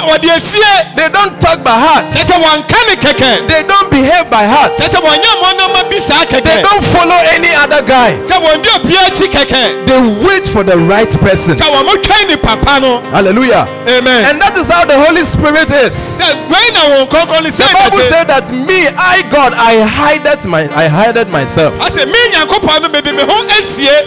Kyɛ 0.06 0.14
sɛ 0.14 0.14
nnɔma 0.14 0.14
pa 0.14 0.14
no 0.14 0.14
wɔde 0.14 0.30
asie 0.36 0.96
They 0.96 1.10
don't 1.10 1.42
talk 1.42 1.64
by 1.64 1.72
heart. 1.72 2.06
kyɛ 2.12 2.24
sɛ 2.24 2.36
wɔnka 2.42 2.80
ne 2.88 2.96
kɛkɛ 2.96 3.48
They 3.48 3.64
don't 3.64 3.90
behave 3.92 4.30
by 4.30 4.46
heart. 4.46 4.78
kyɛ 4.78 4.88
sɛ 4.90 5.00
wɔnyɛ 5.02 5.32
mmɔ 5.42 5.50
nneɛma 5.58 5.90
bi 5.90 6.00
They 6.42 6.62
don't 6.62 6.84
follow 6.84 7.16
any 7.34 7.54
other 7.56 7.82
guy. 7.82 8.14
sɛ 8.26 8.38
wɔndi 8.40 8.68
obi 8.76 8.96
akyi 8.96 9.28
kɛkɛ 9.30 9.88
They 9.88 10.00
wait 10.26 10.48
for 10.48 10.64
the 10.64 10.78
right 10.78 11.10
person. 11.22 11.58
sɛ 11.58 11.66
wɔn 11.72 11.86
mo 11.86 11.96
twɛn 11.96 12.28
ni 12.30 12.36
papa 12.38 12.80
no 12.80 13.02
Hallelujah. 13.12 13.68
amen 13.88 14.26
And 14.26 14.42
that 14.42 14.58
is 14.58 14.68
how 14.68 14.86
the 14.86 14.98
Holy 14.98 15.24
Spirit 15.26 15.72
is. 15.72 16.18
sɛ 16.20 16.50
wei 16.50 16.72
na 16.74 16.82
wɔn 16.96 17.10
kɔnkɔn 17.10 17.44
ni 17.44 17.50
The 17.50 17.70
Bible 17.74 18.02
said 18.02 18.28
that 18.28 18.52
me, 18.52 18.88
I 18.98 19.22
God, 19.30 19.54
I 19.54 19.82
hided 19.82 20.46
my 20.46 20.68
I 20.76 20.88
hided 20.88 21.30
myself. 21.30 21.74
ɔsɛ 21.80 22.06
mi 22.08 22.20
nyankopɔn 22.34 22.82
no 22.82 22.90
mede 22.90 23.14
me 23.16 23.24
ho 23.24 23.36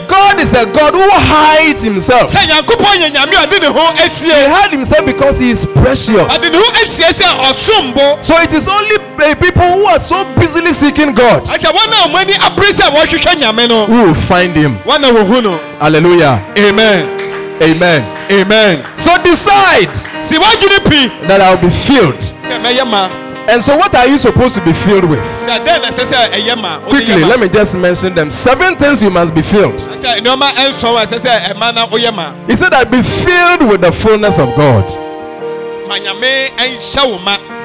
God 0.08 0.40
is 0.40 0.54
a 0.54 0.66
God 0.66 0.94
who 0.94 1.08
hides 1.10 1.82
himself. 1.82 2.32
sɛ 2.32 2.46
nyankopɔn 2.46 3.12
yɛ 3.12 3.22
a 3.22 3.26
ɔde 3.46 3.60
ne 3.60 3.66
ho 3.66 3.92
He 3.96 4.30
hid 4.30 4.70
himself 4.72 5.06
because 5.06 5.38
he 5.38 5.50
is 5.50 5.64
precious. 5.88 6.28
ɔde 6.32 6.50
ne 6.52 6.58
ho 6.58 6.68
asie 6.74 7.06
sɛ 7.06 7.28
ɔsombo 7.48 8.22
So 8.24 8.36
it 8.42 8.52
is 8.52 8.68
only 8.68 8.98
people 9.36 9.62
who 9.62 9.86
are 9.86 9.98
so 9.98 10.24
busily 10.36 10.72
seeking 10.72 11.14
God 11.14 11.44
ɛsɛ 11.46 11.72
wɔn 11.72 11.88
a 11.88 12.08
wɔn 12.12 12.20
ani 12.20 12.32
abere 12.34 12.72
sɛ 12.72 12.90
wɔhwehwɛ 12.94 13.34
nyame 13.40 13.68
no 13.68 13.86
who 13.86 14.02
will 14.04 14.14
find 14.14 14.54
him. 14.56 14.78
wɔn 14.84 15.00
na 15.00 15.08
wɔhu 15.10 15.42
no 15.42 15.58
Hallelujah. 15.80 16.42
amen 16.56 17.14
Amen. 17.60 18.04
amen 18.30 18.84
So 18.94 19.16
decide 19.22 19.94
si 20.20 20.36
wadwene 20.36 20.78
pii 20.88 21.08
that 21.26 21.40
I'll 21.40 21.56
be 21.56 21.70
filled. 21.70 22.20
sɛ 22.46 22.60
mɛyɛ 22.62 22.86
ma 22.88 23.08
And 23.50 23.64
so, 23.64 23.78
what 23.78 23.94
are 23.94 24.06
you 24.06 24.18
supposed 24.18 24.54
to 24.56 24.60
be 24.60 24.74
filled 24.74 25.06
with? 25.06 25.24
sɛ 25.46 25.64
dɛn 25.64 25.80
na 25.80 25.88
ɛsɛ 25.88 26.04
sɛ 26.04 26.30
ɛyɛ 26.36 26.60
ma 26.60 26.78
wode 26.80 26.90
Quickly, 26.90 27.24
let 27.24 27.40
me 27.40 27.48
just 27.48 27.74
mention 27.76 28.14
them. 28.14 28.28
Seven 28.28 28.76
things 28.76 29.02
you 29.02 29.08
must 29.10 29.34
be 29.34 29.40
filled. 29.40 29.78
sɛ 29.78 30.20
nneɛma 30.20 30.52
nson 30.68 30.94
a 30.96 31.06
ɛsɛ 31.06 31.18
sɛ 31.24 31.54
ɛma 31.54 31.74
na 31.74 31.86
woyɛ 31.86 32.14
ma 32.14 32.32
He 32.46 32.54
said 32.56 32.70
that 32.72 32.90
be 32.90 33.00
filled 33.02 33.62
with 33.70 33.80
the 33.80 33.90
fullness 33.90 34.38
of 34.38 34.54
God. 34.54 34.84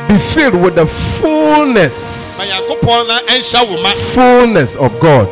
Be 0.07 0.17
filled 0.17 0.55
with 0.55 0.75
the 0.75 0.85
fullness, 0.85 2.37
ma 2.39 2.45
nyankopɔn 2.45 3.07
na 3.07 3.19
nhyɛ 3.21 3.69
wo 3.69 3.81
ma 3.81 3.89
fullness 4.13 4.75
of 4.75 4.99
God. 4.99 5.27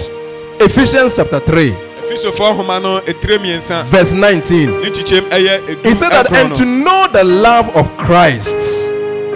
Ephesians 0.60 1.16
chapter 1.16 1.40
3, 1.40 1.72
efisofoɔ 2.02 2.56
nhoma 2.58 2.82
no 2.82 3.00
etire 3.02 3.38
mmiɛnsa 3.40 3.84
verse 3.86 4.14
19. 4.14 4.82
ne 4.82 4.90
kyikyɛm 4.90 5.30
ɛyɛ 5.30 5.68
edu 5.68 5.86
He 5.86 5.94
said 5.94 6.10
that, 6.10 6.32
and 6.34 6.56
to 6.56 6.66
know 6.66 7.08
the 7.12 7.24
love 7.24 7.70
of 7.76 7.96
Christ, 7.98 8.94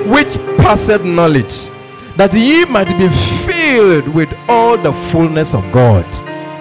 which 0.07 0.37
passeth 0.57 1.03
knowledge, 1.03 1.69
that 2.17 2.33
ye 2.33 2.65
might 2.65 2.89
be 2.97 3.07
filled 3.45 4.07
with 4.09 4.29
all 4.47 4.77
the 4.77 4.93
fullness 5.11 5.53
of 5.53 5.63
God. 5.71 6.05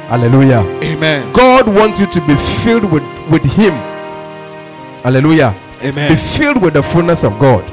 Hallelujah. 0.08 0.60
amen 0.82 1.32
God 1.32 1.66
wants 1.66 1.98
you 1.98 2.06
to 2.06 2.20
be 2.26 2.36
filled 2.62 2.84
with, 2.84 3.02
with 3.30 3.44
Him. 3.44 3.72
Hallelujah. 5.02 5.54
Be 5.92 6.16
filled 6.16 6.62
with 6.62 6.74
the 6.74 6.82
fullness 6.82 7.24
of 7.24 7.38
God. 7.38 7.64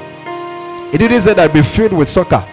It 0.94 0.98
didn't 0.98 1.22
say 1.22 1.34
that 1.34 1.54
be 1.54 1.62
filled 1.62 1.94
with 1.94 2.10
soccer. 2.10 2.46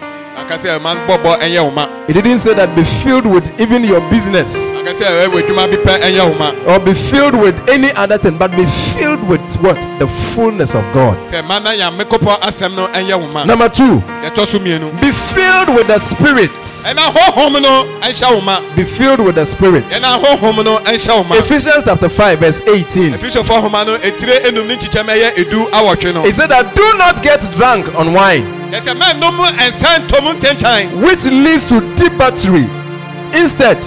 Akasɛ 0.45 0.79
ɛma 0.79 1.07
bɔbɔ 1.07 1.39
ɛnyɛ 1.41 1.63
wo 1.63 1.71
ma 1.71 1.87
It 2.07 2.13
didn't 2.13 2.39
say 2.39 2.53
that 2.53 2.75
be 2.75 2.83
filled 2.83 3.25
with 3.27 3.51
even 3.59 3.83
your 3.83 4.01
business 4.09 4.73
akasɛ 4.73 5.27
ɛwɔ 5.27 5.41
adwuma 5.41 5.67
bi 5.69 5.77
pɛ 5.77 6.01
ɛnyɛ 6.01 6.29
wo 6.29 6.35
ma 6.37 6.51
or 6.73 6.79
be 6.79 6.93
filled 6.93 7.35
with 7.35 7.57
any 7.69 7.91
other 7.93 8.17
thing, 8.17 8.37
but 8.37 8.51
be 8.51 8.65
filled 8.65 9.23
with 9.27 9.41
what? 9.61 9.77
The 9.99 10.07
fullness 10.07 10.75
of 10.75 10.83
God. 10.93 11.17
sɛ 11.29 11.41
ɛma 11.43 11.63
na 11.63 11.71
nyame 11.73 12.03
kɔpɔ 12.05 12.39
asɛm 12.41 12.75
no 12.75 12.87
ɛnyɛ 12.87 13.19
wo 13.19 13.27
ma 13.27 13.43
Number 13.45 13.69
two, 13.69 14.01
yɛtɔ 14.23 14.45
so 14.47 14.59
mmienu 14.59 14.89
be 15.01 15.11
filled 15.11 15.69
with 15.75 15.87
the 15.87 15.99
Spirit. 15.99 16.51
ɛna 16.51 17.11
honhom 17.13 17.61
no 17.61 17.85
ɛnhyɛ 18.01 18.33
wo 18.35 18.41
ma 18.41 18.59
Be 18.75 18.83
filled 18.83 19.19
with 19.19 19.35
the 19.35 19.45
Spirit. 19.45 19.83
ɛna 19.89 20.21
honhom 20.23 20.63
no 20.63 20.79
ɛnhyɛ 20.79 21.17
wo 21.17 21.23
ma 21.23 21.35
Ephesians 21.35 21.83
chapter 21.85 22.09
5, 22.09 22.39
verse 22.39 22.61
18. 22.67 23.13
efisofoɔ 23.13 23.61
nhoma 23.63 23.85
no 23.85 23.97
etire 23.97 24.41
enum 24.45 24.67
ne 24.67 24.75
nkyikyɛm 24.75 25.05
ɛyɛ 25.05 25.35
edu 25.37 25.69
awɔtwe 25.71 26.13
no 26.13 26.25
It 26.25 26.35
said 26.35 26.49
that 26.49 26.73
do 26.75 26.83
not 26.97 27.21
get 27.23 27.41
drunk 27.55 27.93
on 27.95 28.13
wine, 28.13 28.43
yɛsɛ 28.71 28.93
mɛnnom 28.97 29.37
nsa 29.67 29.99
ntom 30.07 30.33
ntentan 30.39 31.01
which 31.01 31.25
leads 31.25 31.65
to 31.65 31.79
debauchery. 31.95 32.67
Instead, 33.33 33.77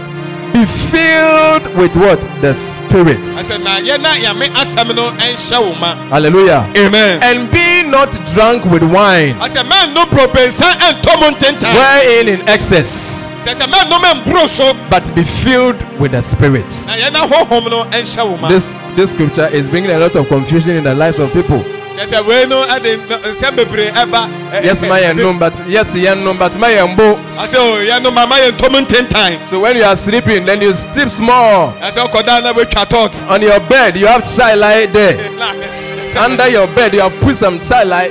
be 0.52 0.66
filled 0.66 1.64
with 1.76 1.96
what? 1.96 2.20
The 2.40 2.52
Spirit. 2.54 3.18
ɛsɛ 3.18 3.64
na 3.64 3.80
yɛna 3.80 4.20
nyame 4.20 4.48
asɛm 4.54 4.94
no 4.94 5.10
ɛnhyɛ 5.12 5.60
wo 5.60 5.74
ma 5.80 5.94
Hallelujah. 6.10 6.66
amen 6.76 7.22
And 7.22 7.50
be 7.50 7.82
not 7.88 8.12
drunk 8.34 8.64
with 8.66 8.82
wine, 8.82 9.34
ɛsɛ 9.40 9.62
mɛnnom 9.68 10.06
probensa 10.10 10.68
ntom 10.76 11.22
ntentan 11.34 11.74
wherein 11.74 12.28
in 12.28 12.48
excess, 12.48 13.30
ɛsɛ 13.44 13.66
mɛnnom 13.66 14.22
mburo 14.24 14.46
so 14.46 14.76
but 14.90 15.14
be 15.14 15.24
filled 15.24 15.80
with 15.98 16.12
the 16.12 16.20
Spirit. 16.22 16.66
na 16.86 16.94
yɛna 16.96 17.28
honhom 17.30 17.70
no 17.70 17.84
ɛnhyɛ 17.84 18.28
wo 18.30 18.36
ma 18.36 18.48
This 18.48 18.76
this 18.94 19.10
scripture 19.10 19.46
is 19.52 19.68
bringing 19.68 19.90
a 19.90 19.98
lot 19.98 20.14
of 20.16 20.28
confusion 20.28 20.76
in 20.76 20.84
the 20.84 20.94
lives 20.94 21.18
of 21.18 21.32
people. 21.32 21.64
Kyɛsɛ 21.96 22.26
wei 22.26 22.46
no 22.46 22.64
ɛde 22.66 22.94
n- 22.94 23.35
nsɛm 23.37 23.57
bebree 23.57 23.90
ɛba 23.92 24.28
Yes, 24.64 24.83
my 24.83 25.00
ɛ- 25.00 25.16
num, 25.16 25.38
but 25.38 25.55
yes, 25.68 25.94
yen 25.94 26.22
num, 26.24 26.37
but 26.38 26.57
my 26.59 26.70
mbo. 26.72 27.18
ɔsɛ 27.38 27.57
o 27.59 27.76
yɛnom 27.85 28.16
ama 28.16 28.35
yɛntom 28.37 28.87
ntentan 28.87 29.38
So 29.48 29.61
when 29.61 29.76
you 29.76 29.85
are 29.85 29.96
sleeping, 29.96 30.44
then 30.46 30.61
you 30.62 30.72
sleep 30.72 31.09
small 31.11 31.72
ɛsɛ 31.83 32.09
ɔkɔda 32.09 32.42
na 32.42 32.52
bɛtwa 32.52 32.87
tɔt 32.87 33.28
on 33.31 33.42
your 33.42 33.61
bed. 33.61 33.96
You 33.96 34.07
have 34.07 34.24
shy 34.26 34.55
light 34.55 34.92
there. 34.92 35.16
Under 36.18 36.46
your 36.48 36.66
bed, 36.68 36.92
you 36.92 37.00
have 37.00 37.14
put 37.20 37.35
some 37.37 37.59
shy 37.59 37.83
light, 37.85 38.11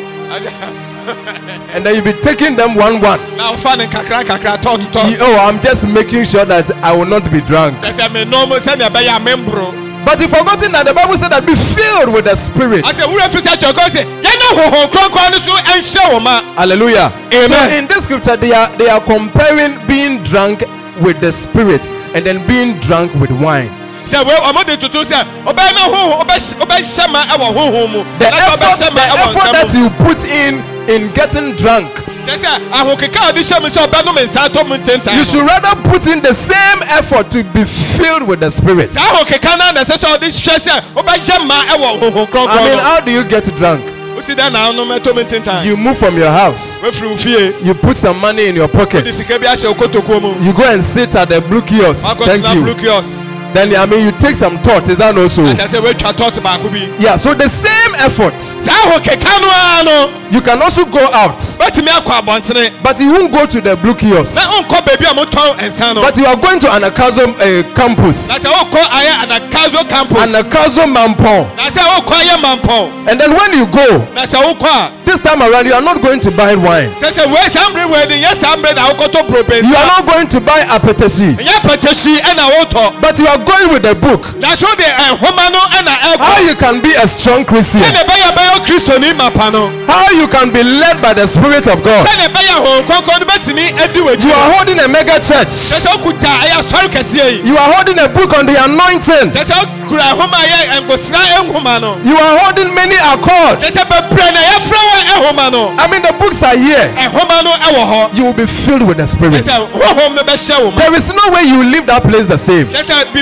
and 1.74 1.86
then 1.86 1.96
you 1.96 2.02
be 2.02 2.14
taking 2.22 2.56
them 2.56 2.74
one 2.76 3.00
one. 3.00 3.20
na 3.38 3.54
ɔfa 3.54 3.78
ne 3.78 3.86
nkakra 3.86 4.24
nkakra 4.24 4.58
tɔt 4.58 4.82
tɔt 4.92 5.18
Oh, 5.22 5.38
I'm 5.38 5.62
just 5.62 5.88
making 5.88 6.26
sure 6.26 6.46
that 6.46 6.72
I 6.84 6.92
will 6.94 7.06
not 7.06 7.30
be 7.32 7.42
drunk. 7.42 7.78
kyɛsɛ 7.80 8.10
menom 8.10 8.50
sɛnea 8.60 8.90
ɛbɛyɛ 8.90 9.16
a 9.16 9.20
memboro 9.20 9.74
But 10.06 10.20
you've 10.20 10.32
forgotten 10.32 10.72
that 10.74 10.86
the 10.88 10.94
Bible 10.94 11.14
said 11.16 11.30
that 11.30 11.46
be 11.46 11.54
filled 11.54 12.10
with 12.14 12.26
the 12.26 12.36
Spirit. 12.36 12.84
asɛ 12.86 13.06
wura 13.06 13.30
fi 13.30 13.40
sɛ 13.40 13.54
tɔkɔ 13.62 13.86
sɛ 13.90 14.02
yɛne 14.22 14.48
honhom 14.58 14.88
kronkron 14.90 15.32
no 15.32 15.40
so 15.40 15.54
ɛnhyɛ 15.54 16.14
wo 16.14 16.20
ma 16.20 16.42
Hallelujah. 16.58 17.12
Amen. 17.34 17.50
So 17.52 17.70
in 17.78 17.88
this 17.88 18.04
scripture, 18.06 18.36
they 18.38 18.52
are 18.52 18.68
they 18.78 18.90
are 18.90 19.02
comparing 19.02 19.78
being 19.88 20.24
drunk 20.24 20.64
with 21.02 21.20
the 21.22 21.32
Spirit 21.32 21.86
and 22.16 22.26
then 22.26 22.46
being 22.48 22.80
drunk 22.80 23.14
with 23.16 23.32
wine. 23.32 23.70
sɛ 24.06 24.26
wei 24.26 24.36
ɔmo 24.50 24.66
de 24.66 24.76
toto 24.78 25.04
sɛ 25.04 25.22
ɔbɛyɛ 25.46 25.74
na 25.76 25.82
honhom 25.88 26.26
ɔbɛhyɛ 26.26 26.54
ɔbɛhyɛ 26.66 27.06
ma 27.12 27.22
ɛwɔ 27.32 27.48
honhom 27.56 27.92
mu 27.94 28.04
The 28.20 28.28
effort, 28.28 28.80
the 28.80 29.06
effort 29.22 29.52
that 29.54 29.74
you 29.74 29.90
put 30.04 30.26
in 30.26 30.60
in 30.88 31.12
getting 31.14 31.56
drunk, 31.56 31.88
kyɛ 32.26 32.38
sɛ 32.38 32.50
ahokeka 32.72 33.20
a 33.30 33.32
ɔde 33.34 33.42
hyɛ 33.42 33.62
mu 33.62 33.68
sɛ 33.70 33.88
ɔbɛnom 33.88 34.18
nsa 34.24 34.48
atɔ 34.50 34.68
mu 34.68 34.76
ntentan 34.78 35.18
you 35.18 35.26
should 35.26 35.46
rather 35.46 35.76
put 35.90 36.06
in 36.08 36.22
the 36.22 36.34
same 36.34 36.82
effort 36.84 37.30
to 37.32 37.44
be 37.54 37.64
filled 37.64 38.24
with 38.24 38.40
the 38.40 38.50
Spirit. 38.50 38.90
saa 38.90 39.02
ahokeka 39.14 39.58
no 39.58 39.72
na 39.72 39.84
ɛsɛ 39.84 39.98
sɛ 39.98 40.18
ɔde 40.18 40.28
hwɛ 40.28 40.60
sɛ 40.60 40.82
ɔbɛhyɛ 40.96 41.48
ma 41.48 41.56
ɛwɔ 41.66 42.00
honhom 42.00 42.48
I 42.50 42.70
mean, 42.70 42.80
how 42.80 43.00
do 43.00 43.12
you 43.12 43.24
get 43.24 43.46
drunk? 43.58 43.84
wosi 44.16 44.34
dɛ 44.36 44.52
na 44.52 44.70
anom 44.72 44.90
ɛtɔ 45.00 45.16
mu 45.16 45.22
ntentan 45.24 45.66
You 45.66 45.78
move 45.78 45.98
from 45.98 46.18
your 46.18 46.32
house, 46.32 46.78
wefiri 46.82 47.10
wo 47.10 47.16
fie 47.18 47.54
you 47.66 47.74
put 47.74 47.98
some 47.98 48.20
money 48.20 48.48
in 48.48 48.56
your 48.56 48.68
pocket, 48.68 49.12
sika 49.12 49.40
bi 49.40 49.46
ahyɛ 49.48 49.66
wo 49.68 49.74
kotokuo 49.74 50.22
mu 50.22 50.46
you 50.46 50.54
go 50.54 50.64
and 50.64 50.84
sit 50.84 51.16
at 51.16 51.30
the 51.30 51.42
blue 51.42 51.62
kiosk. 51.62 52.06
Thank 52.18 52.46
you. 52.56 53.31
Then 53.54 53.76
I 53.76 53.86
mean, 53.86 54.06
you 54.06 54.12
take 54.14 54.36
some 54.36 54.58
thought. 54.60 54.88
Is 54.90 54.98
that 55.00 55.18
also? 55.18 55.44
aka 55.44 55.68
sɛ 55.68 55.82
woatwa 55.84 56.12
tɔt 56.14 56.40
baako 56.42 56.72
bi 56.72 56.88
Yeah. 57.00 57.18
So 57.18 57.34
the 57.34 57.50
same 57.50 57.96
effort. 57.96 58.42
saa 58.42 58.72
ahokeka 58.72 59.86
no 59.86 60.22
You 60.32 60.40
can 60.40 60.62
also 60.62 60.86
go 60.86 61.04
out, 61.12 61.40
wetumi 61.60 61.92
akɔ 61.92 62.24
abɔntene 62.24 62.72
but 62.82 62.98
you 63.02 63.12
won't 63.12 63.34
go 63.34 63.46
to 63.46 63.60
the 63.60 63.76
blue 63.76 63.94
kiosk. 63.94 64.36
na 64.36 64.42
wonkɔ 64.48 64.80
baabi 64.88 65.12
a 65.12 65.14
motɔn 65.14 65.58
nsa 65.60 65.94
no 65.94 66.02
But 66.02 66.16
you 66.16 66.26
are 66.26 66.38
going 66.38 66.58
to 66.62 66.68
Anagkazo 66.68 67.28
uh, 67.36 67.76
campus, 67.76 68.30
na 68.30 68.36
sɛ 68.40 68.48
wokɔ 68.48 68.80
ayɛ 68.80 69.12
anagkazo 69.28 69.90
campus 69.90 70.18
Anagkazo 70.24 70.88
Mampong, 70.88 71.52
na 71.58 71.68
sɛ 71.68 71.84
wokɔ 71.84 72.16
ayɛ 72.16 72.36
mampɔn 72.40 73.10
and 73.12 73.20
then 73.20 73.36
when 73.36 73.52
you 73.54 73.66
go, 73.68 73.98
na 74.16 74.24
sɛ 74.24 74.40
wokɔ 74.42 74.64
a 74.72 74.92
this 75.04 75.20
time 75.20 75.42
around 75.42 75.66
you 75.66 75.74
are 75.74 75.82
not 75.82 76.02
going 76.02 76.22
to 76.22 76.32
buy 76.32 76.56
wine. 76.56 76.90
sɛ 76.96 77.12
sɛ 77.12 77.28
wei 77.28 77.50
saa 77.50 77.68
mmere 77.68 77.92
wei 77.92 78.06
de 78.08 78.16
nyɛ 78.24 78.34
saa 78.34 78.56
mmere 78.56 78.76
na 78.76 78.88
wokɔtɔ 78.88 79.68
You 79.68 79.76
are 79.76 79.88
not 80.00 80.06
going 80.08 80.30
to 80.30 80.40
buy 80.40 80.62
apetesi, 80.62 81.36
ɛnyɛ 81.36 81.60
pɛtɛhyi 81.60 82.22
ɛna 82.22 82.48
wotɔ 82.56 83.02
but 83.02 83.20
you 83.20 83.28
are 83.28 83.38
going 83.46 83.70
with 83.74 83.84
the 83.84 83.96
book. 83.96 84.26
na 84.40 84.54
so 84.56 84.68
de 84.76 84.84
ɛnhoma 84.84 85.52
no 85.52 85.60
ɛna 85.78 85.94
How 86.22 86.40
you 86.42 86.56
can 86.56 86.82
be 86.82 86.94
a 86.94 87.08
strong 87.08 87.46
Christian? 87.46 87.82
sɛne 87.82 88.04
ɛbɛyɛ 88.04 88.30
bɛyɛ 88.36 88.66
kristoni 88.66 89.16
mapa 89.18 89.52
no 89.52 89.70
How 89.88 90.10
you 90.12 90.28
can 90.28 90.52
be 90.52 90.64
led 90.64 91.02
by 91.02 91.14
the 91.14 91.28
Spirit 91.28 91.68
of 91.68 91.84
God? 91.84 92.06
sɛne 92.06 92.28
ɛbɛyɛ 92.30 92.56
honhom 92.62 92.86
kronkron 92.88 93.20
no 93.20 93.26
bɛtumi 93.26 93.66
adi 93.84 94.00
You 94.26 94.32
are 94.34 94.50
holding 94.52 94.80
a 94.80 94.88
mega 94.88 95.20
church. 95.20 95.50
sɛ 95.54 95.88
wokuta 95.98 96.28
ɛyɛ 96.28 96.62
asɔre 96.62 96.88
kɛseɛ 96.90 97.32
yi 97.32 97.42
You 97.50 97.58
are 97.58 97.72
holding 97.74 98.00
a 98.00 98.08
book 98.10 98.34
on 98.38 98.46
the 98.46 98.56
anointing. 98.64 99.32
sɛ 99.32 99.44
sɛ 99.44 99.56
wokura 99.60 100.04
ɛhoma 100.14 100.38
a 100.38 100.48
ɛyɛ 100.48 100.88
nkosira 100.88 101.46
nhoma 101.46 101.82
no 101.82 101.98
You 102.04 102.16
are 102.18 102.38
holding 102.40 102.74
Many 102.74 102.96
Are 102.98 103.18
Called. 103.18 103.60
sɛ 103.60 103.72
sɛ 103.72 103.84
bebree 103.90 104.32
na 104.34 104.40
yɛfrɛ 104.40 104.80
wɔ 104.90 104.98
ɛhoma 105.16 105.52
no 105.52 105.76
I 105.78 105.88
mean, 105.88 106.02
the 106.02 106.14
books 106.14 106.44
are 106.44 106.56
here. 106.58 106.94
ɛhoma 106.98 107.44
no 107.44 107.52
ɛwɔ 107.52 107.84
hɔ 107.92 108.16
You 108.16 108.24
will 108.26 108.34
be 108.34 108.46
filled 108.46 108.84
with 108.84 108.98
the 108.98 109.08
Spirit. 109.08 109.44
sɛ 109.46 109.52
sɛ 109.52 109.72
honhom 109.72 110.16
no 110.16 110.22
bɛhyɛ 110.24 110.64
wo 110.64 110.72
ma 110.72 110.78
There 110.82 110.96
is 110.96 111.14
no 111.14 111.30
way 111.32 111.44
you 111.44 111.64
leave 111.64 111.86
that 111.88 112.04
place 112.04 112.26
the 112.28 112.38
same. 112.38 112.68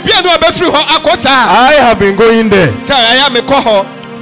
Sɛ 0.10 0.16
sɛ 0.16 0.22
biribia 0.22 0.22
no 0.24 0.30
a 0.32 0.38
bɛfiri 0.38 0.70
hɔ 0.70 0.82
akɔ 0.96 1.16
saa. 1.18 1.48
I 1.70 1.74
have 1.74 2.00
been 2.00 2.16
going 2.16 2.50
there, 2.50 2.74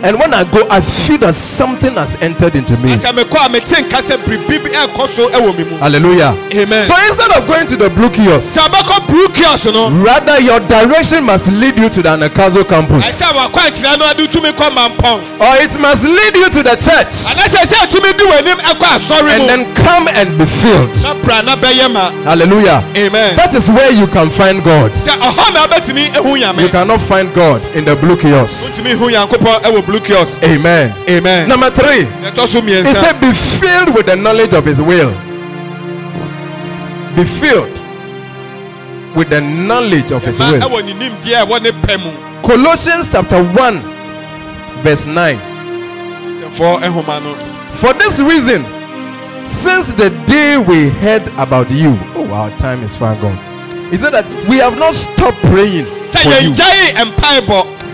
sɛ 0.02 0.04
ɛyɛ 0.04 0.04
mekɔ 0.04 0.04
hɔ 0.04 0.08
and 0.08 0.20
when 0.20 0.34
I 0.34 0.44
go, 0.44 0.66
I 0.70 0.82
feel 0.82 1.18
that 1.20 1.34
something 1.36 1.94
has 1.96 2.16
entered 2.22 2.56
into 2.56 2.78
me. 2.78 2.96
sɛ 2.96 3.12
mekɔ 3.14 3.46
a 3.46 3.50
mete 3.50 3.76
nka 3.84 4.02
sɛ 4.02 4.18
biribi 4.18 4.64
bi 4.64 4.70
ɛkɔ 4.70 5.08
so 5.10 5.30
ɛwɔ 5.30 5.58
me 5.58 5.64
mu 5.64 5.78
Hallelujah. 5.78 6.36
amen 6.54 6.86
So 6.86 6.96
instead 6.96 7.32
of 7.38 7.48
going 7.48 7.68
to 7.68 7.76
the 7.78 7.90
blue 7.90 8.10
kiosk, 8.10 8.58
blue 9.08 9.28
kiosk 9.30 9.72
no 9.74 9.90
rather 9.92 10.40
your 10.42 10.60
direction 10.68 11.24
must 11.26 11.50
lead 11.52 11.78
you 11.78 11.90
to 11.90 12.02
the 12.02 12.10
Anagkazo 12.10 12.68
campus, 12.68 13.04
ɛsɛ 13.06 13.34
wakɔ 13.34 13.60
ankyerɛ 13.68 14.00
no 14.00 14.06
ade 14.12 14.28
tumi 14.32 14.52
kɔ 14.52 14.70
mampɔn 14.72 15.20
or 15.40 15.56
it 15.64 15.80
must 15.80 16.04
lead 16.06 16.36
you 16.36 16.50
to 16.50 16.64
the 16.64 16.76
church, 16.76 17.14
anasɛ 17.34 17.66
sɛ 17.66 17.88
tumi 17.90 18.12
di 18.18 18.26
w'anim 18.26 18.60
ɛkɔ 18.62 18.88
asɔre 18.96 19.30
and 19.40 19.50
then 19.50 19.74
come 19.76 20.08
and 20.10 20.38
be 20.38 20.46
filled. 20.46 20.90
na 21.04 21.14
bra 21.24 21.42
na 21.42 21.56
bɛyɛ 21.56 21.92
ma 21.92 22.12
Hallelujah. 22.24 22.84
amen 22.96 23.36
That 23.36 23.54
is 23.56 23.70
where 23.70 23.92
you 23.92 24.08
can 24.08 24.30
find 24.30 24.64
God. 24.64 24.92
sɛ 24.94 25.18
ɔhɔ 25.20 25.54
na 25.54 25.68
wobɛtumi 25.68 26.12
ɛhu 26.14 26.62
You 26.62 26.70
cannot 26.70 27.02
find 27.02 27.34
God 27.34 27.62
in 27.76 27.86
the 27.86 27.96
blue 27.96 28.16
kiosk. 28.18 28.74
Wotumi 29.88 29.96
hu 29.96 29.96
nyankopɔn 29.96 29.96
ɛwɔ 29.96 29.96
blue 29.96 30.00
kiosk 30.00 30.44
Amen. 30.44 30.94
amen 31.10 31.48
Number 31.48 31.70
three, 31.70 32.06
He 32.06 32.84
said, 32.84 33.20
Be 33.22 33.32
filled 33.34 33.96
with 33.96 34.06
the 34.06 34.16
knowledge 34.16 34.54
of 34.54 34.66
His 34.66 34.82
will. 34.82 35.12
Be 37.16 37.24
filled 37.24 37.72
with 39.16 39.30
the 39.30 39.42
knowledge 39.42 40.12
of 40.12 40.24
His 40.24 40.38
will. 40.40 40.60
ɛwɔ 40.60 40.86
ne 40.86 40.94
nimdeɛ 40.94 41.42
a 41.42 41.46
ɛwɔ 41.46 41.62
ne 41.64 41.72
pɛ 41.72 41.98
mu 42.04 42.12
Colossians 42.48 43.12
chapter 43.12 43.42
1, 43.44 43.82
verse 44.84 45.06
9. 45.06 45.40
sɛfoɔ 46.42 46.82
ɛhoma 46.84 47.24
no 47.24 47.36
For 47.76 47.94
this 47.94 48.20
reason, 48.20 48.66
since 49.48 49.94
the 49.94 50.10
day 50.26 50.58
we 50.58 50.90
heard 50.90 51.28
about 51.38 51.70
you, 51.72 51.98
oh, 52.16 52.32
our 52.34 52.50
time 52.58 52.82
is 52.84 52.96
far 52.96 53.16
gone. 53.16 53.38
He 53.92 53.98
said 53.98 54.12
that 54.14 54.26
we 54.50 54.58
have 54.58 54.78
not 54.78 54.96
stopped 54.96 55.38
praying 55.44 55.86
for 56.10 56.20
you. 56.42 56.54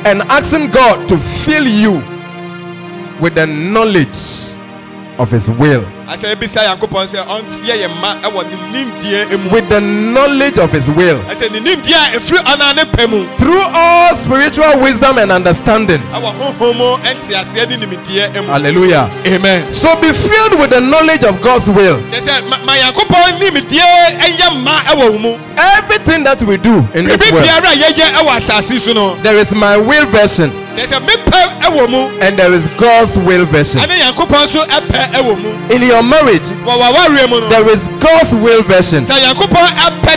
And 0.05 0.21
asking 0.23 0.71
God 0.71 1.07
to 1.09 1.17
fill 1.17 1.67
you 1.67 1.93
with 3.21 3.35
the 3.35 3.45
knowledge 3.47 4.52
of 5.17 5.31
His 5.31 5.49
will. 5.49 5.83
asɛ 6.07 6.31
ebisa 6.35 6.61
yankopɔn 6.63 7.07
sɛ 7.07 7.25
ɔnyɛ 7.25 7.73
yɛn 7.81 7.91
mma 7.97 8.15
ɛwɔ 8.23 8.43
ne 8.49 8.55
nimdeɛ 8.85 9.33
emu 9.33 9.49
With 9.49 9.69
the 9.69 9.79
knowledge 9.81 10.57
of 10.57 10.71
His 10.71 10.89
will. 10.89 11.19
ɛsɛ 11.29 11.43
eh, 11.43 11.49
ah, 11.49 11.53
ne 11.53 11.59
nimdeɛ 11.59 11.95
a 11.95 12.17
efiri 12.19 12.39
ɔna 12.43 12.75
ne 12.75 13.37
Through 13.37 13.61
all 13.73 14.15
spiritual 14.15 14.79
wisdom 14.79 15.17
and 15.17 15.31
understanding. 15.31 16.01
ɛwɔ 16.13 16.29
honhom 16.39 16.61
eh, 16.61 16.63
ah, 16.63 16.69
eh, 16.69 16.77
mu 16.77 16.97
ɛnte 17.03 17.33
aseɛ 17.41 17.69
ne 17.69 17.75
nimdeɛ 17.85 18.35
emu 18.37 18.47
Hallelujah. 18.51 19.09
amen. 19.25 19.73
So 19.73 19.95
be 20.01 20.11
filled 20.13 20.59
with 20.59 20.71
the 20.71 20.81
knowledge 20.81 21.23
of 21.23 21.41
God's 21.41 21.69
will. 21.69 21.99
kyɛ 22.11 22.19
sɛ 22.21 22.49
ma 22.49 22.57
ma 22.65 22.73
yankopɔn 22.73 23.39
nimdeɛ 23.39 24.19
ɛyɛ 24.19 24.49
mma 24.61 24.75
ɛwɔ 24.91 25.11
wo 25.11 25.17
mu 25.19 25.37
Everything 25.55 26.23
that 26.23 26.41
we 26.43 26.57
do 26.57 26.85
in 26.93 27.05
this 27.05 27.31
world, 27.31 27.45
biara 27.45 27.71
a 27.71 27.77
yɛyɛ 27.77 28.11
ɛwɔ 28.13 28.37
asase 28.37 28.79
so 28.79 28.93
no 28.93 29.15
there 29.23 29.37
is 29.37 29.53
my 29.53 29.77
will 29.77 30.05
version 30.07 30.51
kyɛ 30.75 30.85
sɛ 30.87 30.99
mepɛ 30.99 31.39
ɛwɔ 31.67 31.89
mu 31.89 32.09
and 32.21 32.37
there 32.37 32.53
is 32.53 32.67
God's 32.77 33.17
will 33.17 33.45
version. 33.45 33.79
ɛne 33.81 33.97
yankopɔn 33.99 34.43
nso 34.47 34.65
ɛpɛ 34.67 35.11
ɛwɔ 35.13 35.41
mu 35.41 35.49
In 35.73 35.81
your 35.81 36.03
marriage, 36.03 36.49
wɔ 36.65 36.73
wɔawareɛ 36.81 37.29
mu 37.29 37.39
no. 37.41 37.49
there 37.49 37.69
is 37.69 37.87
God's 37.99 38.33
will 38.33 38.61
version 38.63 39.05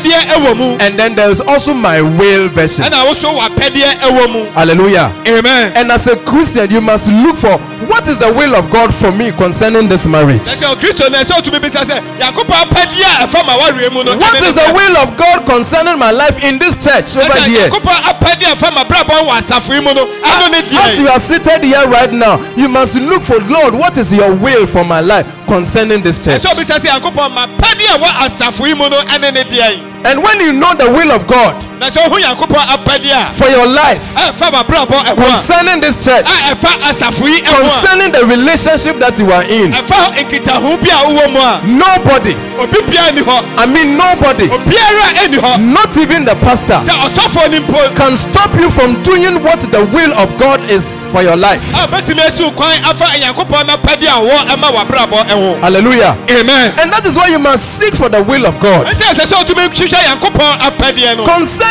sɛ 0.03 0.27
yankopɔn 0.29 0.57
mu 0.57 0.77
and 0.81 0.99
then 0.99 1.15
there 1.15 1.31
is 1.31 1.41
also 1.41 1.73
my 1.75 2.01
will 2.03 2.49
version. 2.49 2.85
ɛna 2.85 3.07
wo 3.07 3.15
so 3.15 3.33
w'apɛdeɛ 3.33 4.01
ɛwɔ 4.01 4.33
mu 4.33 4.45
Hallelujah. 4.53 5.13
amen 5.27 5.73
And 5.77 5.93
as 5.93 6.07
a 6.07 6.17
Christian, 6.17 6.71
you 6.71 6.81
must 6.81 7.09
look 7.11 7.37
for 7.37 7.59
what 7.87 8.09
is 8.09 8.19
the 8.19 8.33
will 8.33 8.55
of 8.57 8.71
God 8.71 8.95
for 8.95 9.13
me 9.13 9.33
concerning 9.33 9.89
this 9.89 10.07
marriage. 10.07 10.43
ɛsɛ 10.43 10.75
kristo 10.77 11.11
na 11.11 11.19
ɛsɛ 11.19 11.41
otumi 11.41 11.61
bisa 11.61 11.85
sɛ 11.85 12.01
yankopɔn 12.21 12.65
apɛdeɛ 12.65 13.23
a 13.23 13.27
ɛfa 13.27 13.47
ma 13.47 13.57
wareɛ 13.59 13.93
mu 13.93 14.05
no 14.05 14.17
What 14.17 14.37
ɛne 14.37 14.55
the 14.55 14.73
will 14.75 14.97
of 14.99 15.17
God 15.17 15.47
concerning 15.47 15.99
my 15.99 16.11
life 16.11 16.43
in 16.43 16.59
this 16.59 16.77
church 16.77 17.17
over 17.17 17.39
here? 17.49 17.69
yankopɔn 17.69 17.97
apɛdeɛ 18.03 18.53
a 18.53 18.57
ɛfa 18.57 18.75
ma 18.75 18.85
brabɔ 18.85 19.29
wɔ 19.29 19.39
asafo 19.41 19.75
yi 19.75 19.81
mu 19.81 19.95
no 19.95 20.07
ɛno 20.07 20.51
ne 20.51 20.79
As 20.79 20.99
you 20.99 21.09
are 21.09 21.19
seated 21.19 21.63
here 21.65 21.87
right 21.89 22.13
now, 22.13 22.39
you 22.57 22.69
must 22.69 22.97
look 23.01 23.23
for 23.23 23.39
Lord, 23.41 23.75
what 23.75 23.97
is 23.99 24.13
your 24.13 24.33
will 24.35 24.67
for 24.67 24.85
my 24.85 25.01
life 25.01 25.27
concerning 25.47 26.03
this 26.03 26.25
church? 26.25 26.43
ɛsɛ 26.43 26.53
obisa 26.53 26.79
sɛ 26.79 26.89
yankopɔn 27.01 27.33
ma 27.33 27.47
pɛdeɛ 27.47 27.95
a 27.95 27.99
wɔ 27.99 28.09
asafo 28.27 28.67
yi 28.67 28.75
mu 28.75 28.89
no 28.89 29.01
ɛne 29.03 29.33
ne 29.33 29.43
deɛ 29.45 29.81
And 30.07 30.23
when 30.23 30.41
you 30.41 30.53
know 30.53 30.73
the 30.75 30.89
will 30.91 31.11
of 31.11 31.27
God 31.27 31.57
na 31.81 31.89
sɛ 31.91 32.01
ohu 32.09 32.19
yankopɔn 32.19 32.65
apɛdeɛ 32.75 33.35
for 33.35 33.49
your 33.51 33.67
life. 33.67 34.01
a 34.17 34.33
ɛfa 34.33 34.53
ma 34.53 34.63
brabɔ 34.63 34.97
ɛho 35.05 35.17
concerning 35.17 35.81
this 35.81 35.97
church, 36.05 36.25
a 36.27 36.55
ɛfa 36.55 36.73
asafo 36.89 37.27
yi 37.29 37.41
ɛho 37.43 37.61
concerning 37.63 38.13
the 38.13 38.25
relationship 38.25 38.99
that 38.99 39.19
you 39.19 39.31
are 39.31 39.45
in, 39.45 39.73
a 39.73 39.77
ɛfa 39.83 40.17
nkitaho 40.17 40.77
bi 40.81 40.91
a 40.91 41.01
wowɔ 41.05 41.33
mu 41.33 41.41
a 41.41 41.61
nobody, 41.67 42.35
obi 42.59 42.81
biara 42.89 43.13
ni 43.15 43.21
hɔ. 43.23 43.37
I 43.59 43.67
mean 43.67 43.97
nobody, 43.97 44.49
obiara 44.49 45.07
ɛni 45.23 45.39
hɔ. 45.39 45.61
Not 45.61 45.97
even 45.99 46.25
the 46.25 46.35
pastor, 46.37 46.81
sɛ 46.85 46.93
ɔsɔfoɔ 46.97 47.51
ni 47.51 47.59
mpo 47.61 47.97
can 47.97 48.17
stop 48.17 48.55
you 48.57 48.71
from 48.71 49.03
doing 49.03 49.43
what 49.43 49.61
the 49.61 49.85
will 49.93 50.13
of 50.15 50.37
God 50.39 50.61
is 50.71 51.05
for 51.13 51.23
your 51.23 51.37
life. 51.37 51.63
a 51.75 51.87
bɛtumi 51.89 52.25
asi 52.27 52.51
kwan 52.53 52.81
afa 52.85 53.05
nyankopɔn 53.19 53.67
na 53.67 53.77
pɛdeɛ 53.77 54.09
a 54.09 54.21
wɔ 54.25 54.37
ɛma 54.49 54.73
w'abrabɔ 54.73 55.19
ɛho. 55.29 55.61
Hallelujah. 55.61 56.17
amen. 56.31 56.73
And 56.79 56.93
that 56.93 57.05
is 57.07 57.17
why 57.17 57.29
you 57.29 57.39
must 57.39 57.65
seek 57.79 57.95
for 57.95 58.09
the 58.09 58.23
will 58.23 58.47
of 58.47 58.59
God. 58.61 58.87
Ɛsɛ 58.87 59.27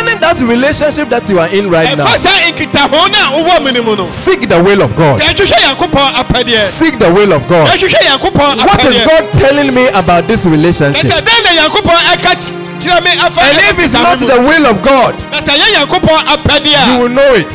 ɛsɛ 0.03 0.19
sɛ 0.19 0.19
wotumi 0.19 0.19
hwehwɛ 0.19 0.19
nyankopɔn 0.19 0.19
apɛdeɛ 0.19 0.19
no 0.19 0.19
concerning 0.19 0.19
that 0.19 0.39
relationship 0.41 1.09
that 1.09 1.29
you 1.29 1.39
are 1.39 1.47
in 1.49 1.69
right 1.69 1.97
now. 1.97 2.03
ɛfa 2.03 2.17
saa 2.19 2.39
nkitaho 2.51 3.11
no 3.11 3.17
a 3.17 3.43
wowɔ 3.43 3.63
mu 3.63 3.71
no 3.71 3.83
mu 3.83 3.95
no 3.95 4.05
Seek 4.05 4.49
the 4.49 4.61
will 4.63 4.81
of 4.81 4.95
God. 4.95 5.21
sɛ 5.21 5.33
ɛhwehwɛ 5.33 5.57
nyankopɔn 5.63 6.13
apɛdeɛ 6.15 6.59
Seek 6.63 6.99
the 6.99 7.11
will 7.13 7.33
of 7.33 7.47
God. 7.47 7.67
What 7.67 7.81
is 8.85 9.05
God 9.05 9.33
telling 9.33 9.73
me 9.73 9.87
about 9.89 10.27
this 10.27 10.45
relationship? 10.45 11.11
Ɛsɛ 12.79 12.81
dɛn 12.81 12.81
na 12.81 12.81
nyankopɔn 12.81 12.81
ɛka 12.81 12.81
ky- 12.81 12.89
kyerɛ 12.89 13.03
me 13.03 13.11
afa 13.19 13.41
And 13.41 13.57
if 13.57 13.79
it's 13.79 13.93
not 13.93 14.19
the 14.19 14.41
will 14.41 14.65
of 14.67 14.81
God, 14.83 15.15
na 15.31 15.39
sɛ 15.39 15.53
ɛyɛ 15.55 15.67
nyankopɔn 15.75 16.93
you 16.93 16.99
will 16.99 17.09
know 17.09 17.33
it. 17.33 17.53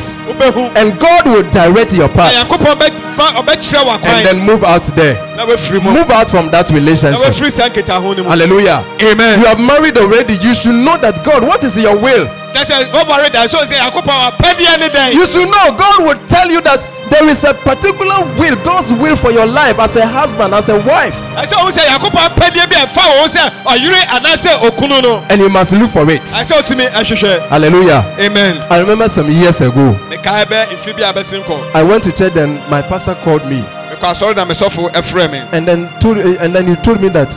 And 0.75 0.99
God 0.99 1.27
will 1.27 1.43
direct 1.51 1.93
your 1.93 2.09
path 2.09 2.33
nyankopɔn 2.33 2.75
bɛ- 2.77 3.17
ba- 3.17 3.33
ɔbɛkyerɛ 3.41 4.05
and 4.05 4.25
then 4.25 4.39
move 4.45 4.63
out 4.63 4.83
there. 4.95 5.15
na 5.37 5.45
wafiri 5.45 5.81
mu 5.83 5.91
Move 5.91 6.09
out 6.11 6.29
from 6.29 6.49
that 6.51 6.69
relationship. 6.71 7.21
wafiri 7.25 7.51
saa 7.51 7.69
nkitaho 7.69 8.15
no 8.17 8.23
mu 8.23 8.29
Hallelujah. 8.29 8.83
amen 9.01 9.39
You 9.39 9.45
have 9.47 9.59
married 9.59 9.97
already. 9.97 10.35
You 10.41 10.53
should 10.53 10.75
know 10.75 10.97
that 10.97 11.23
God, 11.23 11.43
what 11.43 11.63
is 11.63 11.77
your 11.77 11.95
will? 11.95 12.27
kyɛ 12.53 12.65
sɛ 12.65 12.91
wɔbɔre 12.91 13.31
da 13.31 13.47
so 13.47 13.57
sɛ 13.59 13.79
nyankopɔn 13.79 14.31
apɛdeɛ 14.31 14.79
ne 14.79 14.89
dɛn 14.89 15.13
You 15.13 15.25
should 15.25 15.49
know 15.49 15.71
God 15.77 16.03
will 16.03 16.17
tell 16.27 16.49
you 16.49 16.61
that 16.61 16.79
there 17.11 17.27
is 17.27 17.43
a 17.43 17.53
particular 17.53 18.23
will, 18.39 18.55
God's 18.63 18.93
will 18.93 19.15
for 19.17 19.31
your 19.31 19.45
life 19.45 19.77
as 19.79 19.95
a 19.97 20.07
husband, 20.07 20.53
as 20.53 20.69
a 20.69 20.75
wife, 20.87 21.13
ɛsɛ 21.35 21.53
ohun 21.59 21.71
sɛ 21.71 21.83
nyankopɔn 21.83 22.23
apɛdeɛ 22.31 22.69
bi 22.69 22.75
a 22.81 22.85
ɛfa 22.87 23.03
wɔn 23.19 23.27
sɛ 23.27 23.43
ɔyere 23.67 24.01
anaasɛ 24.15 24.51
okunu 24.69 25.01
no 25.03 25.23
and 25.29 25.41
you 25.41 25.49
must 25.49 25.73
look 25.73 25.91
for 25.91 26.09
it. 26.09 26.21
ɛhwehwɛ 26.23 27.47
Hallelujah. 27.49 28.05
amen. 28.17 28.63
I 28.69 28.79
remember 28.79 29.09
some 29.09 29.29
years 29.29 29.59
ago, 29.59 29.93
mekae 30.09 30.45
bɛ 30.45 30.65
mfi 30.67 30.93
bi 30.97 31.09
a 31.09 31.13
bɛsi 31.13 31.43
nkɔ 31.43 31.75
I 31.75 31.83
went 31.83 32.03
to 32.05 32.11
church 32.13 32.35
and 32.37 32.55
my 32.69 32.81
pastor 32.81 33.15
called 33.23 33.45
me, 33.45 33.61
mekɔ 33.91 34.13
asɔre 34.15 34.35
na 34.35 34.45
mesɔfo 34.45 34.89
ɛfrɛ 34.91 35.29
me 35.31 35.41
and 35.51 35.67
then 35.67 35.89
told, 35.99 36.17
and 36.17 36.55
then 36.55 36.65
he 36.67 36.75
told 36.77 37.01
me 37.01 37.09
that 37.09 37.29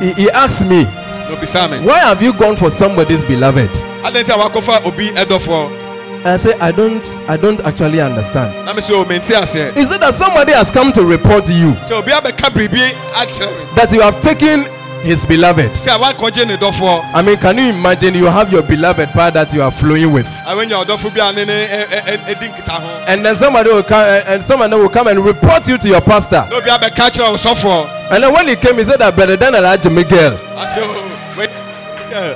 he, 0.00 0.12
he 0.14 0.30
asked 0.32 0.66
me, 0.66 0.82
na 0.82 1.36
obisa 1.36 1.70
me 1.70 1.78
"Why 1.86 2.00
have 2.00 2.20
you 2.20 2.32
gone 2.32 2.56
for 2.56 2.70
somebody's 2.72 3.22
beloved?" 3.22 3.70
adɛn 4.02 4.24
nti 4.24 4.30
a 4.34 4.38
wakɔfa 4.50 4.84
obi 4.84 5.10
ɛdɔfoɔ 5.12 5.85
And 6.26 6.32
I 6.34 6.38
said, 6.38 6.56
"I 6.58 6.72
don't, 6.72 7.06
I 7.28 7.36
don't 7.36 7.60
actually 7.60 8.00
understand." 8.00 8.50
Is 8.68 8.74
me 8.74 8.82
sɛ 8.82 8.90
o 8.98 9.04
mente 9.04 9.30
aseɛ 9.32 9.72
He 9.74 9.84
said 9.84 10.00
that 10.00 10.12
somebody 10.12 10.50
has 10.54 10.72
come 10.72 10.92
to 10.94 11.04
report 11.04 11.48
you? 11.48 11.70
Sɛ 11.86 11.92
obi 12.02 12.10
abɛka 12.10 12.50
biribi 12.50 12.82
akyerɛ 13.14 13.46
me 13.46 13.66
that 13.76 13.92
you 13.92 14.00
have 14.00 14.20
taken 14.22 14.66
his 15.04 15.24
beloved. 15.24 15.70
sɛ 15.70 15.96
wakɔgye 16.00 16.44
ne 16.48 16.56
dɔfoɔ 16.56 17.04
I 17.14 17.22
mean, 17.22 17.36
can 17.36 17.56
you 17.56 17.68
imagine 17.68 18.14
you 18.16 18.24
have 18.26 18.50
your 18.52 18.64
beloved 18.64 19.08
part 19.10 19.34
that 19.34 19.54
you 19.54 19.62
are 19.62 19.70
flowing 19.70 20.10
with? 20.12 20.26
and 23.06 23.24
then 23.24 23.36
somebody 23.36 23.70
will 23.70 23.84
come 23.84 24.04
and, 24.04 24.26
and 24.26 24.42
somebody 24.42 24.74
will 24.74 24.88
come 24.88 25.06
and 25.06 25.24
report 25.24 25.68
you 25.68 25.78
to 25.78 25.86
your 25.88 26.00
pastor. 26.00 26.44
Na 26.50 26.56
obi 26.56 26.70
abɛka 26.70 27.08
kyerɛ 27.08 27.30
wo 27.30 27.36
sɔfoɔ 27.36 27.88
and 28.10 28.24
then 28.24 28.32
when 28.32 28.48
he 28.48 28.56
came 28.56 28.74
he 28.78 28.82
said 28.82 28.98
that 28.98 29.14
brother 29.14 29.36
daniel 29.36 29.62
ajay 29.62 29.94
miguel 29.94 30.32
asɛ 30.58 30.82
o 30.82 31.38
wei 31.38 31.46
ɛ, 32.10 32.34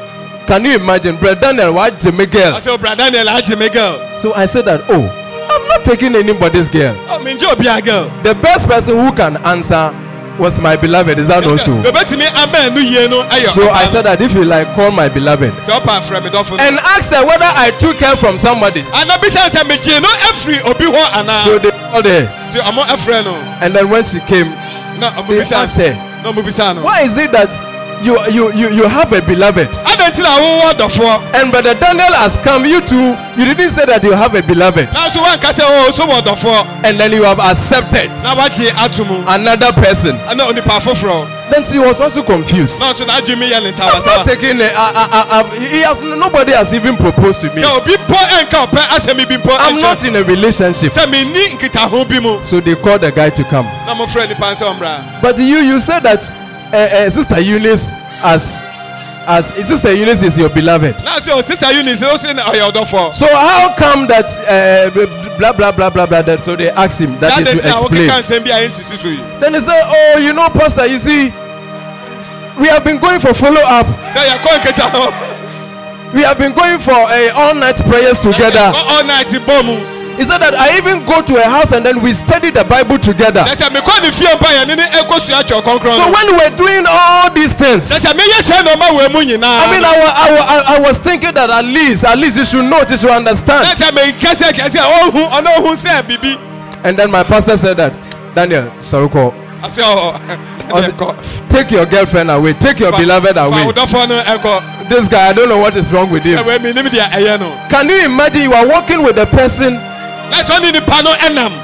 can 0.51 0.65
you 0.65 0.75
imagine? 0.75 1.15
Brother 1.17 1.55
daniel 1.55 1.73
ajay 1.79 2.11
miguel 2.11 2.53
asɛ 2.59 2.75
o 2.75 2.77
bra 2.79 2.95
daniel 2.97 3.27
agye 3.31 3.57
me 3.57 3.69
girl? 3.71 3.95
So 4.19 4.35
i 4.35 4.47
said 4.47 4.65
that 4.65 4.83
oh 4.91 5.07
i'm 5.47 5.69
not 5.69 5.85
taking 5.87 6.17
anybody's 6.17 6.69
girl. 6.69 6.93
Ɔ 7.07 7.23
mengye 7.23 7.47
obi 7.53 7.69
a 7.69 7.81
girl. 7.81 8.11
The 8.25 8.35
best 8.35 8.67
person 8.67 8.99
who 8.99 9.13
can 9.13 9.37
answer 9.47 9.95
was 10.43 10.59
my 10.59 10.75
beloved. 10.75 11.19
Is 11.19 11.29
that 11.29 11.45
not 11.45 11.61
so 11.61 11.71
obɛtumi 11.87 12.27
ama 12.35 12.59
ɛnu 12.67 12.83
yie 12.83 13.07
no 13.09 13.23
ɛyɛ 13.31 13.55
so 13.55 13.71
i 13.71 13.87
said 13.87 14.03
that 14.03 14.21
if 14.21 14.35
you 14.35 14.43
like 14.45 14.67
call 14.75 14.91
my 14.91 15.09
beloved. 15.09 15.53
Sɛ 15.63 15.79
ɔpa 15.79 16.03
afrɛ 16.03 16.19
me. 16.19 16.59
And 16.67 16.79
ask 16.83 17.15
her 17.15 17.23
whether 17.25 17.47
i 17.55 17.71
took 17.79 17.97
her 18.03 18.17
from 18.17 18.37
somebody. 18.37 18.83
Anabisa 18.91 19.47
sɛ 19.47 19.63
megye 19.71 20.03
no 20.03 20.11
afiri 20.27 20.59
obi 20.67 20.91
hɔ 20.91 21.05
anaa 21.23 21.45
so 21.45 21.59
they 21.59 21.71
called 21.71 22.07
her. 22.07 22.27
Nti 22.51 22.59
ɔmo 22.59 22.83
ɛfrɛ 22.91 23.25
no. 23.25 23.35
And 23.63 23.73
then 23.73 23.89
when 23.89 24.03
she 24.03 24.19
came 24.27 24.51
they 24.99 25.41
asked 25.55 25.79
her. 25.79 25.95
Why 26.83 27.03
is 27.03 27.17
it 27.17 27.31
that 27.33 27.49
you 28.03 28.17
you 28.31 28.53
you, 28.53 28.69
you 28.71 28.85
have 28.89 29.13
a 29.13 29.21
beloved 29.23 29.69
adɛn 29.85 30.11
nti 30.11 30.23
na 30.23 30.31
wowɔ 30.41 30.73
dɔfoɔ 30.79 31.35
And 31.35 31.51
brother 31.53 31.75
Daniel 31.75 32.13
has 32.15 32.37
come. 32.39 32.65
You 32.67 32.81
too. 32.81 33.17
You 33.37 33.45
didn't 33.55 33.71
say 33.71 33.87
that 33.87 34.03
you 34.05 34.13
have 34.13 34.35
a 34.35 34.43
beloved, 34.43 34.89
nanso 34.91 35.21
woanka 35.23 35.51
sɛ 35.53 35.65
o 35.65 35.91
so 35.93 36.07
wɔ 36.07 36.21
dɔfoɔ 36.23 36.85
and 36.85 36.99
then 37.01 37.13
you 37.13 37.23
have 37.25 37.39
accepted 37.41 38.11
na 38.23 38.35
wagye 38.35 38.71
ato 38.77 39.05
mu 39.05 39.23
another 39.29 39.73
person. 39.73 40.17
ɛna 40.29 40.49
onipa 40.51 40.81
foforɔ 40.81 41.27
Then 41.51 41.65
she 41.65 41.79
was 41.81 42.01
also 42.01 42.23
confused. 42.23 42.79
na 42.81 42.93
nso 42.93 43.05
n'adwene 43.07 43.51
yɛ 43.51 43.63
ne 43.63 43.73
I'm 43.75 44.05
not 44.05 44.25
taking. 44.25 44.61
A, 44.61 44.71
I, 44.71 45.09
I, 45.11 45.41
I, 45.41 45.59
he 45.59 45.81
has 45.83 46.01
nobody 46.03 46.53
has 46.53 46.73
even 46.73 46.97
proposed 46.97 47.41
to 47.43 47.49
me. 47.55 47.63
sɛ 47.63 47.77
obi 47.77 47.93
mpo 47.97 48.15
ɛnka 48.15 48.67
ɔpɛ 48.67 48.81
asɛm 48.97 49.17
bi 49.29 49.37
mpo 49.37 49.57
I'm 49.59 49.77
not 49.77 50.05
in 50.05 50.17
a 50.17 50.23
relationship. 50.25 50.93
sɛ 50.93 51.07
menni 51.11 51.57
nkitaho 51.59 52.09
bi 52.09 52.19
mu 52.21 52.43
So 52.45 52.61
they 52.61 52.75
called 52.77 53.01
the 53.03 53.11
guy 53.13 53.31
to 53.31 53.45
come. 53.45 53.67
na 53.87 53.95
mofrɛ 53.95 54.29
nipa 54.29 54.55
sɛ 54.55 54.75
ɔmmra 54.75 55.21
But 55.23 55.39
you, 55.39 55.59
you 55.59 55.81
said 55.81 56.01
that 56.05 56.23
uh, 56.73 56.77
uh, 56.77 57.11
Sister 57.11 57.41
Eunice 57.41 57.91
as 58.23 58.61
as 59.27 59.47
Sister 59.69 59.93
Eunice 59.93 60.23
is 60.23 60.39
your 60.39 60.49
beloved. 60.51 60.97
na 61.05 61.21
sɛ 61.21 61.33
o 61.37 61.43
sister 61.43 61.71
eunice 61.73 62.03
o 62.03 62.17
se 62.17 62.33
na 62.33 62.43
ɔyɛ 62.45 62.71
ɔdɔfoɔ 62.73 63.13
So 63.13 63.27
how 63.27 63.75
come 63.77 64.07
that 64.09 64.27
uh, 64.49 64.91
blah 65.39 65.53
blah 65.53 65.71
blah 65.73 65.91
blah 65.91 66.07
blah? 66.07 66.23
That 66.23 66.41
so 66.41 66.57
they 66.57 66.71
asked 66.71 67.01
him 67.01 67.19
that 67.21 67.33
adɛn 67.33 67.55
is 67.57 67.63
to 67.63 67.69
explain. 67.69 68.09
wokeka 68.09 68.23
nsɛm 68.23 68.45
bi 68.45 68.51
a 68.51 68.67
ɛnsisi 68.69 68.97
so 68.97 69.09
yi 69.09 69.21
Then 69.41 69.55
he 69.55 69.61
said, 69.61 69.83
Oh, 69.85 70.19
you 70.19 70.33
know, 70.33 70.49
Pastor, 70.49 70.87
you 70.87 70.99
see, 70.99 71.31
we 72.59 72.67
have 72.69 72.83
been 72.85 72.99
going 72.99 73.21
for 73.21 73.33
follow 73.35 73.61
up. 73.63 73.87
sɛ 74.11 74.25
yɛkɔ 74.25 74.51
nkitaho 74.59 75.13
We 76.15 76.23
have 76.23 76.39
been 76.39 76.53
going 76.53 76.79
for 76.81 76.91
uh, 76.97 77.31
all 77.37 77.55
night 77.55 77.77
prayers 77.87 78.19
together. 78.21 78.73
all 78.75 79.05
night 79.05 79.29
He 80.21 80.27
said 80.29 80.37
that 80.45 80.53
I 80.53 80.77
even 80.77 81.01
go 81.09 81.25
to 81.25 81.35
a 81.41 81.49
house 81.49 81.73
and 81.73 81.81
then 81.81 82.05
we 82.05 82.13
study 82.13 82.53
the 82.53 82.61
Bible 82.61 83.01
together. 83.01 83.41
na 83.41 83.57
sɛ 83.57 83.73
mekɔ 83.73 84.05
ne 84.05 84.11
fie 84.13 84.29
mpa 84.37 84.53
yɛne 84.53 84.77
ne 84.77 84.85
ɛkɔsua 85.01 85.41
kyɛw 85.49 85.65
kɔnkrɔn 85.65 85.97
So 85.97 86.13
when 86.13 86.37
we're 86.37 86.57
doing 86.61 86.85
all 86.85 87.33
these 87.33 87.55
things, 87.57 87.89
na 87.89 87.97
sɛ 87.97 88.13
meyɛ 88.13 88.45
sɛ 88.45 88.61
na 88.69 88.77
ɔma 88.77 89.01
wɔ 89.01 89.13
mu 89.17 89.21
nyinaa 89.25 89.49
I 89.49 89.67
mean, 89.73 89.81
I, 89.83 89.97
I, 89.97 90.29
I, 90.37 90.77
I 90.77 90.79
was 90.81 90.99
thinking 90.99 91.33
that 91.33 91.49
at 91.49 91.65
least, 91.65 92.05
at 92.05 92.19
least 92.19 92.37
you 92.37 92.45
should 92.45 92.69
know, 92.69 92.85
you 92.87 92.99
should 92.99 93.09
understand. 93.09 93.65
sɛ 93.81 93.89
menkɛsɛ 93.97 94.53
kɛsɛ 94.53 95.09
ɔhu 95.09 95.25
ɔno 95.41 95.57
ohu 95.57 95.73
sɛ 95.75 96.03
biribi 96.05 96.37
And 96.85 96.99
then 96.99 97.11
my 97.11 97.25
pastor 97.25 97.57
said 97.57 97.79
that, 97.79 97.97
Daniel, 98.35 98.65
Saruko, 98.77 99.33
ɛkɔ 99.65 101.49
take 101.49 101.71
your 101.71 101.87
girlfriend 101.87 102.31
away, 102.31 102.53
take 102.53 102.79
your 102.79 102.93
beloved 102.93 103.39
away. 103.39 103.65
ɛkɔ 103.73 104.89
This 104.91 105.09
guy, 105.09 105.29
I 105.31 105.33
don't 105.33 105.49
know 105.49 105.57
what 105.59 105.75
is 105.77 105.91
wrong 105.95 106.11
with 106.11 106.25
him. 106.25 106.37
ɛwɔ 106.45 106.59
menim 106.59 106.89
deɛ 106.91 107.09
ɛyɛ 107.09 107.41
no 107.41 107.51
Can 107.71 107.89
you 107.89 108.05
imagine 108.05 108.43
you 108.43 108.53
are 108.53 108.67
walking 108.69 109.03
with 109.03 109.17
a 109.17 109.25
person 109.25 109.81
na 110.31 110.39
sɛ 110.43 110.57
ɔne 110.59 110.73
nipa 110.73 111.03
no 111.03 111.13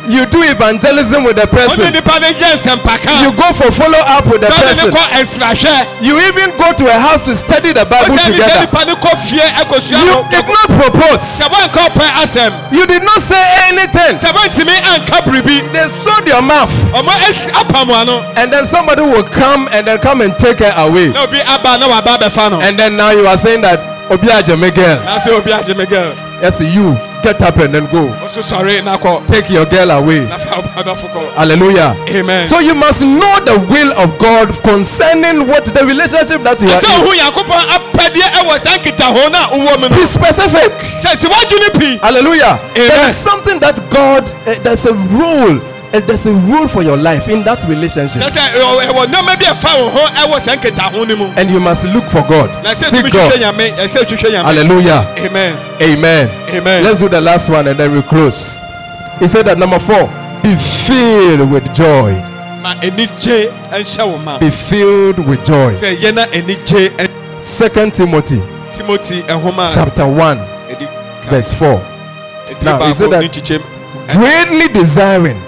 You 0.09 0.27
do 0.27 0.43
evangelism 0.43 1.25
with 1.25 1.37
the 1.37 1.47
person. 1.47 1.93
nipa 1.93 2.19
no 2.21 2.29
yɛ 2.29 2.57
nsɛmpaka 2.57 3.23
You 3.23 3.33
go 3.33 3.53
for 3.53 3.71
follow 3.71 3.99
up 4.07 4.27
with 4.27 4.41
the 4.41 4.49
sɛ 4.49 4.53
ɔne 4.53 4.85
ne 4.87 4.91
person. 4.91 5.87
You 6.03 6.21
even 6.21 6.51
go 6.59 6.73
to 6.73 6.85
a 6.87 6.99
house 6.99 7.23
to 7.25 7.35
study 7.37 7.73
the 7.73 7.85
Bible 7.85 8.14
ɔsɛ 8.14 8.17
ne 8.17 8.23
sɛ 8.23 8.33
together. 8.33 8.61
nipa 8.61 8.85
no 8.87 8.95
kɔ 8.97 9.12
fie 9.19 9.37
You 9.97 10.25
did 10.31 10.47
not 10.49 10.69
propose. 10.69 11.23
sɛ 11.23 11.47
wɔnka 11.49 11.81
ɔpɛ 11.89 12.07
asɛm 12.23 12.53
You 12.73 12.87
did 12.87 13.03
not 13.03 13.23
say 13.23 13.43
anything. 13.69 14.19
sɛ 14.19 14.31
wɔntumi 14.33 14.77
anka 14.83 15.21
biribi 15.25 15.62
They 15.73 15.87
sold 16.05 16.27
your 16.27 16.43
mouth. 16.43 16.71
ɔmo 16.93 17.12
esi 17.29 17.51
apam 17.53 17.91
ano 17.91 18.25
And 18.37 18.53
then 18.53 18.64
somebody 18.64 19.03
will 19.03 19.23
come 19.25 19.69
and 19.73 19.87
then 19.87 19.99
come 19.99 20.21
and 20.21 20.37
take 20.39 20.59
her 20.59 20.73
away. 20.77 21.09
na 21.09 21.23
obi 21.25 21.41
aba 21.41 21.79
na 21.79 21.89
waba 21.89 22.19
abɛfa 22.19 22.62
And 22.62 22.79
then 22.79 22.97
now 22.97 23.11
you 23.11 23.27
are 23.27 23.37
saying 23.39 23.61
that 23.62 23.81
Obi 24.09 24.29
Ajeme 24.29 24.73
girl. 24.73 25.03
na 25.05 25.19
obi 25.37 25.51
agye 25.51 26.14
Yes, 26.43 26.61
you 26.61 26.97
get 27.23 27.41
up 27.43 27.57
and 27.59 27.73
then 27.75 27.87
go. 27.93 28.07
ɔso 28.25 28.43
sɔre 28.43 28.83
na 28.85 28.97
kɔ 28.97 29.27
Take 29.27 29.51
your 29.51 29.67
girl 29.67 29.91
away. 29.91 30.21
na 30.29 30.39
fa 30.39 30.62
ɔdɔfo 30.83 31.07
kɔ 31.12 31.35
Hallelujah. 31.35 31.97
amen 32.09 32.45
So 32.47 32.59
you 32.61 32.75
must 32.75 33.03
know 33.05 33.35
the 33.45 33.59
will 33.71 33.93
of 33.99 34.19
God 34.19 34.51
concerning 34.62 35.47
what 35.49 35.64
the 35.67 35.85
relationship 35.85 36.43
that 36.43 36.61
you 36.62 36.69
are 36.69 36.79
in. 36.79 36.85
ohu 36.85 37.12
nyankopɔn 37.17 37.64
apɛdeɛ 37.77 38.27
ɛwɔ 38.41 38.62
saa 38.62 38.77
nkitaho 38.79 39.31
no 39.33 39.39
a 39.39 39.47
wowɔ 39.59 39.81
mu 39.81 39.89
no 39.89 39.97
Be 39.97 40.05
specific. 40.07 40.73
sɛ 41.03 41.17
si 41.17 41.27
woadwene 41.27 41.71
pii 41.79 41.99
Hallelujah. 42.03 42.59
There 42.75 42.91
Amen. 42.91 43.09
is 43.09 43.17
something 43.17 43.59
that 43.61 43.81
God, 43.91 44.25
uh, 44.47 44.55
there's 44.62 44.85
a 44.87 44.93
rule, 44.95 45.59
there's 46.05 46.26
a 46.26 46.32
rule 46.32 46.66
for 46.68 46.82
your 46.82 46.97
life 46.97 47.28
in 47.28 47.42
that 47.44 47.62
relationship. 47.68 48.20
kyɛ 48.22 48.28
sɛ 48.30 48.61
ɛwɔ 48.61 48.86
ɛwɔ 48.90 49.07
nneɛma 49.07 49.38
bi 49.38 49.47
a 49.47 49.55
ɛfa 49.55 49.70
wo 49.80 49.88
ho 49.90 50.07
ɛwɔ 50.09 50.40
saa 50.40 50.57
nkitaho 50.57 51.16
mu 51.18 51.26
And 51.36 51.51
you 51.51 51.61
must 51.61 51.84
look 51.84 52.05
for 52.05 52.22
God. 52.28 52.51
Seek 52.76 53.11
God. 53.12 53.32
nyame 53.34 53.70
ɛsɛ 53.76 54.05
hwehwɛ 54.05 54.30
nyame 54.32 54.44
Hallelujah. 54.44 55.07
amen 55.18 55.57
Amen. 55.80 56.28
amen 56.55 56.84
Let's 56.84 56.99
do 57.01 57.09
the 57.09 57.20
last 57.20 57.49
one 57.51 57.68
and 57.68 57.78
then 57.78 57.94
we 57.94 58.03
close. 58.03 58.57
He 59.20 59.28
said 59.28 59.47
that 59.47 59.59
number 59.59 59.78
four, 59.78 60.09
be 60.42 60.55
filled 60.57 61.51
with 61.51 61.64
joy. 61.74 62.12
ma 62.62 62.74
anigye 62.82 63.51
nhyɛ 63.70 64.07
wo 64.11 64.18
ma 64.18 64.38
Be 64.38 64.51
filled 64.51 65.18
with 65.26 65.44
joy. 65.47 65.72
sɛ 65.74 65.97
yɛ 65.97 66.14
na 66.14 66.26
anigye 66.26 66.90
ɛ- 66.97 67.11
Second 67.40 67.94
Timothy 67.94 68.42
timothy 68.74 69.22
eh, 69.28 69.34
a 69.34 69.68
chapter 69.72 70.07
1, 70.07 70.38
ɛdi 70.68 70.86
verse 71.30 71.51
4. 71.53 71.80
ɛdiri 72.51 72.62
Now, 72.64 72.86
he 72.86 72.92
said 72.92 73.11
that- 73.11 73.62
Greatly 74.12 74.68
desiring 74.68 75.40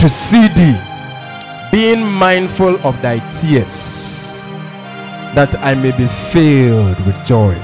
to 0.00 0.08
see 0.08 0.46
thee, 0.48 0.76
being 1.72 2.04
mindful 2.06 2.76
of 2.86 3.00
thy 3.02 3.18
tears, 3.32 4.46
that 5.34 5.54
I 5.60 5.74
may 5.74 5.92
be 5.96 6.06
filled 6.32 6.98
with 7.06 7.16
joy. 7.26 7.54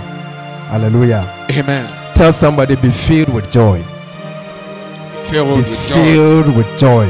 Hallelujah. 0.70 1.24
amen 1.50 1.86
Tell 2.14 2.32
somebody, 2.32 2.76
be 2.76 2.90
filled 2.90 3.28
with 3.34 3.50
joy. 3.50 3.82
filled 5.28 5.48
Be 5.48 5.70
with 5.70 5.88
joy 5.88 5.94
filled 6.04 6.56
with 6.56 6.78
joy. 6.78 7.06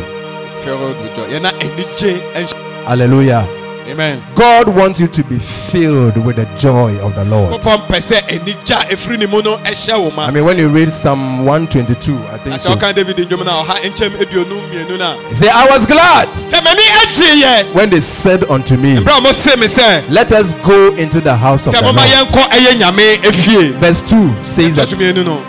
filled 0.64 0.96
with 1.02 1.14
joy 1.16 1.26
yɛ 1.34 1.40
na 1.42 1.50
anigye 1.50 2.12
nhyɛ 2.34 2.54
Hallelujah. 2.86 3.46
Amen 3.92 4.22
God 4.34 4.68
wants 4.68 4.98
you 5.00 5.06
to 5.08 5.22
be 5.24 5.38
filled 5.38 6.16
with 6.24 6.36
the 6.36 6.46
joy 6.58 6.98
of 7.00 7.14
the 7.14 7.24
Lord. 7.26 7.60
kopɔ 7.60 7.76
mpɛ 7.86 7.98
sɛ 8.00 8.18
anigye 8.28 8.74
a 8.74 8.94
ɛfiri 8.94 9.18
ne 9.18 9.26
mu 9.26 9.42
no 9.42 9.56
ɛhyɛ 9.58 9.98
wo 10.02 10.10
ma 10.10 10.26
I 10.26 10.30
mean, 10.30 10.44
when 10.44 10.58
you 10.58 10.68
read 10.68 10.92
Psalm 10.92 11.44
122, 11.44 12.16
I 12.32 12.38
think 12.38 12.58
so. 12.60 12.70
ɔka 12.74 12.94
david 12.94 13.16
ndwom 13.16 13.44
no 13.44 13.52
a 13.60 13.64
ɔha 13.64 13.76
nkyɛm 13.84 14.10
aduonu 14.22 14.60
mmienu 14.68 14.98
no 14.98 15.12
a 15.12 15.28
He 15.28 15.34
said, 15.34 15.50
I 15.50 15.66
was 15.70 15.86
glad 15.86 16.28
sɛ 16.28 16.60
m'ani 16.62 16.86
agye 17.02 17.42
yɛ 17.42 17.74
when 17.74 17.90
they 17.90 18.00
said 18.00 18.44
unto 18.50 18.76
me, 18.76 18.96
berɛ 18.96 19.18
a 19.18 19.20
ɔmo 19.20 19.32
se 19.32 19.56
me 19.56 19.66
sɛ 19.66 20.08
Let 20.08 20.32
us 20.32 20.54
go 20.64 20.94
into 20.94 21.20
the 21.20 21.36
house 21.36 21.66
of 21.66 21.72
the 21.74 21.82
Lord. 21.82 21.96
yɛnkɔ 21.96 22.48
ɛyɛ 22.50 22.80
nyame 22.80 23.22
efie 23.22 23.72
Verse 23.78 24.00
2 24.02 24.34
says 24.44 24.76
that. 24.76 24.88
so 24.88 24.96
mmienu 24.96 25.24
no 25.24 25.42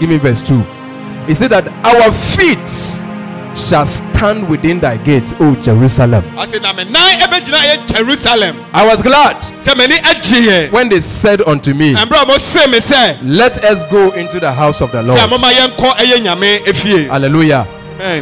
Give 0.00 0.08
me 0.10 0.16
verse 0.18 0.40
2. 0.40 0.58
He 1.28 1.34
said 1.34 1.50
that 1.50 1.68
our 1.84 2.10
feet 2.10 2.58
shall 3.54 3.84
stand 3.86 4.48
within 4.48 4.80
thy 4.80 4.96
gates, 4.98 5.34
O 5.40 5.54
Jerusalem. 5.56 6.22
ɔse 6.36 6.60
na 6.62 6.72
me 6.72 6.84
nan 6.84 7.20
ɛbɛgyina 7.20 7.58
ɛyɛ 7.60 8.54
I 8.72 8.84
was 8.86 9.02
glad 9.02 9.36
sɛ 9.62 9.74
m'ani 9.76 9.96
agye 10.02 10.40
yɛ 10.48 10.72
when 10.72 10.88
they 10.88 11.00
said 11.00 11.42
unto 11.46 11.74
me, 11.74 11.92
na 11.92 12.04
berɛ 12.06 12.22
a 12.22 12.24
ɔmo 12.26 12.38
se 12.40 12.66
me 12.70 12.78
sɛ 12.78 13.18
Let 13.22 13.62
us 13.64 13.84
go 13.90 14.10
into 14.12 14.40
the 14.40 14.52
house 14.52 14.80
of 14.80 14.90
the 14.92 15.02
Lord. 15.02 15.18
momma 15.30 15.48
yɛnkɔ 15.48 15.96
ɛyɛ 15.96 16.22
nyame 16.22 16.64
efie 16.66 17.08
Hallelujah. 17.08 17.66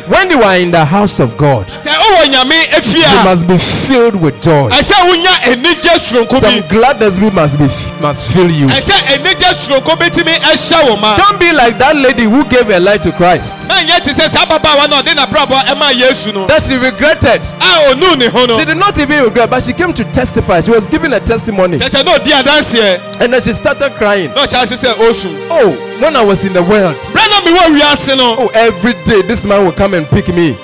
When 0.09 0.31
you 0.31 0.43
are 0.43 0.57
in 0.59 0.71
the 0.71 0.85
house 0.85 1.21
of 1.21 1.39
God, 1.39 1.65
sɛ 2.11 2.17
wowɔ 2.17 2.31
nyame 2.31 2.69
efie 2.73 2.99
you 3.01 3.25
must 3.25 3.47
be 3.47 3.59
filled 3.59 4.15
with 4.17 4.41
joy. 4.43 4.69
ɛsɛ 4.71 5.09
wonya 5.09 5.35
anigye 5.45 5.99
soronko 5.99 6.41
Some 6.41 6.61
gladness 6.69 7.19
be 7.19 7.31
must 7.31 7.59
be 7.59 7.69
must 8.01 8.29
fill 8.29 8.51
you. 8.51 8.67
ɛsɛ 8.67 8.93
anigye 9.15 9.55
soronko 9.55 9.97
bitumi 9.97 10.39
ɛhyɛ 10.41 10.89
wo 10.89 10.97
ma 10.97 11.17
Don't 11.17 11.39
be 11.41 11.53
like 11.53 11.79
that 11.79 11.97
lady 11.97 12.25
who 12.25 12.45
gave 12.45 12.67
her 12.67 12.81
life 12.81 13.03
to 13.03 13.13
Christ. 13.13 13.69
na 13.69 13.77
nyɛ 13.83 14.03
te 14.05 14.11
sɛ 14.11 14.29
saa 14.31 14.45
ababaawa 14.47 14.89
no 14.91 14.99
a 14.99 15.03
ɔde 15.03 15.15
n'abrabɔ 15.15 15.65
ɛma 15.67 15.93
yesu 15.95 16.33
no 16.33 16.47
That 16.47 16.63
she 16.63 16.77
regretted. 16.77 17.41
a 17.61 17.93
ɔnu 17.93 18.19
ne 18.19 18.27
ho 18.29 18.45
no 18.47 18.59
She 18.59 18.65
did 18.65 18.77
not 18.77 18.99
even 18.99 19.25
regret, 19.25 19.51
but 19.51 19.63
she 19.63 19.73
came 19.73 19.93
to 19.93 20.05
testify. 20.13 20.61
She 20.61 20.71
was 20.71 20.89
giving 20.89 21.13
a 21.13 21.21
testimony. 21.21 21.79
kyɛ 21.79 21.89
sɛ 21.91 22.05
na 22.05 22.13
ɔdi 22.19 22.33
adanseɛ 22.43 23.21
And 23.21 23.33
then 23.35 23.43
she 23.43 23.53
started 23.53 23.95
crying. 23.97 24.31
na 24.35 24.45
ɔhyɛ 24.47 24.63
ase 24.65 24.73
sɛ 24.85 24.95
ɔsu 24.95 25.31
Oh, 25.51 25.71
when 26.01 26.17
I 26.17 26.23
was 26.23 26.45
in 26.45 26.53
the 26.53 26.63
world, 26.63 26.97
berɛ 27.13 27.29
na 27.29 27.41
mewɔ 27.41 27.79
wiase 27.79 28.17
no 28.17 28.37
oh, 28.39 28.51
every 28.55 28.95
day 29.05 29.23
this 29.23 29.45
man 29.45 29.65
will 29.65 29.73
come 29.73 29.95
and 29.95 30.09
pick 30.09 30.29
me. 30.29 30.57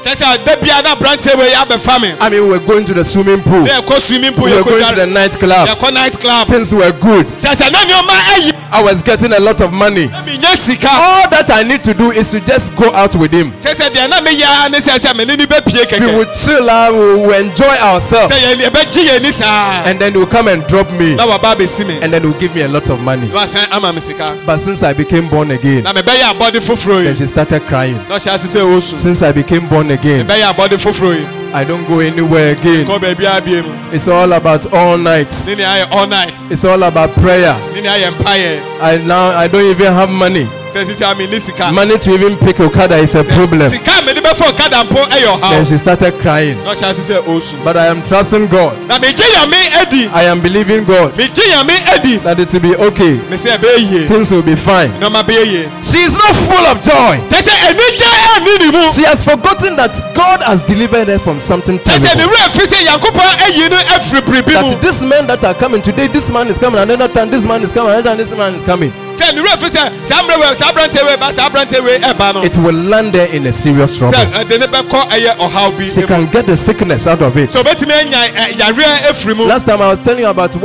Kyɛ 1.36 1.44
sɛ 1.44 1.44
da 1.44 1.44
bia 1.44 1.56
na 1.56 1.64
aberanteɛ 1.64 1.68
wei 1.68 1.76
abɛfa 1.76 2.00
me 2.00 2.14
I 2.20 2.28
mean, 2.30 2.42
we 2.44 2.48
were 2.50 2.58
going 2.66 2.84
to 2.86 2.94
the 2.94 3.04
swimming 3.04 3.42
pool, 3.42 3.62
na 3.62 3.80
yɛkɔ 3.80 4.00
swimming 4.00 4.32
pool 4.34 4.44
we 4.44 4.56
were 4.56 4.62
going 4.62 4.84
to 4.84 4.94
the 4.94 5.02
yɛkɔ 5.06 5.12
nightclub. 5.12 5.68
yɛkɔ 5.68 5.92
night 5.94 6.20
club 6.20 6.48
Things 6.48 6.74
were 6.74 6.92
good. 6.92 7.26
kyɛ 7.28 7.54
sɛ 7.54 7.72
na 7.72 7.78
nneɔma 7.84 8.16
ayi 8.34 8.52
I 8.72 8.82
was 8.82 9.02
getting 9.02 9.32
a 9.32 9.40
lot 9.40 9.60
of 9.60 9.72
money. 9.72 10.06
na 10.08 10.22
menyɛ 10.22 10.56
sika 10.56 10.88
All 10.88 11.28
that 11.30 11.50
I 11.50 11.62
need 11.62 11.84
to 11.84 11.94
do 11.94 12.10
is 12.10 12.30
to 12.30 12.40
just 12.40 12.74
go 12.76 12.92
out 12.94 13.14
with 13.16 13.32
him. 13.32 13.52
kyɛ 13.62 13.74
sɛ 13.74 13.90
deɛ 13.90 14.10
na 14.10 14.20
meyɛ 14.20 14.66
a 14.66 14.68
ne 14.70 14.78
sɛ 14.78 14.98
sɛ 14.98 15.16
mene 15.16 15.36
ni 15.36 15.46
bɛpie 15.46 15.72
We 15.74 15.84
kɛkɛ 15.86 16.16
would 16.16 16.34
chill 16.34 16.68
out, 16.68 16.92
we 16.92 17.26
will 17.26 17.32
enjoy 17.32 17.74
ourselves. 17.76 18.32
sɛ 18.32 18.38
yɛ- 18.38 18.68
yɛbɛgye 18.68 19.04
yɛni 19.08 19.32
saa 19.32 19.82
And 19.86 19.98
then 19.98 20.12
he 20.12 20.18
will 20.18 20.26
come 20.26 20.48
and 20.48 20.66
drop 20.66 20.90
me. 20.92 21.14
na 21.14 21.26
waba 21.26 21.54
abɛsi 21.54 21.86
me 21.86 21.98
And 22.02 22.12
then 22.12 22.22
he 22.22 22.28
will 22.28 22.38
give 22.40 22.54
me 22.54 22.62
a 22.62 22.68
lot 22.68 22.88
of 22.90 23.00
money. 23.00 23.28
na 23.28 23.40
wasan 23.44 23.66
ama 23.72 23.92
me 23.92 24.00
sika 24.00 24.36
But 24.46 24.58
since 24.58 24.82
I 24.82 24.92
became 24.92 25.28
born 25.28 25.50
again, 25.50 25.82
na 25.84 25.92
mebɛyɛ 25.92 26.34
abɔde 26.34 26.60
foforɔ 26.62 27.04
then 27.04 27.14
yi 27.14 27.14
she 27.16 27.26
started 27.26 27.66
crying. 27.66 27.94
na 28.08 28.16
ɔhyɛ 28.16 28.34
ase 28.34 28.46
sɛ 28.46 28.60
ɔsu 28.60 28.96
Since 28.96 29.22
I 29.22 29.32
became 29.32 29.66
born 29.68 29.90
again, 29.90 30.26
mebɛyɛ 30.26 30.52
abɔde 30.54 30.76
foforɔ 30.80 31.20
yi 31.20 31.25
I 31.54 31.64
don't 31.64 31.86
go 31.88 32.00
anywhere 32.00 32.52
again. 32.52 32.86
kɔ 32.86 32.98
baabiaa 33.00 33.40
bie 33.44 33.62
mu 33.62 33.72
It's 33.92 34.08
all 34.08 34.32
about 34.32 34.66
all 34.72 34.98
night. 34.98 35.32
ne 35.46 35.54
ne 35.54 35.62
ayɛ 35.64 35.86
all 35.92 36.06
night 36.06 36.34
It's 36.50 36.64
all 36.64 36.82
about 36.82 37.10
prayer. 37.14 37.56
ne 37.74 37.80
ne 37.80 37.88
ayɛ 37.88 38.10
mpayɛ 38.12 38.60
I 38.82 38.96
now 39.06 39.30
I 39.30 39.48
don't 39.48 39.64
even 39.70 39.92
have 39.92 40.10
money. 40.10 40.46
Sɛ 40.76 40.86
sisi 40.86 41.04
a 41.10 41.14
mene 41.14 41.40
sika 41.40 41.72
Money 41.72 41.98
to 41.98 42.14
even 42.14 42.36
pick 42.36 42.60
Okada 42.60 42.96
is 42.98 43.14
a 43.14 43.22
Sɛ 43.22 43.34
problem. 43.34 43.70
sika 43.70 43.90
a 44.00 44.02
mede 44.04 44.18
bɛfa 44.22 44.52
ɔkada 44.52 44.84
mpo 44.88 45.00
ɛyɛ 45.08 45.40
Then 45.40 45.64
ɔhaw 45.64 45.68
she 45.68 45.78
started 45.78 46.18
crying. 46.20 46.56
na 46.64 46.72
ɔhyɛ 46.72 46.90
ase 46.90 47.10
sɛ 47.10 47.22
ɔsu 47.24 47.64
But 47.64 47.76
I 47.76 47.86
am 47.86 48.02
trusting 48.06 48.46
God. 48.48 48.76
na 48.88 48.98
megye 48.98 49.24
nyame 49.24 49.74
adi 49.80 50.08
I 50.12 50.22
am 50.24 50.40
believing 50.40 50.84
God 50.84 51.14
megye 51.16 51.44
nyame 51.52 51.76
adi 51.94 52.16
that 52.18 52.38
it 52.40 52.52
will 52.52 52.60
be 52.60 52.76
okay. 52.76 53.14
me 53.30 53.36
sɛ 53.36 53.56
ɛbɛyɛ 53.56 53.90
yie 53.90 54.06
Things 54.08 54.30
will 54.30 54.42
be 54.42 54.54
fine. 54.56 54.90
nneɔma 55.00 55.22
bɛyɛ 55.24 55.44
yie 55.46 55.68
She 55.82 55.98
is 55.98 56.16
not 56.16 56.34
full 56.36 56.66
of 56.66 56.82
joy. 56.82 57.20
kyɛ 57.28 57.40
sɛ 57.42 57.52
anigye 57.68 58.10
ani 58.36 58.58
ne 58.58 58.70
mu 58.70 58.90
She 58.92 59.02
has 59.04 59.24
forgotten 59.24 59.76
that 59.76 59.92
God 60.14 60.40
has 60.42 60.62
delivered 60.62 61.08
her 61.08 61.18
from 61.18 61.38
something 61.40 61.78
kyɛ 61.78 61.98
sɛ 61.98 62.02
ne 62.02 62.14
terrible. 62.14 62.34
werɛ 62.34 62.50
fi 62.52 62.62
sɛ 62.66 62.86
nyankopɔn 62.86 63.32
ayi 63.46 63.70
no 63.70 63.76
afiri 63.96 64.20
biribi 64.22 64.62
mu 64.62 64.70
That 64.70 64.82
this 64.82 65.00
man 65.02 65.26
that 65.26 65.44
are 65.44 65.54
coming 65.54 65.80
today, 65.82 66.06
this 66.08 66.28
man 66.30 66.48
is 66.48 66.58
coming, 66.58 66.80
another 66.80 67.08
time 67.08 67.30
this 67.30 67.44
man 67.44 67.62
is 67.62 67.72
coming, 67.72 67.92
another 67.92 68.10
time 68.10 68.16
this 68.18 68.30
man 68.36 68.54
is 68.54 68.62
coming. 68.62 68.92
Sɛ 69.18 69.34
ne 69.34 69.40
werɛ 69.42 69.58
fi 69.58 69.66
sɛ 69.66 70.06
saa 70.06 70.22
mmerɛ 70.22 70.36
wei 70.40 70.54
saa 70.54 70.72
aberanteɛ 70.72 71.04
wei 71.06 71.16
ba 71.16 71.32
saa 71.32 71.48
aberanteɛ 71.48 71.82
wei 71.84 71.98
ɛba 71.98 72.34
no 72.34 72.42
It 72.42 72.56
will 72.58 72.74
land 72.74 73.14
her 73.14 73.24
in 73.26 73.46
a 73.46 73.52
serious 73.52 73.96
trouble. 73.98 74.16
sɛ 74.16 74.24
ɛde 74.44 74.58
ne 74.60 74.66
bɛkɔ 74.66 75.08
ɛyɛ 75.10 75.36
ɔhaw 75.38 75.76
bi 75.78 75.88
She 75.88 76.00
mu 76.00 76.06
can 76.06 76.26
get 76.30 76.46
the 76.46 76.56
sickness 76.56 77.06
out 77.06 77.22
of 77.22 77.36
it. 77.36 77.50
sɛ 77.50 77.62
obɛtumi 77.62 77.92
anya 77.92 78.18
ɛ, 78.18 78.52
yareɛ 78.56 79.08
afiri 79.10 79.36
mu 79.36 79.44
Last 79.44 79.66
time 79.66 79.80
I 79.80 79.88
was 79.90 79.98
telling 79.98 80.20
you 80.24 80.28
about 80.30 80.54
a, 80.56 80.58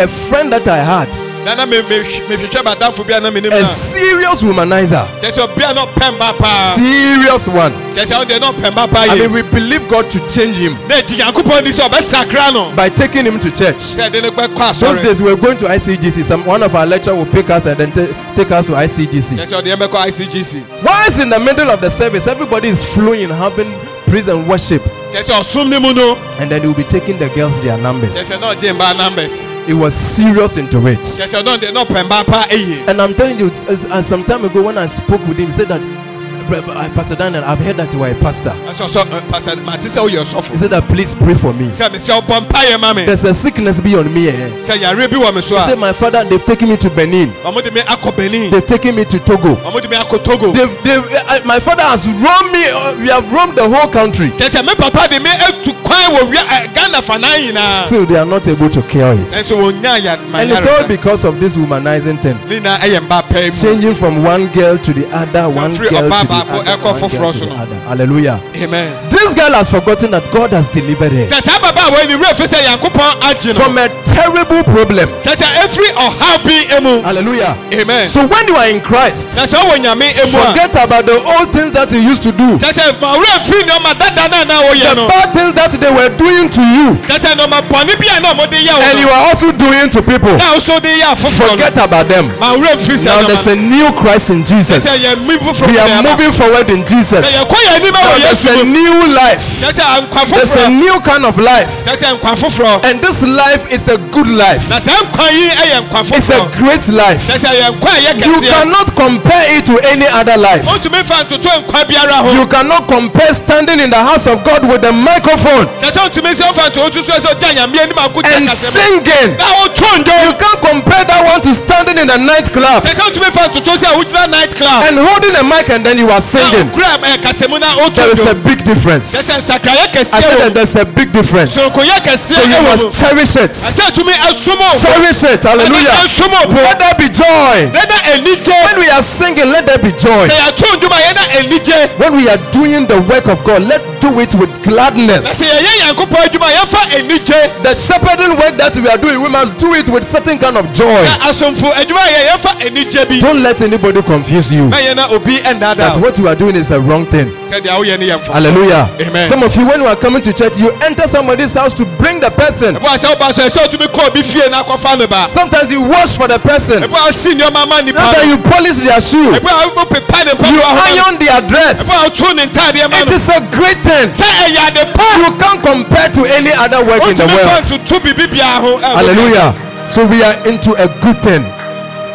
a- 0.00 0.04
a 0.04 0.08
friend 0.08 0.52
that 0.52 0.66
I 0.68 0.78
had, 0.78 1.08
na 1.44 1.54
na 1.54 1.66
me- 1.66 1.80
me- 1.82 2.20
mehwehwɛ 2.28 2.62
madamfo 2.64 3.06
bi 3.06 3.14
a 3.14 3.20
na 3.20 3.30
menim 3.30 3.52
a 3.52 3.60
na 3.60 3.66
serious 3.66 4.42
womanizer, 4.42 5.06
kyɛ 5.20 5.30
sɛ 5.32 5.44
obi 5.44 5.62
a 5.64 5.74
na 5.74 5.84
ɔpɛ 5.86 6.12
mba 6.16 6.38
paa 6.38 6.74
serious 6.74 7.48
one. 7.48 7.72
kyɛ 7.94 8.04
sɛ 8.06 8.24
ɔdeɛ 8.24 8.40
na 8.40 8.52
ɔpɛ 8.52 8.70
mba 8.72 8.90
paa 8.90 9.02
I 9.08 9.14
yie 9.14 9.20
mean, 9.22 9.32
we 9.32 9.42
believe 9.42 9.88
God 9.88 10.10
to 10.10 10.18
change 10.28 10.56
him. 10.56 10.76
Na 10.88 10.96
ɛgyi 10.96 11.18
nyankopɔn 11.20 11.64
di 11.64 11.70
sɛ 11.70 11.88
ɔbɛsakra 11.88 12.52
no. 12.52 12.72
By 12.76 12.88
taking 12.88 13.24
him 13.26 13.38
to 13.40 13.50
church. 13.50 13.76
sɛ 13.78 14.10
ɛde 14.10 14.22
ne 14.22 14.30
bɛkɔ 14.30 14.56
Those 14.80 14.98
asɔre 14.98 15.02
days 15.02 15.22
we 15.22 15.30
were 15.32 15.36
going 15.40 15.56
to 15.58 15.66
ICGC. 15.68 16.24
Some 16.24 16.44
one 16.44 16.62
of 16.62 16.74
our 16.74 16.86
lecturer 16.86 17.14
will 17.14 17.26
pick 17.26 17.48
us 17.50 17.66
and 17.66 17.78
then 17.78 17.92
ta- 17.92 18.06
take 18.36 18.50
us 18.50 18.66
to 18.66 18.72
ICGC. 18.72 19.36
kyɛ 19.38 19.46
sɛ 19.46 19.62
ɔdeɛ 19.62 19.76
bɛkɔ 19.76 20.06
icgc 20.08 20.62
Once 20.82 21.18
in 21.18 21.30
the 21.30 21.38
middle 21.38 21.70
of 21.70 21.80
the 21.80 21.90
service, 21.90 22.26
everybody 22.26 22.68
is 22.68 22.84
flowing, 22.84 23.28
having 23.30 23.72
praise 24.06 24.28
and 24.28 24.46
worship, 24.48 24.82
kyɛ 25.12 25.22
sɛ 25.22 25.32
ɔsom 25.40 25.68
ne 25.70 25.78
mu 25.78 25.92
no 25.94 26.16
and 26.38 26.50
then 26.50 26.60
he 26.60 26.66
will 26.66 26.74
be 26.74 26.84
taking 26.84 27.16
the 27.18 27.28
girls 27.30 27.60
their 27.60 27.76
kyɛ 27.78 27.82
numbers. 27.82 28.16
sɛ 28.16 28.40
na 28.40 28.54
ɔgye 28.54 28.72
mbaa 28.74 28.96
numbers 28.96 29.42
He 29.66 29.72
was 29.74 29.94
serious 29.94 30.56
into 30.56 30.78
it. 30.86 31.00
kyɛ 31.00 31.26
sɛ 31.26 31.42
ɔno 31.42 31.56
deɛ 31.58 31.72
na 31.72 31.84
ɔpɛ 31.84 32.04
mbaa 32.08 32.24
paa 32.26 32.46
ɛyie 32.48 32.86
And 32.88 33.00
I'm 33.00 33.14
telling 33.14 33.38
you, 33.38 33.46
it's- 33.46 33.62
it's- 33.64 33.86
and 33.90 34.04
some 34.04 34.24
time 34.24 34.44
ago 34.44 34.62
when 34.62 34.76
I 34.78 34.86
spoke 34.86 35.26
with 35.28 35.38
him, 35.38 35.46
he 35.46 35.52
said 35.52 35.68
that 35.68 35.80
"Brother, 35.80 35.86
uh, 35.86 36.07
Pastor 36.48 37.14
Daniel, 37.14 37.44
I've 37.44 37.58
heard 37.58 37.76
that 37.76 37.92
you 37.92 38.02
are 38.02 38.08
a 38.10 38.14
pastor. 38.14 38.50
ɛsɛ 38.50 38.88
ɔsɔ 38.88 39.04
ɛ, 39.04 39.28
pastor 39.30 39.56
mate 39.62 39.80
sɛ 39.84 40.00
woyɛ 40.08 40.50
He 40.50 40.56
said 40.56 40.70
that 40.70 40.88
please 40.88 41.14
pray 41.14 41.34
for 41.34 41.52
me. 41.52 41.66
sɛ 41.68 41.90
mesɛ 41.90 42.20
ɔbɔ 42.22 42.48
mpayɛ 42.48 43.06
There's 43.06 43.24
a 43.24 43.34
sickness 43.34 43.80
be 43.80 43.94
on 43.94 44.12
me. 44.12 44.28
Eh? 44.30 44.48
sɛ 44.64 44.80
yare 44.80 45.08
bi 45.08 45.16
wɔ 45.16 45.34
me 45.34 45.40
so 45.42 45.56
He 45.58 45.62
said, 45.68 45.78
my 45.78 45.92
father, 45.92 46.24
they've 46.24 46.44
taken 46.44 46.70
me 46.70 46.76
to 46.78 46.88
Benin. 46.90 47.28
ɔmode 47.44 47.72
me 47.74 47.82
akɔ 47.82 48.16
benin 48.16 48.50
They've 48.50 48.66
taken 48.66 48.96
me 48.96 49.04
to 49.04 49.18
Togo. 49.18 49.56
ɔmode 49.56 49.90
me 49.90 49.96
akɔ 49.96 50.24
togo 50.24 50.52
They've, 50.52 50.82
they've, 50.82 51.04
uh, 51.28 51.40
my 51.44 51.60
father 51.60 51.82
has 51.82 52.06
roamed 52.08 52.52
me. 52.52 52.64
Uh, 52.68 52.94
we 52.98 53.08
have 53.08 53.30
roamed 53.30 53.54
the 53.56 53.68
whole 53.68 53.88
country. 53.88 54.30
kyɛ 54.30 54.48
sɛ 54.48 54.66
me 54.66 54.74
papa 54.74 55.06
de 55.10 55.20
me 55.20 55.28
atu 55.30 55.74
kwan 55.84 56.14
wɔ 56.16 56.30
wia 56.32 56.42
ɛ, 56.48 56.74
ghana 56.74 57.02
fanan 57.02 57.52
nyinaa 57.52 57.84
Still, 57.84 58.06
they 58.06 58.16
are 58.16 58.24
not 58.24 58.48
able 58.48 58.70
to 58.70 58.80
cure 58.82 59.12
it. 59.12 59.30
ɛnso 59.36 59.56
wɔnya 59.60 60.02
ya 60.02 60.16
And 60.32 60.50
it's 60.50 60.66
all 60.66 60.86
because 60.88 61.24
of 61.24 61.38
this 61.40 61.56
womanizing 61.56 62.18
thing. 62.22 62.38
ne 62.48 62.58
nyinaa 62.60 62.78
ɛyɛ 62.78 63.00
mba 63.06 63.22
pɛɛ 63.28 63.46
mu 63.48 63.68
Changing 63.68 63.94
from 63.94 64.24
one 64.24 64.46
girl 64.48 64.78
to 64.78 64.92
the 64.94 65.06
other, 65.12 65.48
one 65.50 65.76
girl 65.76 65.88
to 65.90 66.26
the 66.26 66.37
baako, 66.44 66.58
other, 66.60 66.72
ẹkọ 66.72 66.84
one 66.84 66.92
girl 66.92 67.08
foforọ 67.08 67.32
to 67.32 67.38
so 67.38 67.44
the 67.44 67.50
no. 67.54 67.62
other. 67.62 67.76
Hallelujah. 67.88 68.40
amen 68.62 68.92
This 69.10 69.34
girl 69.34 69.52
has 69.54 69.70
forgotten 69.70 70.10
that 70.10 70.24
God 70.32 70.50
has 70.52 70.68
delivered 70.68 71.12
her 71.12 71.26
sɛ 71.26 71.40
saa 71.42 71.58
baba 71.60 71.80
a 71.86 71.90
wɔyi 71.90 72.08
ne 72.08 72.14
wura 72.16 72.34
fi 72.34 72.44
sɛ 72.44 72.58
yankopɔn 72.64 73.10
agye 73.28 73.52
no 73.54 73.60
from 73.60 73.78
a 73.78 73.88
terrible 74.12 74.62
problem. 74.64 75.08
sɛ 75.24 75.46
ɛfiri 75.64 75.90
ɔhaw 75.94 76.44
bi 76.44 76.76
emu 76.76 77.02
Hallelujah. 77.02 77.56
amen 77.72 78.08
So 78.08 78.26
when 78.26 78.46
you 78.48 78.56
are 78.56 78.68
in 78.68 78.80
Christ, 78.80 79.28
ɔwɔ 79.30 79.78
nyame 79.82 80.08
emu 80.16 80.38
a 80.38 80.46
forget 80.46 80.74
about 80.76 81.06
the 81.06 81.18
old 81.22 81.52
things 81.52 81.70
that 81.72 81.90
you 81.92 82.00
used 82.00 82.22
to 82.22 82.32
do, 82.32 82.58
kyɛ 82.58 82.72
sɛ 82.72 83.00
ma 83.00 83.14
wura 83.14 83.38
fi 83.44 83.54
nneɛma 83.64 83.98
dada 83.98 84.28
na 84.28 84.44
na 84.44 84.54
wɔyɛ 84.68 84.94
the 84.94 85.06
bad 85.08 85.32
things 85.32 85.52
that 85.54 85.72
they 85.72 85.90
were 85.90 86.08
doing 86.16 86.48
to 86.50 86.60
you, 86.62 86.96
kyɛ 87.06 87.18
sɛ 87.18 87.34
nneɛma 87.36 87.60
bɔnne 87.68 87.94
bi 87.98 88.06
a 88.16 88.20
na 88.20 88.34
ɔmode 88.34 88.58
yɛ 88.58 88.74
and 88.90 88.98
you 89.00 89.08
are 89.08 89.24
also 89.28 89.52
doing 89.52 89.90
to 89.90 90.02
people. 90.02 90.32
na 90.36 90.56
nso 90.56 90.80
de 90.80 90.88
yɛ 90.88 91.12
afoforɔ 91.14 91.38
no 91.40 91.48
Forget 91.58 91.76
about 91.78 92.08
them. 92.08 92.30
ma 92.40 92.54
wura 92.54 92.76
fi 92.80 92.92
sɛ 92.94 93.06
Now 93.06 93.26
there's 93.26 93.46
a 93.46 93.56
new 93.56 93.92
Christ 93.92 94.30
in 94.30 94.44
Jesus. 94.44 94.84
sɛ 94.84 95.14
yɛ 95.14 95.26
mi 95.26 95.36
foforɔ 95.36 95.70
We 95.70 95.78
are 95.78 96.02
moving 96.02 96.32
forward 96.32 96.68
in 96.70 96.84
Jesus. 96.86 97.26
anim 97.68 97.92
Now 97.92 98.08
wɔ 98.08 98.20
there's 98.22 98.46
a 98.46 98.64
new 98.64 99.06
life. 99.12 99.42
kyɛ 99.60 99.72
sɛ 99.72 99.84
nkwa 100.08 100.26
There's 100.28 100.54
a 100.56 100.68
new 100.70 101.00
kind 101.00 101.24
of 101.26 101.38
life. 101.38 101.68
kyɛ 101.84 101.96
sɛ 101.96 102.18
nkwa 102.18 102.32
foforɔ 102.38 102.84
And 102.84 103.00
this 103.00 103.22
life 103.22 103.66
is 103.70 103.88
a 103.88 103.97
good 104.10 104.26
life. 104.28 104.68
na 104.68 104.80
saa 104.80 105.02
nkwa 105.02 105.30
yi 105.30 105.48
yɛ 105.50 105.80
nkwa 105.82 106.00
It's 106.16 106.30
a 106.30 106.40
great 106.58 106.88
life. 106.88 107.22
kyɛ 107.28 107.36
sɛ 107.38 107.50
yɛ 107.60 107.66
nkwa 107.76 107.90
a 107.90 107.98
ɛyɛ 107.98 108.26
You 108.26 108.40
cannot 108.48 108.94
compare 108.96 109.44
it 109.56 109.66
to 109.66 109.78
any 109.90 110.06
other 110.08 110.36
life. 110.36 110.64
wotumi 110.66 111.04
fa 111.06 111.24
ntoto 111.24 111.48
nkwa 111.62 111.84
biara 111.86 112.16
ho 112.24 112.32
You 112.32 112.46
cannot 112.46 112.88
compare 112.88 113.34
standing 113.34 113.80
in 113.80 113.90
the 113.90 114.02
house 114.02 114.26
of 114.26 114.42
God 114.44 114.64
with 114.68 114.84
a 114.84 114.92
microphone 114.92 115.66
kyɛ 115.82 115.90
sɛ 115.92 116.00
wotumi 116.08 116.34
sɛ 116.34 116.44
wofa 116.48 116.70
ntoto 116.70 116.90
tutu 116.92 117.12
sɛ 117.12 117.28
ɔgya 117.34 117.54
nyame 117.54 117.78
and 118.24 118.48
singing. 118.48 119.36
na 119.38 119.46
woto 119.60 119.98
ndo 119.98 120.12
You 120.28 120.34
can't 120.34 120.60
compare 120.60 121.04
that 121.04 121.24
one 121.24 121.40
to 121.42 121.54
standing 121.54 121.98
in 121.98 122.10
a 122.10 122.18
nightclub 122.18 122.82
kyɛ 122.84 122.94
sɛ 122.94 123.02
wotumi 123.10 123.30
fa 123.32 123.48
ntoto 123.48 123.72
sɛ 123.76 123.88
wogyina 123.98 124.30
night 124.30 124.54
club 124.56 124.84
and 124.86 124.98
holding 124.98 125.36
a 125.36 125.42
mic 125.44 125.68
and 125.70 125.84
then 125.84 125.98
you 125.98 126.08
are 126.10 126.20
singing. 126.20 126.70
wokura 126.70 126.98
ɛ, 127.02 127.18
kasamu 127.22 127.58
na 127.60 127.74
woto 127.76 127.98
There 127.98 128.12
is 128.12 128.24
a 128.26 128.34
big 128.34 128.64
difference. 128.64 129.10
I 129.14 129.22
said 129.42 130.38
that 130.38 130.52
there's 130.54 130.76
a 130.76 130.84
big 130.84 131.12
difference. 131.12 131.52
So 131.52 132.42
you 132.44 132.62
must 132.62 132.94
cherish 132.98 133.36
it. 133.36 133.54
Sɛ 133.88 133.94
tumi 133.94 134.12
asom 134.28 134.58
Cherish 134.78 135.24
it. 135.24 135.42
Hallelujah. 135.44 136.06
Let 136.54 136.78
there 136.78 136.94
be 136.94 137.08
joy. 137.08 137.70
na 137.72 137.84
na 137.84 137.96
anigye 138.12 138.54
When 138.64 138.80
we 138.80 138.88
are 138.90 139.02
singing, 139.02 139.50
let 139.50 139.66
there 139.66 139.78
be 139.78 139.90
joy. 139.92 140.28
sɛ 140.28 140.36
yɛto 140.36 140.66
ndom 140.76 140.92
a 140.92 140.98
yɛna 141.06 141.24
anigye 141.38 141.98
When 141.98 142.16
we 142.16 142.28
are 142.28 142.38
doing 142.52 142.86
the 142.86 143.00
work 143.02 143.26
of 143.28 143.42
God, 143.44 143.62
let's 143.62 143.84
do 144.00 144.20
it 144.20 144.34
with 144.34 144.50
gladness. 144.62 145.26
yɛyɛ 145.42 145.72
nyankopɔn 145.80 146.20
adwuma 146.26 146.46
a 146.46 146.54
yɛmfa 146.58 146.80
anigye 146.96 147.62
The 147.62 147.74
shepherding 147.74 148.36
work 148.38 148.56
that 148.56 148.76
we 148.76 148.88
are 148.88 148.98
doing, 148.98 149.20
we 149.20 149.28
must 149.28 149.58
do 149.58 149.74
it 149.74 149.88
with 149.88 150.06
certain 150.08 150.38
kind 150.38 150.56
of 150.56 150.72
joy. 150.72 151.02
na 151.04 151.28
asomfo 151.30 151.70
adwuma 151.74 152.00
a 152.00 152.10
yɛ 152.10 152.20
yɛmfa 152.28 152.50
anigye 152.66 153.08
bi 153.08 153.20
Don't 153.20 153.42
let 153.42 153.60
anybody 153.62 154.02
confuse 154.02 154.52
you 154.52 154.66
na 154.68 154.76
yɛna 154.78 155.10
obi 155.10 155.38
that 155.38 155.96
what 156.00 156.18
you 156.18 156.28
are 156.28 156.34
doing 156.36 156.56
is 156.56 156.70
a 156.70 156.80
wrong 156.80 157.06
thing. 157.06 157.26
sɛdeɛ 157.48 157.72
woyɛ 157.78 157.98
ne 157.98 158.06
yɛmfa 158.08 158.32
Hallelujah. 158.32 158.88
Amen. 159.00 159.28
Some 159.28 159.42
of 159.42 159.54
you, 159.56 159.66
when 159.66 159.80
you 159.80 159.86
are 159.86 159.96
coming 159.96 160.22
to 160.22 160.32
church, 160.32 160.58
you 160.58 160.70
enter 160.84 161.06
somebody's 161.06 161.54
house 161.54 161.72
to 161.74 161.84
bring 161.98 162.20
the 162.20 162.30
person. 162.30 162.76
ɛbɔ 162.76 162.94
a 162.94 162.98
sɛ 162.98 163.06
woba 163.14 163.32
so 163.34 163.42
ɛsɛ 163.42 163.58
wotumi 163.66 163.86
kɔ 163.88 164.08
obi 164.08 164.22
fie 164.22 164.48
na 164.50 164.62
akɔfa 164.62 164.98
no 164.98 165.06
ba 165.06 165.26
Sometimes 165.30 165.70
you 165.70 165.82
wash 165.82 166.16
for 166.16 166.28
the 166.28 166.38
person. 166.38 166.82
ɛbɔ 166.82 166.94
a 166.96 167.10
wosi 167.12 167.34
nneɔma 167.34 167.68
ma 167.68 167.78
After 167.78 168.24
you 168.26 168.38
polish 168.38 168.76
their 168.78 169.00
shoe, 169.00 169.32
ɛbɔ 169.32 169.48
a 169.48 169.68
wopepa 169.74 170.24
ne 170.24 170.30
you 170.30 170.36
mpaboa 170.36 170.68
ho 170.68 170.74
ma 170.74 170.82
iron 171.04 171.18
their 171.18 171.40
dress. 171.42 171.80
It 171.80 171.82
is 171.82 171.88
a 171.88 171.92
woto 172.10 172.34
ne 172.36 172.46
ntadeɛ 172.46 172.90
ma 172.90 172.96
It 173.02 173.08
no 173.10 173.16
is 173.16 173.28
a 173.28 173.40
great 173.50 173.82
thing. 173.88 174.08
sɛ 174.12 174.28
ɛyɛ 174.44 174.60
ade 174.68 174.82
pa 174.94 175.06
You 175.18 175.30
can't 175.40 175.60
compare 175.62 176.08
to 176.16 176.22
any 176.38 176.52
other 176.52 176.84
work 176.84 177.02
in 177.08 177.16
the 177.16 177.26
world. 177.26 177.64
ntoto 177.64 177.96
biribi 178.04 178.26
biara 178.32 178.60
ho 178.60 178.70
ɛwɔ 178.78 178.96
Hallelujah. 178.98 179.48
So 179.88 180.04
we 180.06 180.22
are 180.22 180.36
into 180.46 180.72
a 180.76 180.88
good 181.00 181.16
thing. 181.22 181.44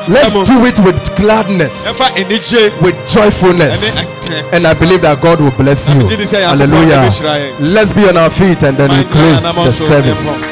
Let's 0.08 0.34
do 0.34 0.66
it 0.66 0.78
with 0.84 1.00
gladness, 1.16 2.00
with 2.82 2.96
joyfulness. 3.08 4.06
And 4.52 4.68
I 4.68 4.74
believe 4.74 5.02
that 5.02 5.22
God 5.22 5.40
will 5.42 5.52
bless 5.52 5.90
you. 5.90 5.96
megye 5.96 6.18
di 6.18 6.24
sɛ 6.24 6.38
Nyankopɔn 6.44 6.70
Hallelujah. 6.70 7.56
Let's 7.60 7.92
be 7.92 8.08
on 8.08 8.18
our 8.18 8.30
feet 8.30 8.64
and 8.64 8.78
then 8.78 8.90
we 8.92 9.04
close 9.06 9.44
the 9.56 9.72
service. 9.72 10.44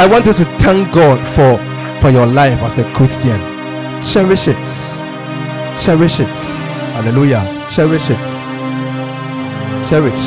I 0.00 0.06
want 0.06 0.26
you 0.26 0.32
to 0.32 0.44
thank 0.62 0.92
God 0.94 1.18
for, 1.34 1.58
for 2.00 2.10
your 2.10 2.26
life 2.26 2.60
as 2.62 2.78
a 2.78 2.84
Christian. 2.94 3.38
Cherish 4.02 4.46
it. 4.48 5.07
Cherish 5.78 6.20
it. 6.20 6.38
Hallelujah. 6.98 7.42
Cherish 7.70 8.10
it. 8.10 8.28
Cherish 9.88 10.26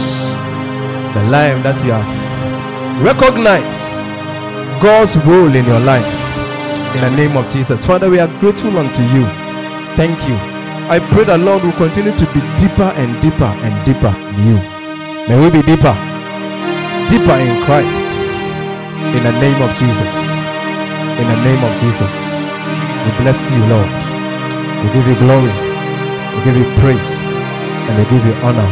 the 1.14 1.24
life 1.28 1.62
that 1.64 1.76
you 1.84 1.92
have. 1.92 3.04
Recognize 3.04 4.00
God's 4.82 5.18
role 5.28 5.54
in 5.54 5.66
your 5.66 5.80
life. 5.82 6.08
In 6.96 7.02
the 7.02 7.12
name 7.16 7.36
of 7.36 7.50
Jesus. 7.50 7.86
Father, 7.86 8.10
we 8.10 8.20
are 8.20 8.32
grateful 8.40 8.72
unto 8.78 9.04
you. 9.12 9.28
Thank 10.00 10.16
you. 10.28 10.36
I 10.88 11.00
pray 11.12 11.26
that 11.26 11.40
Lord 11.40 11.64
will 11.64 11.76
continue 11.76 12.16
to 12.16 12.26
be 12.32 12.40
deeper 12.56 12.88
and 12.96 13.12
deeper 13.22 13.52
and 13.64 13.74
deeper 13.84 14.12
in 14.12 14.56
you. 14.56 14.58
May 15.28 15.38
we 15.40 15.52
be 15.52 15.62
deeper, 15.64 15.96
deeper 17.12 17.38
in 17.38 17.54
Christ. 17.68 18.56
In 19.12 19.24
the 19.24 19.36
name 19.44 19.60
of 19.62 19.72
Jesus. 19.76 20.32
In 21.20 21.28
the 21.28 21.40
name 21.44 21.62
of 21.64 21.76
Jesus. 21.80 22.48
We 23.04 23.24
bless 23.24 23.52
you, 23.52 23.60
Lord. 23.68 24.11
We 24.82 24.88
give 24.94 25.08
you 25.08 25.16
glory. 25.16 25.54
We 26.34 26.44
give 26.44 26.58
you 26.58 26.66
praise. 26.82 27.36
And 27.88 27.98
we 27.98 28.04
give 28.10 28.26
you 28.26 28.34
honor. 28.46 28.70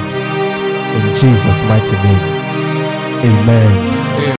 In 0.96 1.16
Jesus' 1.16 1.62
mighty 1.70 1.96
name. 2.04 2.24
Amen. 3.26 3.99